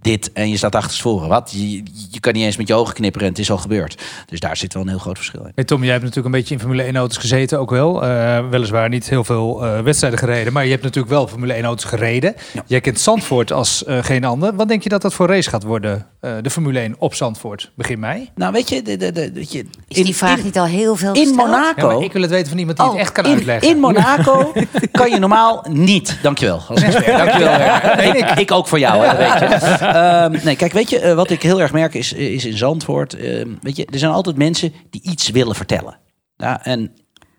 dit 0.07 0.33
en 0.33 0.49
je 0.49 0.57
staat 0.57 0.75
achterstevoren. 0.75 1.29
Wat? 1.29 1.53
Je, 1.55 1.83
je 2.11 2.21
kan 2.21 2.33
niet 2.33 2.45
eens 2.45 2.57
met 2.57 2.69
je 2.69 2.75
ogen 2.75 2.95
knipperen 2.95 3.27
en 3.27 3.33
het 3.33 3.43
is 3.43 3.51
al 3.51 3.57
gebeurd. 3.59 4.03
Dus 4.27 4.41
daar 4.41 4.57
zit 4.57 4.75
wel 4.75 4.83
een 4.83 4.89
heel 4.89 4.99
groot 4.99 5.17
verschil 5.17 5.41
in. 5.45 5.53
Hey 5.55 5.65
Tom, 5.65 5.81
jij 5.83 5.91
hebt 5.91 6.03
natuurlijk 6.05 6.35
een 6.35 6.41
beetje 6.41 6.55
in 6.55 6.61
Formule 6.61 6.83
1 6.83 6.97
auto's 6.97 7.17
gezeten 7.17 7.59
ook 7.59 7.71
wel. 7.71 8.05
Eh, 8.05 8.49
weliswaar 8.51 8.89
niet 8.89 9.09
heel 9.09 9.25
veel 9.25 9.65
eh, 9.65 9.81
wedstrijden 9.81 10.19
gereden, 10.19 10.53
maar 10.53 10.65
je 10.65 10.71
hebt 10.71 10.83
natuurlijk 10.83 11.13
wel 11.15 11.27
Formule 11.29 11.53
1 11.53 11.65
auto's 11.65 11.85
gereden. 11.85 12.35
Ja. 12.53 12.63
Jij 12.67 12.81
kent 12.81 13.01
Zandvoort 13.01 13.53
als 13.53 13.85
eh, 13.85 13.99
geen 14.03 14.25
ander. 14.25 14.55
Wat 14.55 14.69
denk 14.69 14.83
je 14.83 14.89
dat 14.89 15.03
dat 15.03 15.15
voor 15.15 15.27
race 15.29 15.51
gaat 15.51 15.63
worden, 15.63 16.07
eh, 16.21 16.31
de 16.43 16.51
Formule 16.51 16.79
1 16.81 16.95
op 16.99 17.15
Zandvoort, 17.15 17.71
begin 17.75 17.99
mei? 17.99 18.31
Nou, 18.35 18.53
weet 18.53 18.69
je, 18.69 18.83
de, 18.83 18.97
de, 18.97 19.13
de, 19.13 19.33
weet 19.33 19.53
je 19.53 19.67
Is 19.89 20.05
die 20.05 20.17
vraag 20.17 20.39
in, 20.39 20.45
niet 20.45 20.59
al 20.59 20.65
heel 20.65 20.97
veel 20.97 21.13
in 21.15 21.27
gesteld? 21.27 21.37
Monaco. 21.37 21.89
Ja, 21.89 21.95
maar 21.95 22.05
ik 22.05 22.13
wil 22.13 22.23
het 22.23 22.31
weten 22.31 22.49
van 22.49 22.59
iemand 22.59 22.77
die 22.77 22.87
Oh, 22.87 22.93
het 22.93 23.01
echt 23.01 23.13
kan 23.13 23.25
in, 23.25 23.33
uitleggen. 23.33 23.69
in 23.69 23.79
Monaco 23.79 24.53
kan 24.93 25.11
je 25.11 25.19
normaal 25.19 25.65
niet. 25.69 26.19
Dankjewel. 26.23 26.63
Als 26.69 26.83
expert. 26.83 27.17
Dankjewel. 27.19 28.15
ik, 28.15 28.31
ik 28.39 28.53
ook 28.53 28.67
voor 28.67 28.79
jou, 28.79 29.07
hè, 29.07 29.17
weet 29.17 29.39
je. 29.39 29.85
Ehm, 29.97 30.45
nee, 30.45 30.57
kijk, 30.57 30.73
weet 30.73 30.91
je, 30.91 30.99
eh, 30.99 31.15
wat 31.15 31.31
ik 31.31 31.43
heel 31.43 31.61
erg 31.61 31.73
merk 31.73 31.95
is, 31.95 32.13
is 32.13 32.45
in 32.45 32.57
Zandvoort. 32.57 33.15
ehm, 33.15 33.51
weet 33.61 33.77
je, 33.77 33.87
er 33.87 33.99
zijn 33.99 34.13
altijd 34.13 34.37
mensen 34.37 34.73
die 34.91 35.03
iets 35.03 35.31
willen 35.31 35.55
vertellen. 35.55 35.99
Ja, 36.37 36.65
en 36.65 36.93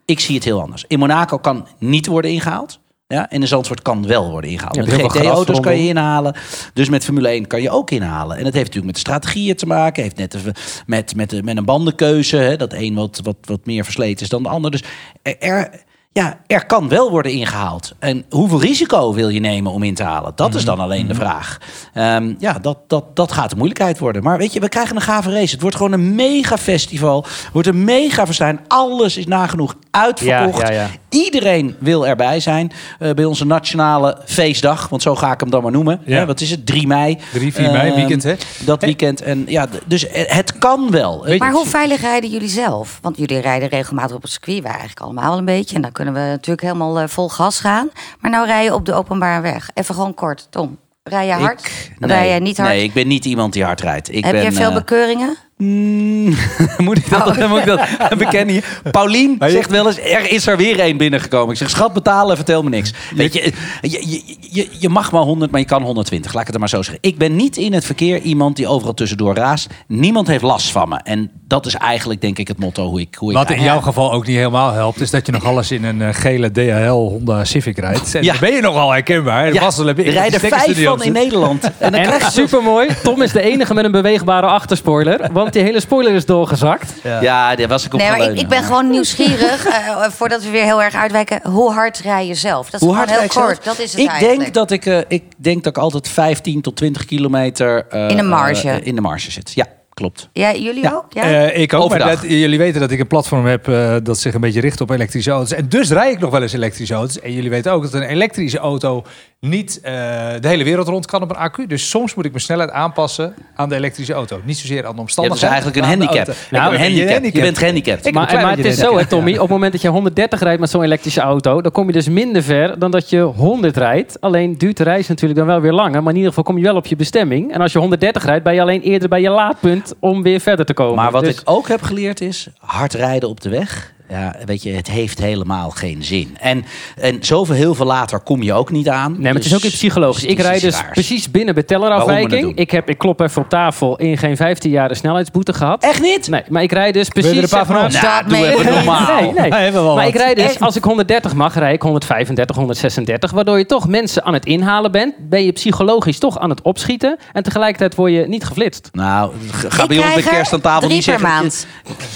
ik 0.05 0.19
zie 0.19 0.35
het 0.35 0.43
heel 0.43 0.61
anders. 0.61 0.85
In 0.87 0.99
Monaco 0.99 1.37
kan 1.37 1.67
niet 1.79 2.05
worden 2.05 2.31
ingehaald. 2.31 2.79
Ja, 3.07 3.29
en 3.29 3.41
in 3.41 3.47
Zandvoort 3.47 3.81
kan 3.81 4.07
wel 4.07 4.29
worden 4.29 4.49
ingehaald. 4.49 4.75
Ja, 4.75 4.81
met 4.81 4.93
GT-auto's 4.93 5.43
gras 5.45 5.59
kan 5.59 5.77
je 5.77 5.87
inhalen. 5.87 6.35
Dus 6.73 6.89
met 6.89 7.03
Formule 7.03 7.29
1 7.29 7.47
kan 7.47 7.61
je 7.61 7.69
ook 7.69 7.91
inhalen. 7.91 8.37
En 8.37 8.43
dat 8.43 8.53
heeft 8.53 8.65
natuurlijk 8.65 8.85
met 8.85 8.93
de 8.95 8.99
strategieën 9.11 9.55
te 9.55 9.65
maken. 9.65 10.03
Heeft 10.03 10.17
net 10.17 10.33
even 10.33 10.53
met, 10.85 11.15
met, 11.15 11.43
met 11.43 11.57
een 11.57 11.65
bandenkeuze. 11.65 12.37
Hè, 12.37 12.55
dat 12.55 12.73
een 12.73 12.95
wat, 12.95 13.19
wat, 13.23 13.35
wat 13.41 13.65
meer 13.65 13.83
versleten 13.83 14.23
is 14.23 14.29
dan 14.29 14.43
de 14.43 14.49
ander. 14.49 14.71
Dus 14.71 14.83
er, 15.21 15.39
er, 15.39 15.83
ja, 16.23 16.38
er 16.47 16.65
kan 16.65 16.89
wel 16.89 17.10
worden 17.12 17.32
ingehaald. 17.32 17.93
En 17.99 18.25
hoeveel 18.30 18.62
risico 18.62 19.13
wil 19.13 19.30
je 19.30 19.39
nemen 19.39 19.71
om 19.71 19.84
in 19.84 19.93
te 19.95 20.03
halen? 20.03 20.32
Dat 20.36 20.56
is 20.56 20.65
dan 20.65 20.80
alleen 20.80 21.08
de 21.08 21.13
vraag. 21.15 21.58
Ehm, 21.93 22.34
ja, 22.39 22.53
dat, 22.62 22.77
dat, 22.88 23.15
dat 23.15 23.32
gaat 23.32 23.49
de 23.49 23.56
moeilijkheid 23.56 23.99
worden. 23.99 24.23
Maar 24.23 24.38
weet 24.38 24.53
je, 24.53 24.60
we 24.60 24.69
krijgen 24.69 24.95
een 24.95 25.01
gave 25.01 25.32
race. 25.32 25.51
Het 25.51 25.62
wordt 25.62 25.75
gewoon 25.75 25.91
een 25.91 26.15
mega 26.15 26.58
festival. 26.58 27.21
Het 27.23 27.49
wordt 27.53 27.67
een 27.67 27.84
mega 27.84 28.25
verstijn. 28.25 28.60
Alles 28.67 29.17
is 29.17 29.25
nagenoeg 29.25 29.75
uitverkocht. 29.91 30.62
Ja, 30.62 30.71
ja, 30.73 30.82
ja. 30.82 30.88
Iedereen 31.10 31.75
wil 31.80 32.08
erbij 32.08 32.39
zijn 32.39 32.71
eh, 32.99 33.12
bij 33.12 33.25
onze 33.25 33.45
nationale 33.45 34.17
feestdag. 34.25 34.89
Want 34.89 35.01
zo 35.01 35.15
ga 35.15 35.32
ik 35.32 35.39
hem 35.39 35.49
dan 35.49 35.62
maar 35.63 35.71
noemen. 35.71 36.01
Ja. 36.06 36.17
Hè, 36.17 36.25
wat 36.25 36.41
is 36.41 36.51
het? 36.51 36.65
3 36.65 36.88
mei. 36.88 37.17
3, 37.34 37.53
4 37.53 37.71
mei, 37.71 37.88
Ehm, 37.88 37.95
weekend 37.95 38.23
hè? 38.23 38.36
Dat 38.65 38.82
weekend. 38.82 39.21
En 39.21 39.43
ja, 39.47 39.65
d- 39.67 39.82
dus 39.86 40.08
eh, 40.08 40.23
het 40.36 40.58
kan 40.58 40.91
wel. 40.91 41.23
Weet- 41.23 41.39
Maar 41.39 41.51
hoe 41.51 41.65
veilig 41.65 42.01
rijden 42.01 42.30
jullie 42.30 42.47
zelf? 42.49 42.99
Want 43.01 43.17
jullie 43.17 43.39
rijden 43.39 43.69
regelmatig 43.69 44.15
op 44.15 44.21
het 44.21 44.32
circuit, 44.32 44.62
wij 44.62 44.71
eigenlijk 44.71 44.99
allemaal 45.01 45.30
wel 45.30 45.38
een 45.38 45.45
beetje. 45.45 45.75
En 45.75 45.82
dan 45.82 45.91
kunnen 45.91 46.06
we 46.13 46.19
natuurlijk 46.19 46.61
helemaal 46.61 46.99
eh, 46.99 47.07
vol 47.07 47.29
gas 47.29 47.59
gaan. 47.59 47.89
Maar 48.19 48.31
nou 48.31 48.45
rij 48.45 48.63
je 48.63 48.73
op 48.73 48.85
de 48.85 48.93
openbare 48.93 49.41
weg. 49.41 49.69
Even 49.73 49.95
gewoon 49.95 50.13
kort, 50.13 50.47
Tom. 50.49 50.77
Rij 51.03 51.25
je 51.25 51.31
hard? 51.33 51.61
Ik- 51.65 51.91
rij 51.99 52.33
je 52.33 52.39
niet 52.39 52.57
hard? 52.57 52.69
Nee, 52.69 52.83
ik 52.83 52.93
ben 52.93 53.07
niet 53.07 53.25
iemand 53.25 53.53
die 53.53 53.63
hard 53.63 53.81
rijdt. 53.81 54.11
Ik 54.13 54.23
Heb 54.23 54.33
ben, 54.33 54.43
je 54.43 54.51
veel 54.51 54.69
eh, 54.69 54.75
bekeuringen? 54.75 55.37
Mm, 55.57 56.35
moet 56.77 56.97
ik 56.97 57.09
dat, 57.09 57.37
Oh. 57.37 57.49
moet 57.49 57.59
ik 57.59 57.65
dat 57.65 57.79
bekennen 58.17 58.53
hier? 58.53 58.81
Paulien 58.91 59.35
je- 59.39 59.49
zegt 59.49 59.69
wel 59.69 59.87
eens, 59.87 59.99
er 59.99 60.31
is 60.31 60.47
er 60.47 60.57
weer 60.57 60.79
één 60.79 60.97
binnengekomen. 60.97 61.51
Ik 61.51 61.57
zeg, 61.57 61.69
schat, 61.69 61.93
betalen, 61.93 62.35
vertel 62.35 62.63
me 62.63 62.69
niks. 62.69 62.93
Weet 63.15 63.33
je, 63.33 63.51
je, 63.81 63.89
je, 64.09 64.21
je, 64.51 64.67
je 64.79 64.89
mag 64.89 65.11
maar 65.11 65.21
100, 65.21 65.51
maar 65.51 65.59
je 65.59 65.65
kan 65.65 65.81
120. 65.83 66.31
Laat 66.31 66.39
ik 66.41 66.45
het 66.45 66.55
er 66.55 66.59
maar 66.61 66.69
zo 66.69 66.81
zeggen. 66.81 66.97
Ik 67.01 67.17
ben 67.17 67.35
niet 67.35 67.57
in 67.57 67.73
het 67.73 67.85
verkeer 67.85 68.21
iemand 68.21 68.55
die 68.55 68.67
overal 68.67 68.93
tussendoor 68.93 69.35
raast. 69.35 69.69
Niemand 69.87 70.27
heeft 70.27 70.43
last 70.43 70.71
van 70.71 70.89
me. 70.89 70.99
En 71.03 71.31
dat 71.47 71.65
is 71.65 71.73
eigenlijk, 71.75 72.21
denk 72.21 72.37
ik, 72.39 72.47
het 72.47 72.59
motto 72.59 72.85
hoe 72.89 72.99
ik 72.99 73.15
hoe 73.15 73.29
ik 73.31 73.37
Wat 73.37 73.49
in 73.51 73.61
jouw 73.61 73.81
geval 73.81 74.11
ook 74.11 74.27
niet 74.27 74.35
helemaal 74.37 74.71
helpt, 74.71 75.01
is 75.01 75.09
dat 75.11 75.25
je 75.25 75.31
nog 75.31 75.43
alles 75.51 75.71
in 75.71 75.83
een 75.83 76.01
eh, 76.01 76.09
gele 76.11 76.51
DHL 76.51 76.91
Honda 76.91 77.43
Civic 77.45 77.77
rijdt. 77.77 78.15
En 78.15 78.23
Ja. 78.23 78.31
dan 78.31 78.41
ben 78.41 78.53
je 78.53 78.61
nogal 78.61 78.91
herkenbaar. 78.91 79.53
Ja, 79.53 79.71
heb 79.85 79.99
ik 79.99 80.07
er 80.07 80.13
rijden 80.13 80.41
de 80.41 80.47
vijf 80.47 80.83
van 80.83 81.03
in. 81.03 81.11
Nederland. 81.11 81.63
En 81.63 81.71
dan 81.91 81.93
En 81.93 82.05
krijg 82.07 82.25
je 82.25 82.31
supermooi, 82.31 82.87
Tom 83.03 83.21
is 83.21 83.31
de 83.31 83.41
enige 83.41 83.73
met 83.73 83.85
een 83.85 83.91
beweegbare 83.91 84.47
achterspoiler. 84.47 85.29
Want 85.47 85.60
die 85.60 85.67
hele 85.67 85.79
spoiler 85.79 86.13
is 86.13 86.25
doorgezakt. 86.25 86.93
Ja, 87.03 87.55
daar 87.55 87.67
was 87.67 87.86
ik 87.86 87.93
op 87.93 87.99
Nee, 87.99 88.10
maar 88.10 88.21
ik, 88.31 88.39
ik 88.39 88.47
ben 88.47 88.63
gewoon 88.63 88.89
nieuwsgierig, 88.89 89.65
eh, 89.67 90.03
voordat 90.10 90.43
we 90.43 90.49
weer 90.49 90.63
heel 90.63 90.83
erg 90.83 90.95
uitwijken. 90.95 91.39
Hoe 91.43 91.71
hard 91.71 91.99
rij 91.99 92.27
je 92.27 92.36
zelf? 92.36 92.69
Dat 92.69 92.81
is 92.81 92.88
Hoe 92.88 92.95
hard 92.95 93.07
gewoon 93.12 93.23
heel 93.33 93.41
kort. 93.43 93.63
zelf? 93.63 93.75
Dat 93.77 93.86
is 93.86 93.91
het 93.91 94.01
ik 94.01 94.07
eigenlijk. 94.10 94.39
denk 94.39 94.53
dat 94.53 94.71
ik, 94.71 94.86
eh, 94.86 94.97
ik 95.07 95.23
denk 95.38 95.63
dat 95.63 95.77
ik 95.77 95.83
altijd 95.83 96.07
15 96.10 96.62
tot 96.62 96.75
20 96.75 97.05
kilometer 97.05 97.86
eh, 97.89 98.10
In 98.10 98.17
de 98.17 98.23
marge. 98.23 98.69
eh, 98.69 98.86
in 98.86 98.95
de 98.95 99.01
marge 99.01 99.31
zit. 99.31 99.51
Ja, 99.55 99.65
klopt. 99.93 100.29
Ja, 100.33 100.53
jullie 100.55 100.83
Ja. 100.83 100.91
ook? 100.93 101.05
Ja? 101.10 101.21
Eh, 101.23 101.62
ik 101.62 101.73
ook, 101.73 101.81
Overdag. 101.83 102.07
maar 102.07 102.15
dat, 102.21 102.29
jullie 102.31 102.57
weten 102.57 102.81
dat 102.81 102.91
ik 102.91 102.99
een 102.99 103.07
platform 103.07 103.45
heb 103.45 103.67
eh, 103.67 103.95
dat 104.03 104.19
zich 104.19 104.33
een 104.33 104.41
beetje 104.41 104.62
richt 104.62 104.81
op 104.81 104.89
elektrische 104.89 105.31
auto's. 105.31 105.51
En 105.53 105.69
dus 105.69 105.89
rij 105.89 106.12
ik 106.12 106.19
nog 106.19 106.31
wel 106.31 106.41
eens 106.41 106.53
elektrische 106.53 106.93
auto's. 106.93 107.19
En 107.19 107.33
jullie 107.33 107.49
weten 107.49 107.71
ook 107.71 107.81
dat 107.83 107.93
een 107.93 108.01
elektrische 108.07 108.57
auto 108.57 109.03
niet 109.39 109.80
eh, 109.82 109.93
de 110.39 110.47
hele 110.47 110.63
wereld 110.63 110.88
rond 110.88 111.06
kan 111.06 111.21
op 111.21 111.30
een 111.30 111.36
accu. 111.36 111.67
Dus 111.67 111.89
soms 111.89 112.15
moet 112.15 112.26
ik 112.26 112.32
mijn 112.32 112.43
snelheid 112.43 112.71
aanpassen 112.71 113.34
aan 113.56 113.69
de 113.69 113.76
elektrische 113.76 114.13
auto. 114.13 114.39
Niet 114.43 114.58
zozeer 114.58 114.86
aan 114.86 114.95
de 114.95 115.02
Je 115.02 115.02
hebt 115.02 115.15
dus 115.15 115.17
omstandigheden. 115.17 115.50
eigenlijk 115.50 115.78
een 115.78 116.00
handicap. 116.00 116.36
Nou, 116.52 116.73
een 116.73 116.80
handicap. 116.82 117.23
Je 117.34 117.41
bent 117.41 117.58
gehandicapt. 117.58 118.06
Ik 118.06 118.13
Maar, 118.13 118.34
maar 118.34 118.58
het 118.58 118.65
is 118.65 118.78
zo, 118.78 118.97
hè, 118.97 119.06
Tommy. 119.06 119.34
Op 119.34 119.39
het 119.39 119.50
moment 119.50 119.71
dat 119.71 119.82
je 119.82 119.88
130 119.88 120.39
rijdt 120.39 120.60
met 120.60 120.69
zo'n 120.69 120.84
elektrische 120.84 121.21
auto, 121.21 121.62
dan 121.62 121.71
kom 121.71 121.88
je 121.88 121.93
dus 121.93 122.08
minder 122.10 122.43
ver 122.43 122.80
dan 122.80 122.91
dat 122.91 123.10
je 123.10 123.19
100 123.21 123.78
rijdt. 123.78 124.21
Alleen 124.21 124.58
duurt 124.58 124.78
de 124.78 124.84
reis 124.84 125.08
natuurlijk 125.08 125.39
dan 125.39 125.47
wel 125.47 125.62
weer 125.62 125.73
langer. 125.73 126.02
Maar 126.04 126.12
in 126.12 126.17
ieder 126.17 126.30
geval 126.30 126.43
kom 126.43 126.58
je 126.58 126.63
wel 126.63 126.76
op 126.76 126.86
je 126.86 126.95
bestemming. 126.95 127.54
En 127.54 127.62
als 127.62 127.71
je 127.71 127.80
130 127.80 128.26
rijdt, 128.26 128.43
ben 128.43 128.54
je 128.54 128.62
alleen 128.62 128.82
eerder 128.82 129.10
bij 129.10 129.21
je 129.21 129.30
laadpunt 129.30 129.93
om 130.00 130.23
weer 130.23 130.39
verder 130.39 130.65
te 130.65 130.73
komen. 130.73 130.95
Maar 130.95 131.12
wat 131.12 131.23
Dus- 131.23 131.36
ik 131.36 131.41
ook 131.43 131.67
heb 131.67 131.82
geleerd 131.82 132.21
is, 132.21 132.47
hard 132.58 132.93
rijden 132.93 133.30
op 133.30 133.41
de 133.41 133.50
weg. 133.50 133.95
Ja, 134.09 134.35
weet 134.45 134.63
je, 134.63 134.71
het 134.71 134.87
heeft 134.89 135.19
helemaal 135.19 135.69
geen 135.69 136.03
zin. 136.03 136.37
En, 136.39 136.65
en 136.99 137.17
zoveel 137.21 137.55
heel 137.55 137.75
veel 137.75 137.85
later 137.85 138.19
kom 138.19 138.43
je 138.43 138.53
ook 138.53 138.71
niet 138.71 138.89
aan. 138.89 139.11
Nee, 139.11 139.21
maar 139.21 139.33
het 139.33 139.43
is 139.43 139.49
Dus 139.49 139.59
ook 139.59 139.65
iets 139.65 139.75
psychologisch. 139.75 140.23
Ik 140.23 140.39
rijd 140.39 140.61
dus 140.61 140.75
raars. 140.75 140.91
precies 140.91 141.31
binnen 141.31 141.53
bij 141.53 141.63
tellerafwijking. 141.63 142.57
Ik, 142.57 142.71
heb, 142.71 142.89
ik 142.89 142.97
klop 142.97 143.19
even 143.19 143.41
op 143.41 143.49
tafel 143.49 143.97
in 143.97 144.17
geen 144.17 144.35
15 144.37 144.71
jaar 144.71 144.89
een 144.89 144.95
snelheidsboete 144.95 145.53
gehad. 145.53 145.83
Echt 145.83 146.01
niet? 146.01 146.27
Nee, 146.27 146.41
maar 146.49 146.63
ik 146.63 146.71
rijd 146.71 146.93
dus 146.93 147.05
je 147.05 147.11
precies... 147.11 147.37
er 147.37 147.43
een 147.43 147.49
paar 147.49 147.65
van 147.65 147.75
maar- 147.75 147.83
ons? 147.85 148.01
Nou, 148.01 148.27
doe 148.27 148.39
mee. 148.39 148.53
even 148.57 148.73
normaal. 148.73 149.21
Nee, 149.21 149.49
nee. 149.49 149.71
Wel 149.71 149.83
maar 149.85 149.95
wat. 150.03 150.07
ik 150.13 150.15
rijd 150.19 150.35
dus, 150.35 150.45
Echt? 150.45 150.59
als 150.59 150.75
ik 150.75 150.83
130 150.83 151.33
mag, 151.33 151.55
rijd 151.55 151.73
ik 151.75 151.81
135, 151.81 152.55
136. 152.55 153.31
Waardoor 153.31 153.57
je 153.57 153.65
toch 153.65 153.87
mensen 153.87 154.23
aan 154.23 154.33
het 154.33 154.45
inhalen 154.45 154.91
bent. 154.91 155.13
Ben 155.19 155.45
je 155.45 155.51
psychologisch 155.51 156.19
toch 156.19 156.39
aan 156.39 156.49
het 156.49 156.61
opschieten. 156.61 157.17
En 157.33 157.43
tegelijkertijd 157.43 157.95
word 157.95 158.11
je 158.11 158.25
niet 158.27 158.45
geflitst. 158.45 158.89
Nou, 158.91 159.31
ga 159.67 159.87
bij 159.87 159.97
ons 159.97 160.15
er 160.15 160.23
kerst 160.23 160.53
aan 160.53 160.61
tafel 160.61 160.81
drie 160.81 160.93
niet 160.93 161.05
per 161.05 161.19
zeggen... 161.19 161.39
maand. 161.39 161.67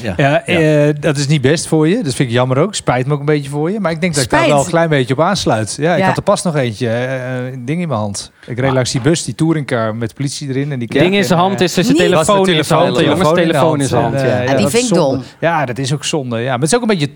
Ja. 0.02 0.14
Ja, 0.18 0.46
eh, 0.46 0.94
dat 1.00 1.18
is 1.18 1.28
niet 1.28 1.42
best 1.42 1.68
voor 1.68 1.81
je. 1.90 1.96
Dat 2.04 2.14
vind 2.14 2.30
ik 2.30 2.36
jammer 2.36 2.58
ook. 2.58 2.76
Spijt 2.76 3.08
me 3.08 3.14
ook 3.14 3.20
een 3.20 3.26
beetje 3.26 3.50
voor 3.50 3.72
je. 3.72 3.80
Maar 3.80 3.92
ik 3.92 4.02
denk 4.02 4.14
dat 4.16 4.24
ik 4.24 4.30
daar 4.30 4.48
wel 4.48 4.60
een 4.60 4.66
klein 4.66 4.90
beetje 4.90 5.14
op 5.14 5.20
aansluit. 5.22 5.76
Ja, 5.80 5.94
ik 5.94 6.00
Ja. 6.00 6.06
had 6.06 6.18
er 6.18 6.24
pas 6.24 6.44
nog 6.44 6.56
eentje, 6.56 6.90
eh, 6.90 7.52
een 7.52 7.66
ding 7.66 7.82
in 7.82 7.88
mijn 7.88 8.00
hand. 8.00 8.32
Ik 8.46 8.60
reed 8.60 8.72
langs 8.72 8.92
die 8.92 9.02
bus, 9.02 9.24
die 9.24 9.36
touringcar 9.36 9.96
met 9.96 10.14
politie 10.14 10.50
erin. 10.50 10.72
En 10.72 10.80
die 10.80 10.88
Ding 10.88 11.16
in 11.16 11.24
zijn 11.24 11.40
hand 11.40 11.56
eh, 11.58 11.62
is 11.62 11.74
zijn 11.74 11.86
Niet. 11.86 11.96
telefoon 11.98 12.44
de 12.44 12.54
in 12.56 12.66
zijn 12.66 12.80
hand. 12.80 12.96
telefoon, 12.96 13.18
Jongens, 13.26 13.40
telefoon 13.42 13.80
in 13.82 13.88
zijn 13.88 14.02
hand. 14.02 14.16
En, 14.16 14.28
Ja. 14.28 14.40
eh, 14.42 14.48
Ja, 14.48 14.56
die 14.58 14.68
vind 14.68 14.88
ik 14.90 14.94
dom. 14.94 15.22
Ja, 15.40 15.66
dat 15.66 15.78
is 15.78 15.94
ook 15.94 16.04
zonde. 16.04 16.38
Ja, 16.40 16.50
maar 16.52 16.60
het 16.60 16.68
is 16.68 16.76
ook 16.76 16.82
een 16.82 16.88
beetje... 16.88 17.10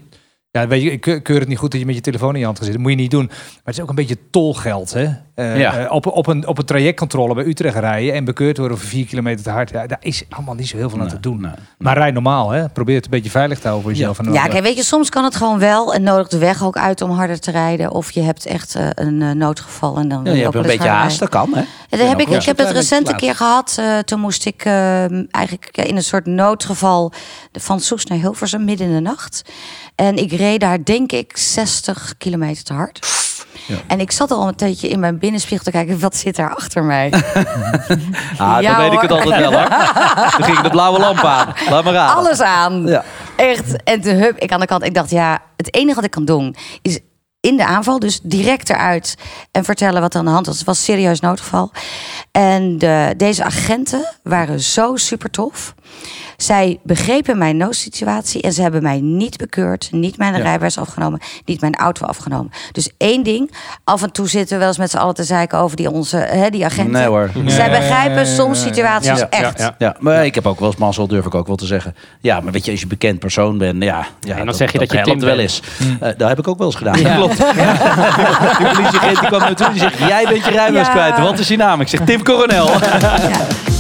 Ja, 0.56 0.68
weet 0.68 0.82
je, 0.82 0.92
ik 0.92 1.02
keur- 1.02 1.40
het 1.40 1.48
niet 1.48 1.58
goed 1.58 1.72
dat 1.72 1.80
je 1.80 1.86
met 1.86 1.96
je 1.96 2.02
telefoon 2.02 2.34
in 2.34 2.40
je 2.40 2.46
hand 2.46 2.58
gaat 2.58 2.66
zitten. 2.66 2.84
Dat 2.84 2.92
moet 2.92 3.00
je 3.00 3.04
niet 3.08 3.12
doen. 3.18 3.26
Maar 3.26 3.62
het 3.64 3.76
is 3.76 3.82
ook 3.82 3.90
een 3.90 3.96
beetje 3.96 4.18
tolgeld, 4.32 4.94
hè? 4.94 5.08
Eh, 5.36 5.60
Ja. 5.60 5.78
eh, 5.78 5.92
op, 5.92 6.06
op, 6.08 6.28
een, 6.28 6.48
op 6.48 6.58
een 6.58 6.66
trajectcontrole 6.66 7.34
bij 7.34 7.46
Utrecht 7.46 7.76
rijden 7.78 8.14
en 8.14 8.26
bekeurd 8.26 8.58
worden 8.58 8.78
voor 8.78 8.88
vier 8.88 9.06
kilometer 9.06 9.44
te 9.44 9.50
hard. 9.50 9.70
Ja, 9.70 9.88
daar 9.88 9.98
is 10.02 10.24
allemaal 10.30 10.56
niet 10.56 10.68
zo 10.68 10.78
heel 10.78 10.90
veel 10.90 11.02
aan 11.02 11.08
te 11.08 11.20
doen. 11.20 11.42
nee, 11.42 11.52
Maar 11.78 11.98
rij 11.98 12.12
normaal, 12.12 12.50
hè? 12.50 12.70
Probeer 12.70 12.96
het 12.96 13.06
een 13.06 13.12
beetje 13.12 13.30
veilig 13.30 13.58
te 13.60 13.64
houden 13.68 13.84
voor 13.84 13.98
jezelf. 13.98 14.20
En 14.20 14.26
Ja, 14.26 14.42
dan- 14.42 14.50
kijk, 14.50 14.64
weet 14.64 14.76
je, 14.76 14.84
soms 14.84 15.10
kan 15.10 15.24
het 15.24 15.36
gewoon 15.36 15.60
wel 15.60 15.94
en 15.94 16.04
nodigt 16.04 16.32
de 16.32 16.38
weg 16.38 16.64
ook 16.64 16.78
uit 16.78 17.02
om 17.02 17.10
harder 17.10 17.40
te 17.40 17.52
rijden. 17.52 17.92
Of 17.92 18.12
je 18.12 18.22
hebt 18.22 18.46
echt 18.46 18.76
eh, 18.76 18.88
een 18.94 19.38
noodgeval 19.38 19.98
en 19.98 20.08
dan 20.10 20.18
Ja, 20.18 20.24
wil 20.24 20.34
je 20.34 20.40
je 20.40 20.48
ook 20.48 20.54
een 20.54 20.62
beetje 20.62 20.88
haast, 20.88 21.20
dat 21.20 21.30
kan, 21.30 21.50
hè? 21.54 21.60
Ja, 21.90 21.98
dat 21.98 22.08
heb 22.08 22.20
ik, 22.20 22.28
ik 22.30 22.44
heb 22.44 22.58
het 22.58 22.68
wel. 22.68 22.76
recent 22.76 23.06
een 23.06 23.12
Laat. 23.12 23.22
keer 23.22 23.36
gehad. 23.36 23.76
eh, 23.80 23.98
toen 23.98 24.20
moest 24.20 24.46
ik 24.46 24.66
eh, 24.66 25.02
eigenlijk 25.36 25.78
in 25.78 25.96
een 25.96 26.04
soort 26.04 26.26
noodgeval 26.26 27.12
van 27.54 27.80
Soes 27.80 28.06
naar 28.06 28.18
Hilversum 28.18 28.64
midden 28.66 28.88
in 28.88 28.94
de 28.94 29.00
nacht. 29.00 29.42
En 29.96 30.16
ik 30.18 30.32
reed 30.46 30.60
daar 30.60 30.84
denk 30.84 31.12
ik 31.12 31.38
60 31.38 32.14
kilometer 32.18 32.64
te 32.64 32.74
hard. 32.74 33.00
En 33.88 34.00
ik 34.00 34.12
zat 34.12 34.32
al 34.32 34.48
een 34.48 34.56
tijdje 34.56 34.88
in 34.88 35.00
mijn 35.00 35.18
binnenspiegel 35.20 35.66
te 35.66 35.72
kijken, 35.72 36.00
wat 36.00 36.16
zit 36.16 36.36
daar 36.36 36.56
achter 36.56 36.84
mij? 36.84 37.10
Ah, 38.38 38.62
Ja, 38.62 38.72
dan 38.76 38.82
weet 38.84 38.94
ik 38.94 39.02
het 39.02 39.12
altijd 39.12 39.40
wel, 39.40 39.52
hoor. 39.54 39.68
Toen 40.32 40.44
ging 40.44 40.60
de 40.60 40.70
blauwe 40.70 41.00
lamp 41.00 41.24
aan. 41.24 41.54
Laat 41.70 41.84
maar 41.84 41.94
raden. 41.94 42.16
Alles 42.16 42.42
aan. 42.42 42.88
Ja. 42.88 43.04
Echt. 43.36 43.84
En 43.84 44.02
toen 44.02 44.14
hup, 44.14 44.38
ik 44.38 44.52
aan 44.52 44.60
de 44.60 44.66
kant. 44.66 44.84
Ik 44.84 44.94
dacht, 44.94 45.10
ja, 45.10 45.40
het 45.58 45.76
enige 45.76 45.96
wat 45.96 46.04
ik 46.04 46.12
kan 46.12 46.26
doen 46.26 46.56
is 46.82 47.00
in 47.46 47.58
de 47.58 47.66
aanval, 47.66 48.00
dus 48.00 48.20
direct 48.24 48.70
eruit 48.70 49.16
en 49.52 49.64
vertellen 49.64 50.02
wat 50.02 50.14
er 50.14 50.20
aan 50.20 50.26
de 50.26 50.32
hand 50.32 50.46
was. 50.46 50.58
Het 50.58 50.66
was 50.66 50.78
een 50.78 50.84
serieus 50.84 51.20
noodgeval. 51.20 51.72
En 52.32 52.78
de, 52.78 53.14
deze 53.18 53.44
agenten 53.44 54.14
waren 54.24 54.60
zo 54.60 54.96
super 54.96 55.30
tof. 55.30 55.74
Zij 56.38 56.80
begrepen 56.84 57.38
mijn 57.38 57.58
noodsituatie 57.58 58.42
en 58.42 58.54
ze 58.54 58.62
hebben 58.62 58.84
mij 58.84 59.00
niet 59.02 59.38
bekeurd, 59.38 59.88
niet 59.92 60.18
mijn 60.18 60.36
rijbewijs 60.42 60.78
afgenomen, 60.78 61.20
niet 61.46 61.62
mijn 61.62 61.76
auto 61.76 62.06
afgenomen. 62.06 62.52
Dus 62.72 62.90
één 62.98 63.24
ding, 63.24 63.52
af 63.84 64.04
en 64.04 64.12
toe 64.12 64.28
zitten 64.30 64.54
we 64.54 64.60
wel 64.60 64.68
eens 64.68 64.78
met 64.78 64.90
z'n 64.92 64.98
allen 64.98 65.14
te 65.16 65.24
zeiken 65.24 65.58
over 65.58 65.78
die, 65.78 65.92
onze, 65.92 66.18
hè, 66.18 66.50
die 66.50 66.66
agenten. 66.66 66.94
Nee, 66.94 67.06
hoor. 67.08 67.32
Zij 67.46 67.70
begrijpen 67.70 68.26
soms 68.28 68.62
situaties 68.62 69.08
Ja, 69.08 69.16
ja, 69.18 69.30
echt. 69.30 69.60
ja. 69.60 69.76
Ja, 69.78 69.96
maar 70.00 70.26
ik 70.26 70.36
heb 70.36 70.46
ook 70.48 70.60
wel 70.60 70.68
eens 70.70 70.78
mazzel, 70.78 71.08
durf 71.08 71.26
ik 71.26 71.36
ook 71.36 71.48
wel 71.48 71.56
te 71.56 71.66
zeggen. 71.66 71.96
Ja, 72.20 72.40
maar 72.40 72.52
weet 72.52 72.66
je, 72.66 72.72
als 72.72 72.80
je 72.80 72.88
bekend 72.88 73.20
persoon 73.20 73.58
bent, 73.58 73.84
ja, 73.84 74.08
ja 74.20 74.44
dan 74.44 74.54
zeg 74.54 74.72
je 74.72 74.80
dat 74.80 74.92
je 74.92 75.02
Tim 75.02 75.20
wel 75.20 75.30
bent. 75.36 75.40
eens. 75.42 75.62
Eh, 76.00 76.10
dat 76.18 76.28
heb 76.28 76.40
ik 76.40 76.48
ook 76.48 76.58
wel 76.58 76.68
eens 76.68 76.76
gedaan. 76.76 77.00
Ja. 77.00 77.18
Die 78.58 78.68
politieagent 78.68 79.20
die 79.20 79.28
kwam 79.28 79.40
naar 79.40 79.50
me 79.50 79.56
toe 79.56 79.66
en 79.66 79.72
die 79.72 79.82
zegt, 79.82 79.98
jij 79.98 80.26
bent 80.30 80.46
je 80.46 80.52
rijbewijs 80.52 80.88
Ja. 80.88 80.94
kwijt. 80.94 81.20
Wat 81.20 81.40
is 81.40 81.48
je 81.48 81.58
naam? 81.58 81.82
Ik 81.82 81.88
zeg, 81.88 82.00
Tim 82.06 82.24
Coronel. 82.24 82.70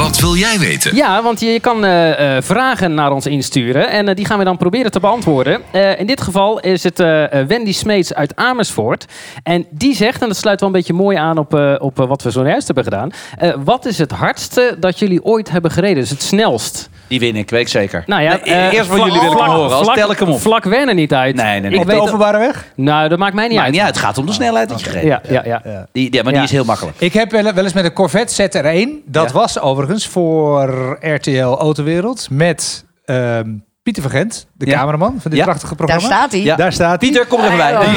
Wat 0.00 0.20
wil 0.20 0.34
jij 0.34 0.58
weten? 0.58 0.96
Ja, 0.96 1.22
want 1.22 1.40
je, 1.40 1.46
je 1.46 1.60
kan 1.60 1.84
eh, 1.84 2.36
eh, 2.36 2.42
vragen 2.42 2.94
naar 2.94 3.12
ons 3.12 3.26
insturen 3.26 3.90
en 3.90 4.08
eh, 4.08 4.14
die 4.14 4.24
gaan 4.24 4.38
we 4.38 4.44
dan 4.44 4.56
proberen 4.56 4.90
te 4.90 5.00
beantwoorden. 5.00 5.60
Eh, 5.70 6.00
in 6.00 6.06
dit 6.06 6.20
geval 6.20 6.60
is 6.60 6.82
het 6.82 6.98
Wendy 7.46 7.72
Smeets 7.72 8.14
uit 8.14 8.36
Amersfoort. 8.36 9.04
En 9.42 9.66
die 9.70 9.94
zegt, 9.94 10.22
en 10.22 10.28
dat 10.28 10.36
sluit 10.36 10.60
wel 10.60 10.68
een 10.68 10.74
beetje 10.74 10.92
mooi 10.92 11.16
aan 11.16 11.38
op, 11.38 11.54
eh, 11.54 11.74
op 11.78 11.96
wat 11.96 12.22
we 12.22 12.30
zojuist 12.30 12.66
hebben 12.66 12.84
gedaan. 12.84 13.10
eh, 13.38 13.50
wat 13.64 13.86
is 13.86 13.98
het 13.98 14.10
hardste 14.10 14.76
dat 14.78 14.98
jullie 14.98 15.24
ooit 15.24 15.50
hebben 15.50 15.70
gereden? 15.70 15.96
Dus 15.96 16.10
het 16.10 16.22
snelst. 16.22 16.88
Die 17.08 17.18
win 17.20 17.36
ik, 17.36 17.50
weet 17.50 17.60
ik 17.60 17.68
zeker. 17.68 18.02
Nou 18.06 18.22
ja, 18.22 18.30
Nee, 18.44 18.54
eh, 18.54 18.72
eerst 18.72 18.88
van 18.88 18.98
jullie 18.98 19.20
wil 19.20 19.32
ik 19.32 19.38
hem 19.38 19.48
horen, 19.48 19.72
als 19.76 19.82
vlak- 19.84 19.96
tel 19.96 20.10
ik 20.10 20.18
hem 20.18 20.28
op. 20.28 20.40
Vlak 20.40 20.64
wennen 20.64 20.96
niet 20.96 21.12
uit. 21.14 21.34
Nee, 21.34 21.44
nee, 21.46 21.60
nee. 21.60 21.72
Ik 21.72 21.80
Op 21.80 21.86
de 21.86 22.00
openbare 22.00 22.38
weg? 22.38 22.64
nou, 22.74 23.08
dat 23.08 23.18
maakt 23.18 23.34
mij 23.34 23.44
niet 23.46 23.52
Maakt 23.56 23.64
uit. 23.66 23.74
niet 23.76 23.84
uit, 23.84 23.94
het 23.94 24.04
gaat 24.04 24.18
om 24.18 24.26
de 24.26 24.32
snelheid 24.32 24.68
dat 24.68 24.80
je 24.80 24.86
gereden 24.86 25.08
Ja, 25.28 25.42
ja, 25.44 25.60
ja. 25.64 25.86
Die, 25.92 26.12
ja, 26.14 26.22
maar 26.22 26.32
die 26.32 26.42
is 26.42 26.50
heel 26.50 26.64
makkelijk. 26.64 26.96
Ik 27.00 27.12
heb 27.12 27.30
wel, 27.30 27.42
wel 27.52 27.64
eens 27.64 27.72
met 27.72 27.84
een 27.84 27.92
Corvette 27.92 28.34
ZR1. 28.34 29.02
Dat 29.06 29.26
Ja. 29.26 29.32
was 29.32 29.60
overigens 29.60 29.89
voor 29.98 30.96
RTL 31.00 31.56
Autowereld 31.58 32.26
met 32.30 32.84
ehm, 33.04 33.48
Pieter 33.82 34.02
van 34.02 34.10
Gent, 34.10 34.46
de 34.52 34.66
Ja. 34.66 34.78
cameraman 34.78 35.16
van 35.20 35.30
dit 35.30 35.40
Ja. 35.40 35.44
prachtige 35.44 35.74
Daar 35.76 35.86
programma. 35.86 36.16
staat 36.16 36.32
hij. 36.32 36.42
Ja. 36.42 36.56
Daar 36.56 36.72
staat 36.72 37.00
hij. 37.00 37.10
Pieter, 37.10 37.26
kom 37.26 37.40
er 37.40 37.44
even 37.44 37.56
bij. 37.56 37.78
Die 37.78 37.88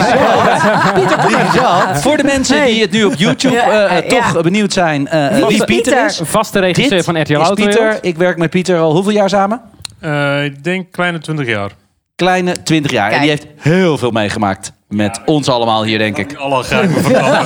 Pieter, 0.94 1.18
kom 1.18 1.34
er 1.34 1.40
even 1.40 2.02
Voor 2.02 2.18
de 2.18 2.24
mensen 2.24 2.66
die 2.66 2.82
het 2.82 2.92
nu 2.92 3.04
op 3.04 3.14
YouTube 3.14 3.58
eh, 3.58 4.10
ja. 4.10 4.20
toch 4.20 4.42
benieuwd 4.42 4.74
zijn 4.74 5.08
eh, 5.08 5.48
Wie 5.48 5.66
Pieter 5.66 6.06
is. 6.06 6.22
Vaste 6.24 6.60
regisseur 6.60 6.96
Dit 6.98 7.06
van 7.06 7.22
RTL 7.22 7.32
is 7.32 7.38
Auto. 7.38 7.54
Pieter. 7.54 7.98
Ik 8.02 8.18
werk 8.18 8.38
met 8.38 8.50
Pieter 8.50 8.80
al 8.80 8.94
hoeveel 8.94 9.12
jaar 9.12 9.30
samen? 9.30 9.62
Eh, 10.00 10.44
ik 10.44 10.64
denk 10.64 10.92
kleine 10.92 11.20
20 11.20 11.48
jaar. 11.48 11.72
Kleine 12.16 12.64
20 12.64 12.92
jaar. 12.92 13.12
En 13.12 13.20
die 13.20 13.30
heeft 13.30 13.46
heel 13.58 13.98
veel 13.98 14.12
meegemaakt. 14.12 14.72
Met 14.94 15.22
ons 15.26 15.50
allemaal 15.50 15.84
hier, 15.84 15.98
denk 15.98 16.18
ik. 16.18 16.36
Alle 16.36 16.64
ga 16.64 16.80
ik 16.80 16.90
me 16.90 17.00
verklappen. 17.02 17.44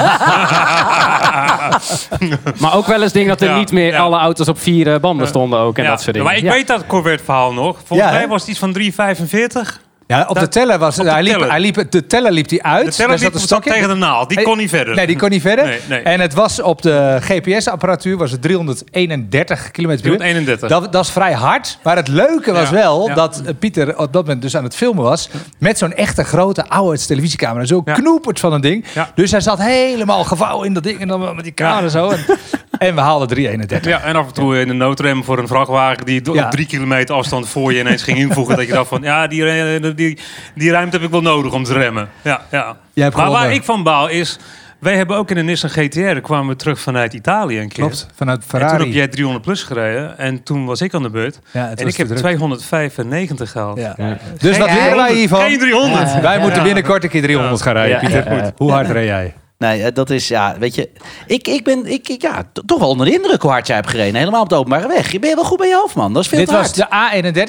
Maar 2.62 2.76
ook 2.76 2.86
wel 2.86 3.02
eens 3.04 3.12
dingen 3.12 3.28
dat 3.28 3.42
er 3.42 3.48
Ja, 3.50 3.58
niet 3.58 3.72
meer 3.72 3.92
ja. 3.92 4.00
alle 4.00 4.18
auto's 4.18 4.48
op 4.48 4.60
vier 4.60 4.94
eh, 4.94 5.00
banden 5.00 5.28
stonden 5.28 5.60
ook 5.60 5.78
en 5.78 5.84
Ja, 5.84 5.90
dat 5.90 6.02
soort 6.02 6.14
dingen. 6.14 6.28
Maar 6.30 6.38
ik 6.38 6.44
Ja. 6.44 6.52
weet 6.52 6.68
dat 6.68 6.88
Corvette 6.88 7.24
verhaal 7.24 7.54
nog. 7.54 7.78
Volgens 7.86 8.10
Ja, 8.10 8.14
hè? 8.14 8.20
mij 8.20 8.28
was 8.28 8.42
het 8.42 8.50
iets 8.50 8.60
van 8.60 8.74
3,45. 8.74 9.80
Ja, 10.08 10.26
op 10.30 10.40
de 10.40 10.48
teller 10.48 10.78
was 10.78 10.96
hij 10.98 11.24
liep, 11.24 11.34
teller. 11.34 11.50
hij 11.50 11.60
liep, 11.60 11.86
de 11.92 12.08
teller 12.08 12.32
liep 12.32 12.50
hij 12.50 12.62
uit. 12.62 12.86
De 12.86 12.92
teller 12.92 13.20
liep 13.20 13.32
zat 13.32 13.42
stokje. 13.42 13.72
tegen 13.72 13.88
de 13.90 13.96
naald. 13.96 14.30
Die 14.30 14.42
kon 14.42 14.58
niet 14.58 14.70
verder. 14.70 14.96
Nee, 14.96 15.08
die 15.08 15.16
kon 15.18 15.30
niet 15.30 15.42
verder. 15.42 15.66
Nee, 15.68 15.80
nee. 15.90 16.00
En 16.00 16.20
het 16.20 16.34
was 16.34 16.62
op 16.62 16.82
de 16.82 17.18
GPS-apparatuur 17.22 18.18
was 18.18 18.32
het 18.32 18.42
331 18.42 19.72
km 19.72 19.86
per 19.88 19.92
uur. 19.94 20.02
331. 20.02 20.70
Dat, 20.70 20.92
dat 20.92 21.04
is 21.06 21.12
vrij 21.12 21.34
hard. 21.34 21.80
Maar 21.84 21.96
het 21.96 22.08
leuke 22.08 22.52
was 22.52 22.70
Ja, 22.70 22.76
wel 22.76 23.08
ja. 23.08 23.14
dat 23.14 23.42
eh, 23.46 23.54
Pieter 23.60 23.98
op 23.98 24.14
dat 24.14 24.24
moment 24.24 24.42
dus 24.42 24.56
aan 24.58 24.64
het 24.64 24.76
filmen 24.76 25.04
was. 25.04 25.30
Met 25.60 25.78
zo'n 25.78 25.94
echte 25.94 26.24
grote 26.24 26.68
oude 26.70 27.06
televisiecamera. 27.06 27.66
Zo 27.66 27.82
Ja. 27.86 27.94
knoepert 27.94 28.40
van 28.40 28.54
een 28.54 28.62
ding. 28.62 28.86
Dus 29.16 29.32
hij 29.32 29.42
zat 29.42 29.62
helemaal 29.62 30.24
gevouwen 30.24 30.68
in 30.68 30.74
dat 30.74 30.84
ding. 30.84 31.00
En 31.00 31.08
dan 31.08 31.36
met 31.36 31.44
die 31.44 31.54
camera 31.54 31.88
zo. 31.88 32.10
En, 32.10 32.20
en 32.88 32.96
we 32.96 33.02
haalden 33.02 33.28
331. 33.28 33.92
Ja, 33.92 34.02
en 34.08 34.16
af 34.16 34.28
en 34.28 34.34
toe 34.34 34.60
in 34.60 34.68
de 34.68 34.74
noodrem 34.74 35.24
voor 35.24 35.40
een 35.40 35.48
vrachtwagen 35.48 36.06
die 36.06 36.44
op 36.44 36.52
drie 36.52 36.66
kilometer 36.66 37.16
afstand 37.16 37.50
voor 37.50 37.74
je 37.74 37.80
ineens 37.80 38.04
ging 38.04 38.18
invoegen. 38.18 38.56
dat 38.58 38.66
je 38.68 38.74
dacht 38.74 38.88
van, 38.88 39.02
ja, 39.02 39.28
die, 39.28 39.46
eh, 39.50 39.82
die, 39.98 40.18
die 40.56 40.72
ruimte 40.72 40.96
heb 40.96 41.06
ik 41.06 41.12
wel 41.12 41.22
nodig 41.22 41.54
om 41.54 41.64
te 41.64 41.74
remmen. 41.74 42.10
Ja, 42.22 42.42
ja. 42.52 42.78
Jij 42.94 43.04
hebt 43.04 43.16
Maar 43.16 43.30
waar 43.32 43.54
ik 43.54 43.64
van 43.64 43.84
baal 43.84 44.08
is, 44.08 44.38
wij 44.80 44.96
hebben 44.96 45.18
ook 45.18 45.32
in 45.32 45.38
een 45.38 45.46
Nissan 45.46 45.70
GTR, 45.70 46.00
daar 46.00 46.22
kwamen 46.22 46.48
we 46.48 46.56
terug 46.56 46.80
vanuit 46.80 47.14
Italië 47.14 47.60
een 47.60 47.68
keer. 47.68 47.84
Klopt, 47.84 48.08
vanuit 48.16 48.38
En 48.44 48.50
toen 48.50 48.60
Ferrari. 48.60 48.84
heb 48.84 48.94
jij 48.94 49.08
300 49.08 49.46
plus 49.46 49.64
gereden 49.64 50.18
en 50.18 50.44
toen 50.44 50.66
was 50.66 50.82
ik 50.82 50.94
aan 50.94 51.04
de 51.04 51.10
beurt. 51.10 51.40
Ja, 51.52 51.68
het 51.68 51.82
en 51.82 51.88
ik 51.88 51.96
heb 51.98 52.08
te 52.08 52.14
druk. 52.14 52.18
295 52.26 53.52
gehaald. 53.52 53.78
Ja. 53.80 53.96
Dus 54.40 54.58
wat 54.58 54.70
Geen 54.70 54.78
leren 54.78 54.96
wij 54.98 55.14
hiervan? 55.14 55.40
Geen 55.42 55.60
300. 55.60 56.20
Wij 56.22 56.40
moeten 56.40 56.64
binnenkort 56.64 57.04
een 57.04 57.10
keer 57.10 57.22
300 57.22 57.62
gaan 57.62 57.74
rijden, 57.74 57.94
Ja, 57.94 58.00
Pieter. 58.00 58.34
ja, 58.34 58.44
ja. 58.44 58.52
Hoe 58.56 58.72
hard 58.72 58.90
reed 58.90 59.08
jij? 59.08 59.34
Nee, 59.58 59.84
eh, 59.84 59.94
dat 59.94 60.10
is, 60.10 60.28
ja, 60.28 60.56
weet 60.60 60.76
je... 60.76 60.90
Ik, 61.28 61.48
ik 61.48 61.64
ben 61.64 61.86
ik, 61.86 62.10
ik- 62.10 62.22
ja, 62.22 62.44
toch 62.66 62.80
wel 62.80 62.90
onder 62.90 63.06
de 63.06 63.14
indruk 63.14 63.42
hoe 63.42 63.52
hard 63.52 63.68
jij 63.68 63.76
hebt 63.76 63.90
gereden. 63.90 64.16
Helemaal 64.16 64.42
op 64.42 64.50
de 64.50 64.56
openbare 64.56 64.88
weg. 64.88 65.12
Je 65.12 65.20
bent 65.20 65.36
wel 65.36 65.44
goed 65.44 65.58
bij 65.58 65.68
je 65.68 65.76
hoofd, 65.76 65.96
man. 65.96 66.14
Dat 66.14 66.24
is 66.24 66.30
veel 66.30 66.40
Dit 66.40 66.48
te 66.48 66.54
was 66.54 66.74
de 66.74 66.88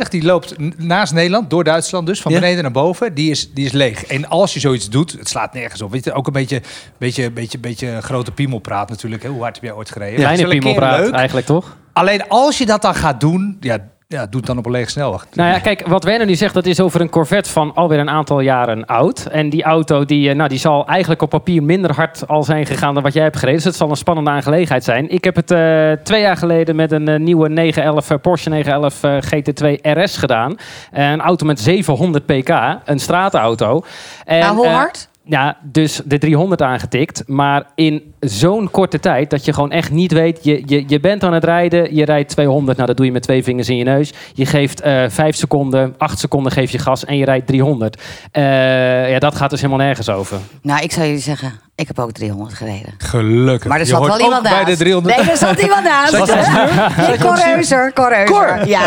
A31, 0.05 0.09
die 0.09 0.23
loopt 0.25 0.55
naast 0.79 1.13
Nederland, 1.13 1.51
door 1.51 1.65
Duitsland 1.65 2.07
dus, 2.07 2.21
van 2.21 2.33
Ja. 2.33 2.39
beneden 2.41 2.63
naar 2.63 2.73
boven. 2.73 3.15
Die 3.15 3.31
is, 3.31 3.53
die 3.53 3.65
is 3.65 3.73
leeg. 3.73 4.05
En 4.05 4.29
als 4.29 4.55
je 4.55 4.61
zoiets 4.61 4.89
doet, 4.91 5.13
het 5.13 5.29
slaat 5.29 5.53
nergens 5.55 5.83
op. 5.83 5.91
Weet 5.93 6.05
je, 6.05 6.13
ook 6.13 6.27
een 6.27 6.33
beetje, 6.33 6.63
beetje, 6.99 7.31
beetje, 7.31 7.59
beetje 7.59 8.01
grote 8.01 8.31
piemelpraat 8.31 8.89
natuurlijk. 8.89 9.23
Hè? 9.23 9.29
Hoe 9.29 9.43
hard 9.43 9.55
heb 9.55 9.65
jij 9.65 9.73
ooit 9.75 9.91
gereden? 9.91 10.17
Kleine 10.19 10.49
piemelpraat 10.49 11.11
eigenlijk 11.11 11.47
toch? 11.47 11.77
Alleen 11.93 12.29
als 12.29 12.59
je 12.59 12.67
dat 12.67 12.83
dan 12.83 12.95
gaat 12.95 13.21
doen, 13.21 13.57
ja, 13.61 13.79
ja, 14.09 14.27
doe 14.27 14.37
het 14.37 14.47
dan 14.47 14.59
op 14.59 14.67
een 14.67 14.73
lege 14.73 14.91
snelweg. 14.91 15.27
Nou 15.33 15.51
ja, 15.51 15.59
kijk, 15.59 15.87
wat 15.87 16.05
Werner 16.05 16.27
nu 16.27 16.35
zegt, 16.35 16.55
dat 16.55 16.67
is 16.67 16.81
over 16.81 17.01
een 17.01 17.11
Corvette 17.11 17.51
van 17.51 17.75
alweer 17.75 17.99
een 17.99 18.11
aantal 18.11 18.41
jaren 18.41 18.87
oud. 18.87 19.27
En 19.27 19.51
die 19.51 19.63
auto, 19.63 20.05
die, 20.05 20.31
eh, 20.31 20.37
nou, 20.37 20.49
die 20.49 20.59
zal 20.59 20.87
eigenlijk 20.87 21.23
op 21.23 21.31
papier 21.31 21.63
minder 21.63 21.95
hard 21.95 22.29
al 22.29 22.43
zijn 22.43 22.67
gegaan 22.67 22.95
dan 22.95 23.03
wat 23.03 23.13
jij 23.13 23.23
hebt 23.23 23.37
gereden. 23.37 23.57
Dus 23.57 23.65
het 23.67 23.77
zal 23.77 23.91
een 23.91 23.97
spannende 23.97 24.31
aangelegenheid 24.31 24.85
zijn. 24.85 25.11
Ik 25.11 25.25
heb 25.25 25.37
het 25.37 25.51
eh, 25.51 25.93
twee 26.03 26.21
jaar 26.21 26.37
geleden 26.37 26.77
met 26.77 26.93
een 26.93 27.09
eh, 27.09 27.19
nieuwe 27.19 27.49
911, 27.49 28.11
eh, 28.11 28.19
Porsche 28.19 28.49
911 28.49 29.03
eh, 29.03 29.17
GT2 29.23 29.81
RS 29.83 30.17
gedaan. 30.17 30.57
Een 30.93 31.21
auto 31.21 31.47
met 31.47 31.61
700 31.61 32.27
pk, 32.27 32.51
een 32.85 32.99
straatauto. 32.99 33.85
En, 34.25 34.41
Nou, 34.41 34.57
hoe 34.57 34.67
hard? 34.67 35.09
Ja, 35.29 35.57
dus 35.63 36.01
de 36.05 36.19
300 36.19 36.63
aangetikt. 36.63 37.23
Maar 37.27 37.67
in 37.75 38.15
zo'n 38.21 38.71
korte 38.71 39.01
tijd 39.01 39.31
dat 39.31 39.45
je 39.45 39.53
gewoon 39.53 39.71
echt 39.71 39.91
niet 39.91 40.13
weet. 40.13 40.45
Je, 40.45 40.63
je, 40.67 40.85
je 40.87 41.01
bent 41.01 41.25
aan 41.25 41.33
het 41.33 41.45
rijden, 41.45 41.95
je 41.95 42.05
rijdt 42.05 42.31
200. 42.31 42.77
Nou, 42.77 42.89
dat 42.89 42.97
doe 42.97 43.07
je 43.07 43.13
met 43.13 43.23
twee 43.23 43.43
vingers 43.43 43.69
in 43.69 43.77
je 43.77 43.85
neus. 43.85 44.13
Je 44.35 44.47
geeft 44.47 44.81
eh 44.81 45.05
5 45.09 45.37
seconden, 45.37 45.95
8 45.99 46.19
seconden 46.19 46.53
geef 46.53 46.71
je 46.71 46.79
gas 46.79 47.05
en 47.05 47.17
je 47.17 47.25
rijdt 47.25 47.47
300. 47.47 48.03
Eh, 48.33 49.11
ja, 49.11 49.19
dat 49.19 49.35
gaat 49.35 49.51
dus 49.51 49.61
helemaal 49.61 49.87
nergens 49.87 50.09
over. 50.09 50.39
Nou, 50.63 50.83
ik 50.83 50.93
zou 50.93 51.07
jullie 51.07 51.23
zeggen, 51.23 51.53
ik 51.79 51.87
heb 51.87 51.99
ook 51.99 52.13
300 52.13 52.55
gereden. 52.55 52.95
Gelukkig. 52.99 53.69
Maar 53.69 53.81
er 53.81 53.87
zat 53.87 54.07
wel 54.07 54.21
iemand 54.21 54.43
bij 54.43 54.65
de 54.65 54.77
300. 54.77 55.17
Nee, 55.17 55.31
er 55.31 55.37
zat 55.37 55.61
iemand 55.63 55.85
naast. 55.91 56.13
Nee, 57.09 57.19
Correuzer, 57.19 57.93
Correuzer. 57.93 58.25
Cor. 58.37 58.67
Ja. 58.69 58.81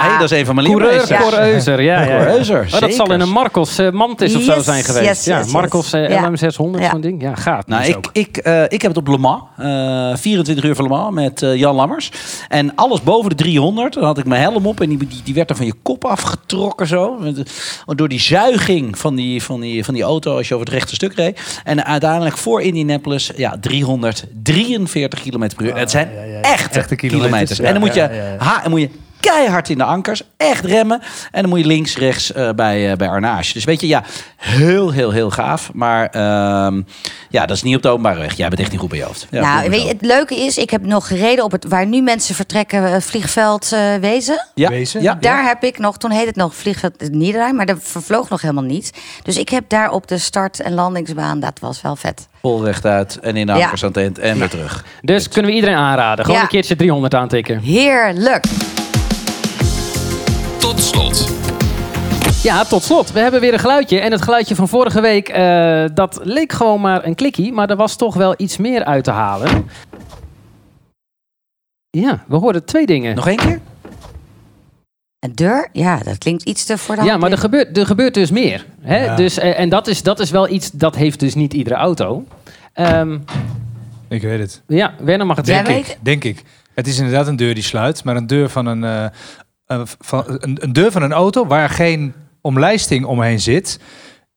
hey, 0.00 0.18
dat 0.18 0.30
is 0.30 0.38
een 0.38 0.46
van 0.46 0.54
mijn 0.54 0.66
Coureur, 0.66 0.90
lievelingsjes. 0.92 1.30
Correuzer, 1.30 1.80
ja. 1.82 2.00
ja. 2.02 2.16
Correuzer, 2.16 2.68
Oh, 2.74 2.80
dat 2.80 2.94
zal 2.94 3.12
in 3.12 3.20
een 3.20 3.28
Marcos 3.30 3.78
eh, 3.78 3.90
Mantis 3.90 4.34
of 4.36 4.42
zo 4.42 4.60
zijn 4.60 4.84
geweest. 4.84 5.06
yes, 5.06 5.24
ja, 5.24 5.38
yes. 5.38 5.52
Marcos 5.52 5.92
eh, 5.92 6.08
Ja. 6.08 6.30
LM600, 6.30 6.80
Ja. 6.80 6.90
zo'n 6.90 7.00
ding. 7.00 7.22
Ja, 7.22 7.34
gaaf. 7.34 7.66
Nou, 7.66 7.84
ik, 7.84 8.08
ik, 8.12 8.36
eh, 8.36 8.62
ik 8.62 8.82
heb 8.82 8.94
het 8.94 8.96
op 8.96 9.06
Le 9.08 9.18
Mans. 9.18 9.42
eh, 9.56 10.16
24 10.16 10.64
uur 10.64 10.74
van 10.74 10.84
Le 10.84 10.90
Mans 10.90 11.14
met 11.14 11.42
eh, 11.42 11.54
Jan 11.56 11.74
Lammers. 11.74 12.10
En 12.48 12.72
alles 12.74 13.02
boven 13.02 13.30
de 13.30 13.36
300. 13.36 13.94
Dan 13.94 14.04
had 14.04 14.18
ik 14.18 14.24
mijn 14.26 14.40
helm 14.42 14.66
op 14.66 14.80
en 14.80 14.88
die, 14.88 14.98
die, 14.98 15.20
die 15.24 15.34
werd 15.34 15.48
dan 15.48 15.56
van 15.56 15.66
je 15.66 15.74
kop 15.82 16.04
afgetrokken 16.04 16.86
zo. 16.86 17.16
Met, 17.18 17.38
eh, 17.38 17.44
Door 17.86 18.08
die 18.08 18.20
zuiging 18.20 18.98
van 18.98 19.14
die, 19.14 19.42
van, 19.42 19.60
die, 19.60 19.84
van 19.84 19.94
die 19.94 20.02
auto 20.02 20.36
als 20.36 20.48
je 20.48 20.54
over 20.54 20.66
het 20.66 20.74
rechte 20.76 20.94
stuk 20.94 21.14
reed. 21.14 21.60
En 21.64 21.84
uiteindelijk 21.84 22.25
voor 22.34 22.62
Indianapolis, 22.62 23.30
ja, 23.36 23.56
343 23.60 25.20
km 25.22 25.48
per 25.56 25.66
uur. 25.66 25.76
het 25.76 25.90
zijn 25.90 26.08
echte, 26.42 26.78
Echte 26.78 26.96
kilometers, 26.96 27.30
kilometers. 27.56 27.58
en 27.58 27.72
dan 27.72 27.80
moet 27.80 27.94
je, 27.94 28.34
ha, 28.38 28.64
en 28.64 28.70
moet 28.70 28.80
je 28.80 28.88
keihard 29.20 29.68
in 29.68 29.78
de 29.78 29.84
ankers. 29.84 30.22
Echt 30.36 30.64
remmen. 30.64 31.00
En 31.30 31.40
dan 31.40 31.50
moet 31.50 31.58
je 31.58 31.66
links, 31.66 31.96
rechts 31.96 32.32
eh, 32.32 32.50
bij, 32.50 32.90
eh, 32.90 32.96
bij 32.96 33.08
Arnage. 33.08 33.52
Dus 33.52 33.64
weet 33.64 33.80
je, 33.80 33.86
ja, 33.86 34.02
heel, 34.36 34.90
heel, 34.92 35.10
heel 35.10 35.30
gaaf. 35.30 35.70
Maar 35.72 36.06
ehm, 36.06 36.82
ja, 37.30 37.46
dat 37.46 37.56
is 37.56 37.62
niet 37.62 37.76
op 37.76 37.82
de 37.82 37.88
openbare 37.88 38.20
weg. 38.20 38.36
Jij 38.36 38.48
bent 38.48 38.60
echt 38.60 38.70
niet 38.70 38.80
goed 38.80 38.88
bij 38.88 38.98
je 38.98 39.04
hoofd. 39.04 39.26
Ja, 39.30 39.40
nou, 39.40 39.70
weet 39.70 39.82
je, 39.82 39.88
het 39.88 40.02
leuke 40.02 40.36
is, 40.36 40.56
ik 40.58 40.70
heb 40.70 40.82
nog 40.82 41.06
gereden 41.06 41.44
op 41.44 41.52
het 41.52 41.64
waar 41.68 41.86
nu 41.86 42.00
mensen 42.02 42.34
vertrekken, 42.34 42.92
eh, 42.94 43.00
vliegveld 43.00 43.72
eh, 43.72 43.94
Wezen. 44.00 44.46
Ja, 44.54 44.68
Wezen? 44.68 45.02
ja. 45.02 45.14
Daar 45.20 45.44
heb 45.44 45.64
ik 45.64 45.78
nog, 45.78 45.98
toen 45.98 46.10
heette 46.10 46.26
het 46.28 46.36
nog 46.36 46.54
vliegveld 46.54 47.10
Niederrhein, 47.10 47.56
maar 47.56 47.66
dat 47.66 47.78
vervloog 47.80 48.28
nog 48.28 48.40
helemaal 48.40 48.62
niet. 48.64 48.90
Dus 49.22 49.36
ik 49.36 49.48
heb 49.48 49.64
daar 49.68 49.90
op 49.90 50.06
de 50.08 50.18
start- 50.18 50.60
en 50.60 50.74
landingsbaan, 50.74 51.40
dat 51.40 51.58
was 51.60 51.82
wel 51.82 51.96
vet. 51.96 52.28
Vol 52.40 52.64
rechtuit 52.64 53.18
en 53.20 53.36
in 53.36 53.46
de 53.46 53.52
Ja. 53.52 53.62
ankers 53.62 53.82
aan 53.82 53.88
het 53.88 53.96
eind 53.98 54.18
en 54.18 54.38
weer 54.38 54.48
terug. 54.48 54.84
Dus 55.02 55.28
kunnen 55.28 55.50
we 55.50 55.56
iedereen 55.56 55.76
aanraden. 55.76 56.24
Gewoon 56.24 56.36
Ja. 56.40 56.44
een 56.44 56.50
keertje 56.52 56.76
300 56.76 57.14
aantikken. 57.14 57.58
Heerlijk. 57.60 58.44
Tot 60.96 61.16
slot. 61.16 62.42
Ja, 62.42 62.64
tot 62.64 62.82
slot. 62.82 63.12
We 63.12 63.20
hebben 63.20 63.40
weer 63.40 63.52
een 63.52 63.58
geluidje. 63.58 64.00
En 64.00 64.12
het 64.12 64.22
geluidje 64.22 64.54
van 64.54 64.68
vorige 64.68 65.00
week, 65.00 65.28
eh, 65.28 65.84
dat 65.94 66.20
leek 66.22 66.52
gewoon 66.52 66.80
maar 66.80 67.04
een 67.04 67.14
klikkie. 67.14 67.52
Maar 67.52 67.70
er 67.70 67.76
was 67.76 67.96
toch 67.96 68.14
wel 68.14 68.34
iets 68.36 68.56
meer 68.56 68.84
uit 68.84 69.04
te 69.04 69.10
halen. 69.10 69.66
Ja, 71.90 72.24
we 72.28 72.36
hoorden 72.36 72.64
twee 72.64 72.86
dingen. 72.86 73.14
Nog 73.16 73.26
één 73.28 73.36
keer? 73.36 73.60
Een 75.18 75.32
deur, 75.34 75.68
ja, 75.72 75.98
dat 75.98 76.18
klinkt 76.18 76.42
iets 76.42 76.64
te 76.64 76.78
voor 76.78 76.96
de 76.96 77.02
Ja, 77.04 77.16
maar 77.16 77.30
er 77.30 77.38
gebeurt, 77.38 77.76
er 77.78 77.86
gebeurt 77.86 78.14
dus 78.14 78.30
meer. 78.30 78.66
Hè? 78.80 79.04
Ja. 79.04 79.16
Dus, 79.16 79.38
eh, 79.38 79.58
en 79.58 79.68
dat 79.68 79.86
is, 79.86 80.02
dat 80.02 80.20
is 80.20 80.30
wel 80.30 80.48
iets, 80.48 80.70
dat 80.70 80.96
heeft 80.96 81.20
dus 81.20 81.34
niet 81.34 81.52
iedere 81.54 81.76
auto. 81.76 82.24
Ehm, 82.72 83.18
Ik 84.08 84.22
weet 84.22 84.38
het. 84.38 84.62
ja, 84.66 84.94
Werner 85.00 85.26
mag 85.26 85.36
het. 85.36 85.46
Denk 85.46 85.66
weet- 85.66 85.88
ik, 85.88 85.98
denk 86.00 86.24
ik. 86.24 86.42
Het 86.74 86.86
is 86.86 86.96
inderdaad 86.98 87.26
een 87.26 87.36
deur 87.36 87.54
die 87.54 87.62
sluit, 87.62 88.04
maar 88.04 88.16
een 88.16 88.26
deur 88.26 88.48
van 88.48 88.66
een, 88.66 88.84
eh, 88.84 89.06
van, 89.98 90.24
een, 90.26 90.58
een 90.60 90.72
deur 90.72 90.92
van 90.92 91.02
een 91.02 91.12
auto 91.12 91.46
waar 91.46 91.68
geen 91.70 92.14
omlijsting 92.40 93.04
omheen 93.04 93.40
zit. 93.40 93.78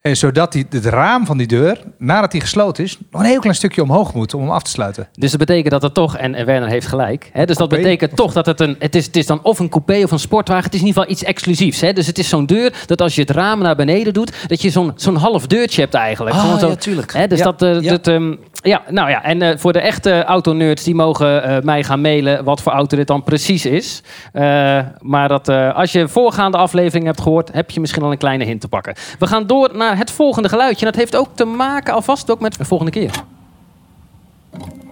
En 0.01 0.17
zodat 0.17 0.51
die, 0.51 0.65
het 0.69 0.85
raam 0.85 1.25
van 1.25 1.37
die 1.37 1.47
deur, 1.47 1.81
nadat 1.97 2.31
die 2.31 2.41
gesloten 2.41 2.83
is, 2.83 2.97
nog 3.11 3.21
een 3.21 3.27
heel 3.27 3.39
klein 3.39 3.55
stukje 3.55 3.81
omhoog 3.83 4.13
moet 4.13 4.33
om 4.33 4.41
hem 4.41 4.49
af 4.51 4.63
te 4.63 4.69
sluiten. 4.69 5.07
Dus 5.13 5.29
dat 5.31 5.39
betekent 5.39 5.69
dat 5.71 5.81
het 5.81 5.93
toch, 5.93 6.17
en, 6.17 6.35
en 6.35 6.45
Werner 6.45 6.69
heeft 6.69 6.87
gelijk. 6.87 7.29
Hè? 7.33 7.45
Dus 7.45 7.57
dat 7.57 7.67
Coupé? 7.67 7.85
betekent 7.87 8.15
toch 8.15 8.33
dat 8.33 8.45
het 8.45 8.59
een. 8.59 8.75
Het 8.79 8.95
is, 8.95 9.05
het 9.05 9.15
is 9.15 9.25
dan 9.25 9.39
of 9.43 9.59
een 9.59 9.69
coupé 9.69 10.03
of 10.03 10.11
een 10.11 10.19
sportwagen. 10.19 10.63
Het 10.63 10.73
is 10.73 10.79
in 10.79 10.85
ieder 10.87 11.01
geval 11.01 11.17
iets 11.17 11.27
exclusiefs. 11.29 11.81
Hè? 11.81 11.93
Dus 11.93 12.07
het 12.07 12.17
is 12.17 12.29
zo'n 12.29 12.45
deur 12.45 12.83
dat 12.85 13.01
als 13.01 13.15
je 13.15 13.21
het 13.21 13.29
raam 13.29 13.59
naar 13.61 13.75
beneden 13.75 14.13
doet, 14.13 14.33
dat 14.47 14.61
je 14.61 14.69
zo'n 14.69 14.91
zo'n 14.95 15.15
half 15.15 15.47
deurtje 15.47 15.81
hebt 15.81 15.93
eigenlijk. 15.93 16.35
Ah, 16.35 16.57
zo- 16.59 16.67
ja, 16.67 16.75
tuurlijk. 16.75 17.13
Hè? 17.13 17.27
Dus 17.27 17.37
Ja, 17.39 17.43
dat. 17.45 17.61
eh, 17.61 17.81
ja. 17.81 17.89
dat 17.89 18.07
ehm, 18.07 18.35
ja, 18.61 18.81
nou 18.89 19.09
ja. 19.09 19.23
En 19.23 19.41
eh, 19.41 19.57
voor 19.57 19.73
de 19.73 19.79
echte 19.79 20.23
autonerds, 20.23 20.83
die 20.83 20.95
mogen 20.95 21.43
eh, 21.43 21.63
mij 21.63 21.83
gaan 21.83 22.01
mailen 22.01 22.43
wat 22.43 22.61
voor 22.61 22.71
auto 22.71 22.97
dit 22.97 23.07
dan 23.07 23.23
precies 23.23 23.65
is. 23.65 24.03
Eh, 24.33 24.79
maar 25.01 25.27
dat, 25.27 25.49
als 25.49 25.91
je 25.91 26.07
voorgaande 26.07 26.57
aflevering 26.57 27.05
hebt 27.05 27.21
gehoord, 27.21 27.53
heb 27.53 27.71
je 27.71 27.79
misschien 27.79 28.03
al 28.03 28.11
een 28.11 28.17
kleine 28.17 28.43
hint 28.43 28.61
te 28.61 28.67
pakken. 28.67 28.95
We 29.19 29.27
gaan 29.27 29.47
door 29.47 29.69
naar 29.73 29.97
het 29.97 30.11
volgende 30.11 30.49
geluidje. 30.49 30.85
En 30.85 30.91
dat 30.91 31.01
heeft 31.01 31.15
ook 31.15 31.29
te 31.33 31.45
maken 31.45 31.93
alvast 31.93 32.31
ook 32.31 32.39
met 32.39 32.57
de 32.57 32.65
volgende 32.65 32.91
keer. 32.91 33.11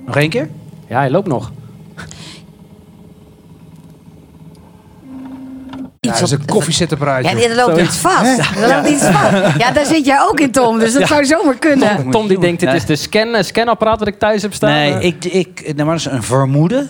Nog 0.06 0.16
één 0.16 0.30
keer? 0.30 0.50
Ja, 0.88 0.98
hij 0.98 1.10
loopt 1.10 1.28
nog. 1.28 1.52
Ja, 6.08 6.12
Iets 6.14 6.20
dat 6.20 6.30
is 6.30 6.36
op- 6.36 6.40
een 6.42 6.54
koffiezetapparaatje. 6.56 7.38
Ja, 7.38 7.44
er 7.50 7.56
loopt 7.56 7.82
iets 7.82 7.98
vast. 7.98 8.40
Er 8.40 8.68
loopt 8.76 8.90
iets 8.90 9.04
vast. 9.04 9.58
Ja, 9.58 9.72
daar 9.72 9.86
zit 9.86 10.06
jij 10.06 10.22
ook 10.30 10.40
in, 10.40 10.52
Tom. 10.52 10.80
Dus 10.80 10.94
dat 10.94 11.08
zou 11.08 11.26
zomaar 11.26 11.58
kunnen. 11.58 12.10
Tom 12.12 12.28
die 12.28 12.40
denkt, 12.40 12.60
dit 12.60 12.70
Nee. 12.70 12.78
is 12.78 12.86
de 12.86 12.96
scan, 12.96 13.36
eh, 13.36 13.44
scanapparaat 13.44 14.00
wat 14.00 14.08
ik 14.08 14.20
thuis 14.20 14.42
heb 14.42 14.54
staan. 14.54 14.70
Nee, 14.70 15.00
ik, 15.00 15.26
ik, 15.26 15.62
nou, 15.64 15.76
maar 15.76 15.98
dat 15.98 16.06
is 16.06 16.12
een 16.12 16.24
vermoeden 16.24 16.90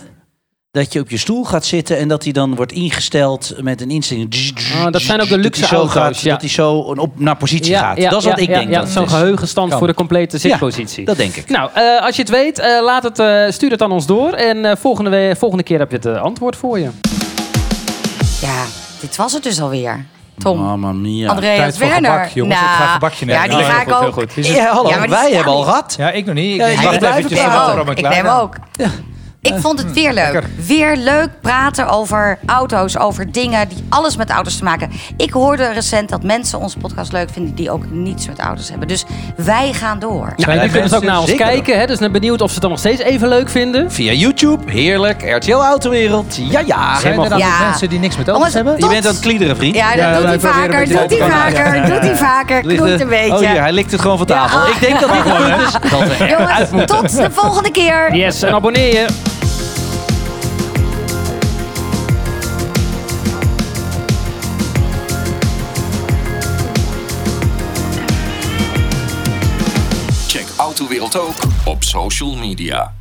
dat 0.70 0.92
je 0.92 1.00
op 1.00 1.10
je 1.10 1.16
stoel 1.16 1.44
gaat 1.44 1.64
zitten 1.66 1.98
en 1.98 2.08
dat 2.08 2.22
hij 2.24 2.32
dan 2.32 2.54
wordt 2.54 2.72
ingesteld 2.72 3.54
met 3.60 3.80
een 3.80 3.90
instelling. 3.90 4.34
Oh, 4.76 4.90
dat 4.90 5.00
zijn 5.02 5.20
ook 5.20 5.28
de 5.28 5.34
Dat 5.34 5.44
luxe 5.44 5.66
zo 5.66 5.74
auto's, 5.76 5.92
gaat, 5.92 6.20
ja. 6.20 6.30
Dat 6.32 6.40
hij 6.40 6.50
zo 6.50 6.72
op, 6.74 7.18
naar 7.20 7.36
positie 7.36 7.70
ja, 7.72 7.80
gaat. 7.80 7.96
ja, 7.96 8.10
dat 8.10 8.18
is 8.18 8.24
wat 8.24 8.40
ik 8.40 8.48
ja, 8.48 8.54
denk. 8.58 8.70
Ja, 8.70 8.74
dat 8.74 8.84
het 8.84 8.92
zo'n 8.92 9.08
geheugenstand 9.08 9.68
Kan. 9.70 9.78
voor 9.78 9.86
de 9.88 9.94
complete 9.94 10.38
zitpositie. 10.38 11.04
Dat 11.04 11.16
denk 11.16 11.34
ik. 11.36 11.48
Nou, 11.48 11.70
eh, 11.74 12.02
als 12.02 12.16
je 12.16 12.22
het 12.22 12.30
weet, 12.30 12.58
eh, 12.58 12.82
laat 12.82 13.02
het, 13.02 13.18
eh, 13.18 13.44
stuur 13.48 13.70
het 13.70 13.82
aan 13.82 13.92
ons 13.92 14.06
door. 14.06 14.32
En 14.32 14.64
eh, 14.64 14.76
volgende, 14.76 15.10
we- 15.10 15.34
volgende 15.38 15.64
keer 15.64 15.78
heb 15.78 15.90
je 15.90 15.96
het 15.96 16.06
antwoord 16.18 16.56
voor 16.56 16.78
je. 16.78 16.88
Ja, 18.40 18.64
dit 19.00 19.16
was 19.16 19.32
het 19.32 19.42
dus 19.42 19.60
alweer. 19.60 20.04
Tom. 20.38 20.58
Mamma 20.58 20.92
mia. 20.92 21.28
Andreas 21.30 21.56
Tijd 21.56 21.76
voor 21.78 21.86
Werner. 21.88 22.10
gebak, 22.12 22.28
jongens. 22.28 22.60
Ik 22.60 22.66
ga 22.66 22.86
gebakje 22.86 23.26
nemen. 23.26 23.42
Ja, 23.42 23.48
die 23.48 23.56
Heel 23.58 23.66
ga 23.74 23.80
ik 23.80 23.86
heel 23.86 23.96
ook. 24.06 24.12
goed. 24.12 24.34
Ja, 24.46 24.72
hallo, 24.72 24.88
Ja, 24.88 25.08
wij 25.08 25.32
hebben 25.32 25.52
al 25.52 25.62
gehad. 25.62 25.94
Ja, 25.98 26.10
ik 26.10 26.24
nog 26.26 26.34
niet. 26.34 26.60
Ik 26.60 26.66
Ja, 26.80 26.82
wacht 26.82 27.02
eventjes 27.02 27.40
Ik 27.40 27.98
Ja, 28.00 28.08
neem 28.08 28.26
ook. 28.26 28.54
Ik 29.40 29.50
is. 29.50 29.56
Ik 29.56 29.62
vond 29.62 29.78
het 29.78 29.92
weer 29.92 30.12
leuk. 30.12 30.42
Weer 30.66 30.96
leuk 30.96 31.28
praten 31.40 31.88
over 31.88 32.38
auto's, 32.46 32.98
over 32.98 33.32
dingen 33.32 33.68
die 33.68 33.84
alles 33.88 34.16
met 34.16 34.30
auto's 34.30 34.56
te 34.56 34.64
maken. 34.64 34.90
Ik 35.16 35.30
hoorde 35.32 35.72
recent 35.72 36.08
dat 36.08 36.22
mensen 36.22 36.58
onze 36.58 36.78
podcast 36.78 37.12
leuk 37.12 37.28
vinden 37.32 37.54
die 37.54 37.70
ook 37.70 37.90
niets 37.90 38.26
met 38.26 38.38
auto's 38.38 38.68
hebben. 38.68 38.88
Dus 38.88 39.04
wij 39.36 39.72
gaan 39.72 39.98
door. 39.98 40.32
Ja, 40.36 40.46
en 40.46 40.54
wij 40.56 40.64
je 40.64 40.70
kunt 40.70 40.82
dus 40.82 40.94
ook 40.94 41.02
naar 41.02 41.18
ons 41.20 41.28
zeker 41.28 41.46
kijken. 41.46 41.78
Hè, 41.78 41.86
dus 41.86 41.98
ben 41.98 42.12
benieuwd 42.12 42.40
of 42.40 42.46
ze 42.48 42.52
het 42.52 42.62
dan 42.62 42.70
nog 42.70 42.78
steeds 42.80 43.00
even 43.00 43.28
leuk 43.28 43.48
vinden. 43.48 43.92
Via 43.92 44.12
YouTube, 44.12 44.70
heerlijk. 44.72 45.22
RTL 45.36 45.52
Autowereld. 45.52 46.36
Ja, 46.36 46.60
ja. 46.66 46.98
Zijn 47.00 47.20
er 47.20 47.28
dan 47.28 47.38
Ja. 47.38 47.60
mensen 47.68 47.88
die 47.88 47.98
niks 47.98 48.16
met 48.16 48.28
auto's 48.28 48.54
hebben? 48.54 48.74
Je 48.78 48.88
bent 48.88 49.06
aan 49.06 49.12
het 49.12 49.20
kliederen, 49.22 49.56
vriend. 49.56 49.74
Ja, 49.74 49.88
dat 49.88 49.98
Ja, 49.98 50.16
doet 50.16 50.24
hij 50.26 50.40
vaker, 50.40 50.84
doet 50.88 50.94
hij 51.18 51.30
vaker, 51.30 51.86
doet 51.86 52.00
hij 52.00 52.16
vaker, 52.16 52.56
er- 52.64 53.00
een 53.00 53.08
beetje. 53.08 53.34
Oh 53.36 53.40
ja, 53.42 53.48
hij 53.52 53.72
likt 53.72 53.92
het 53.92 54.00
gewoon 54.00 54.16
van 54.18 54.26
tafel. 54.26 54.58
Ja. 54.58 54.66
Ik 54.74 54.80
denk 54.80 55.00
dat 55.00 55.12
dit 55.12 55.20
goed 55.20 55.66
is. 55.66 55.90
Dat 55.90 56.16
we 56.18 56.26
Jongens, 56.28 56.90
tot 56.90 57.16
de 57.16 57.30
volgende 57.30 57.70
keer. 57.70 58.14
Yes, 58.16 58.42
en 58.42 58.54
abonneer 58.54 58.92
je. 58.94 59.06
Ook 71.16 71.36
op 71.64 71.84
social 71.84 72.34
media. 72.34 72.97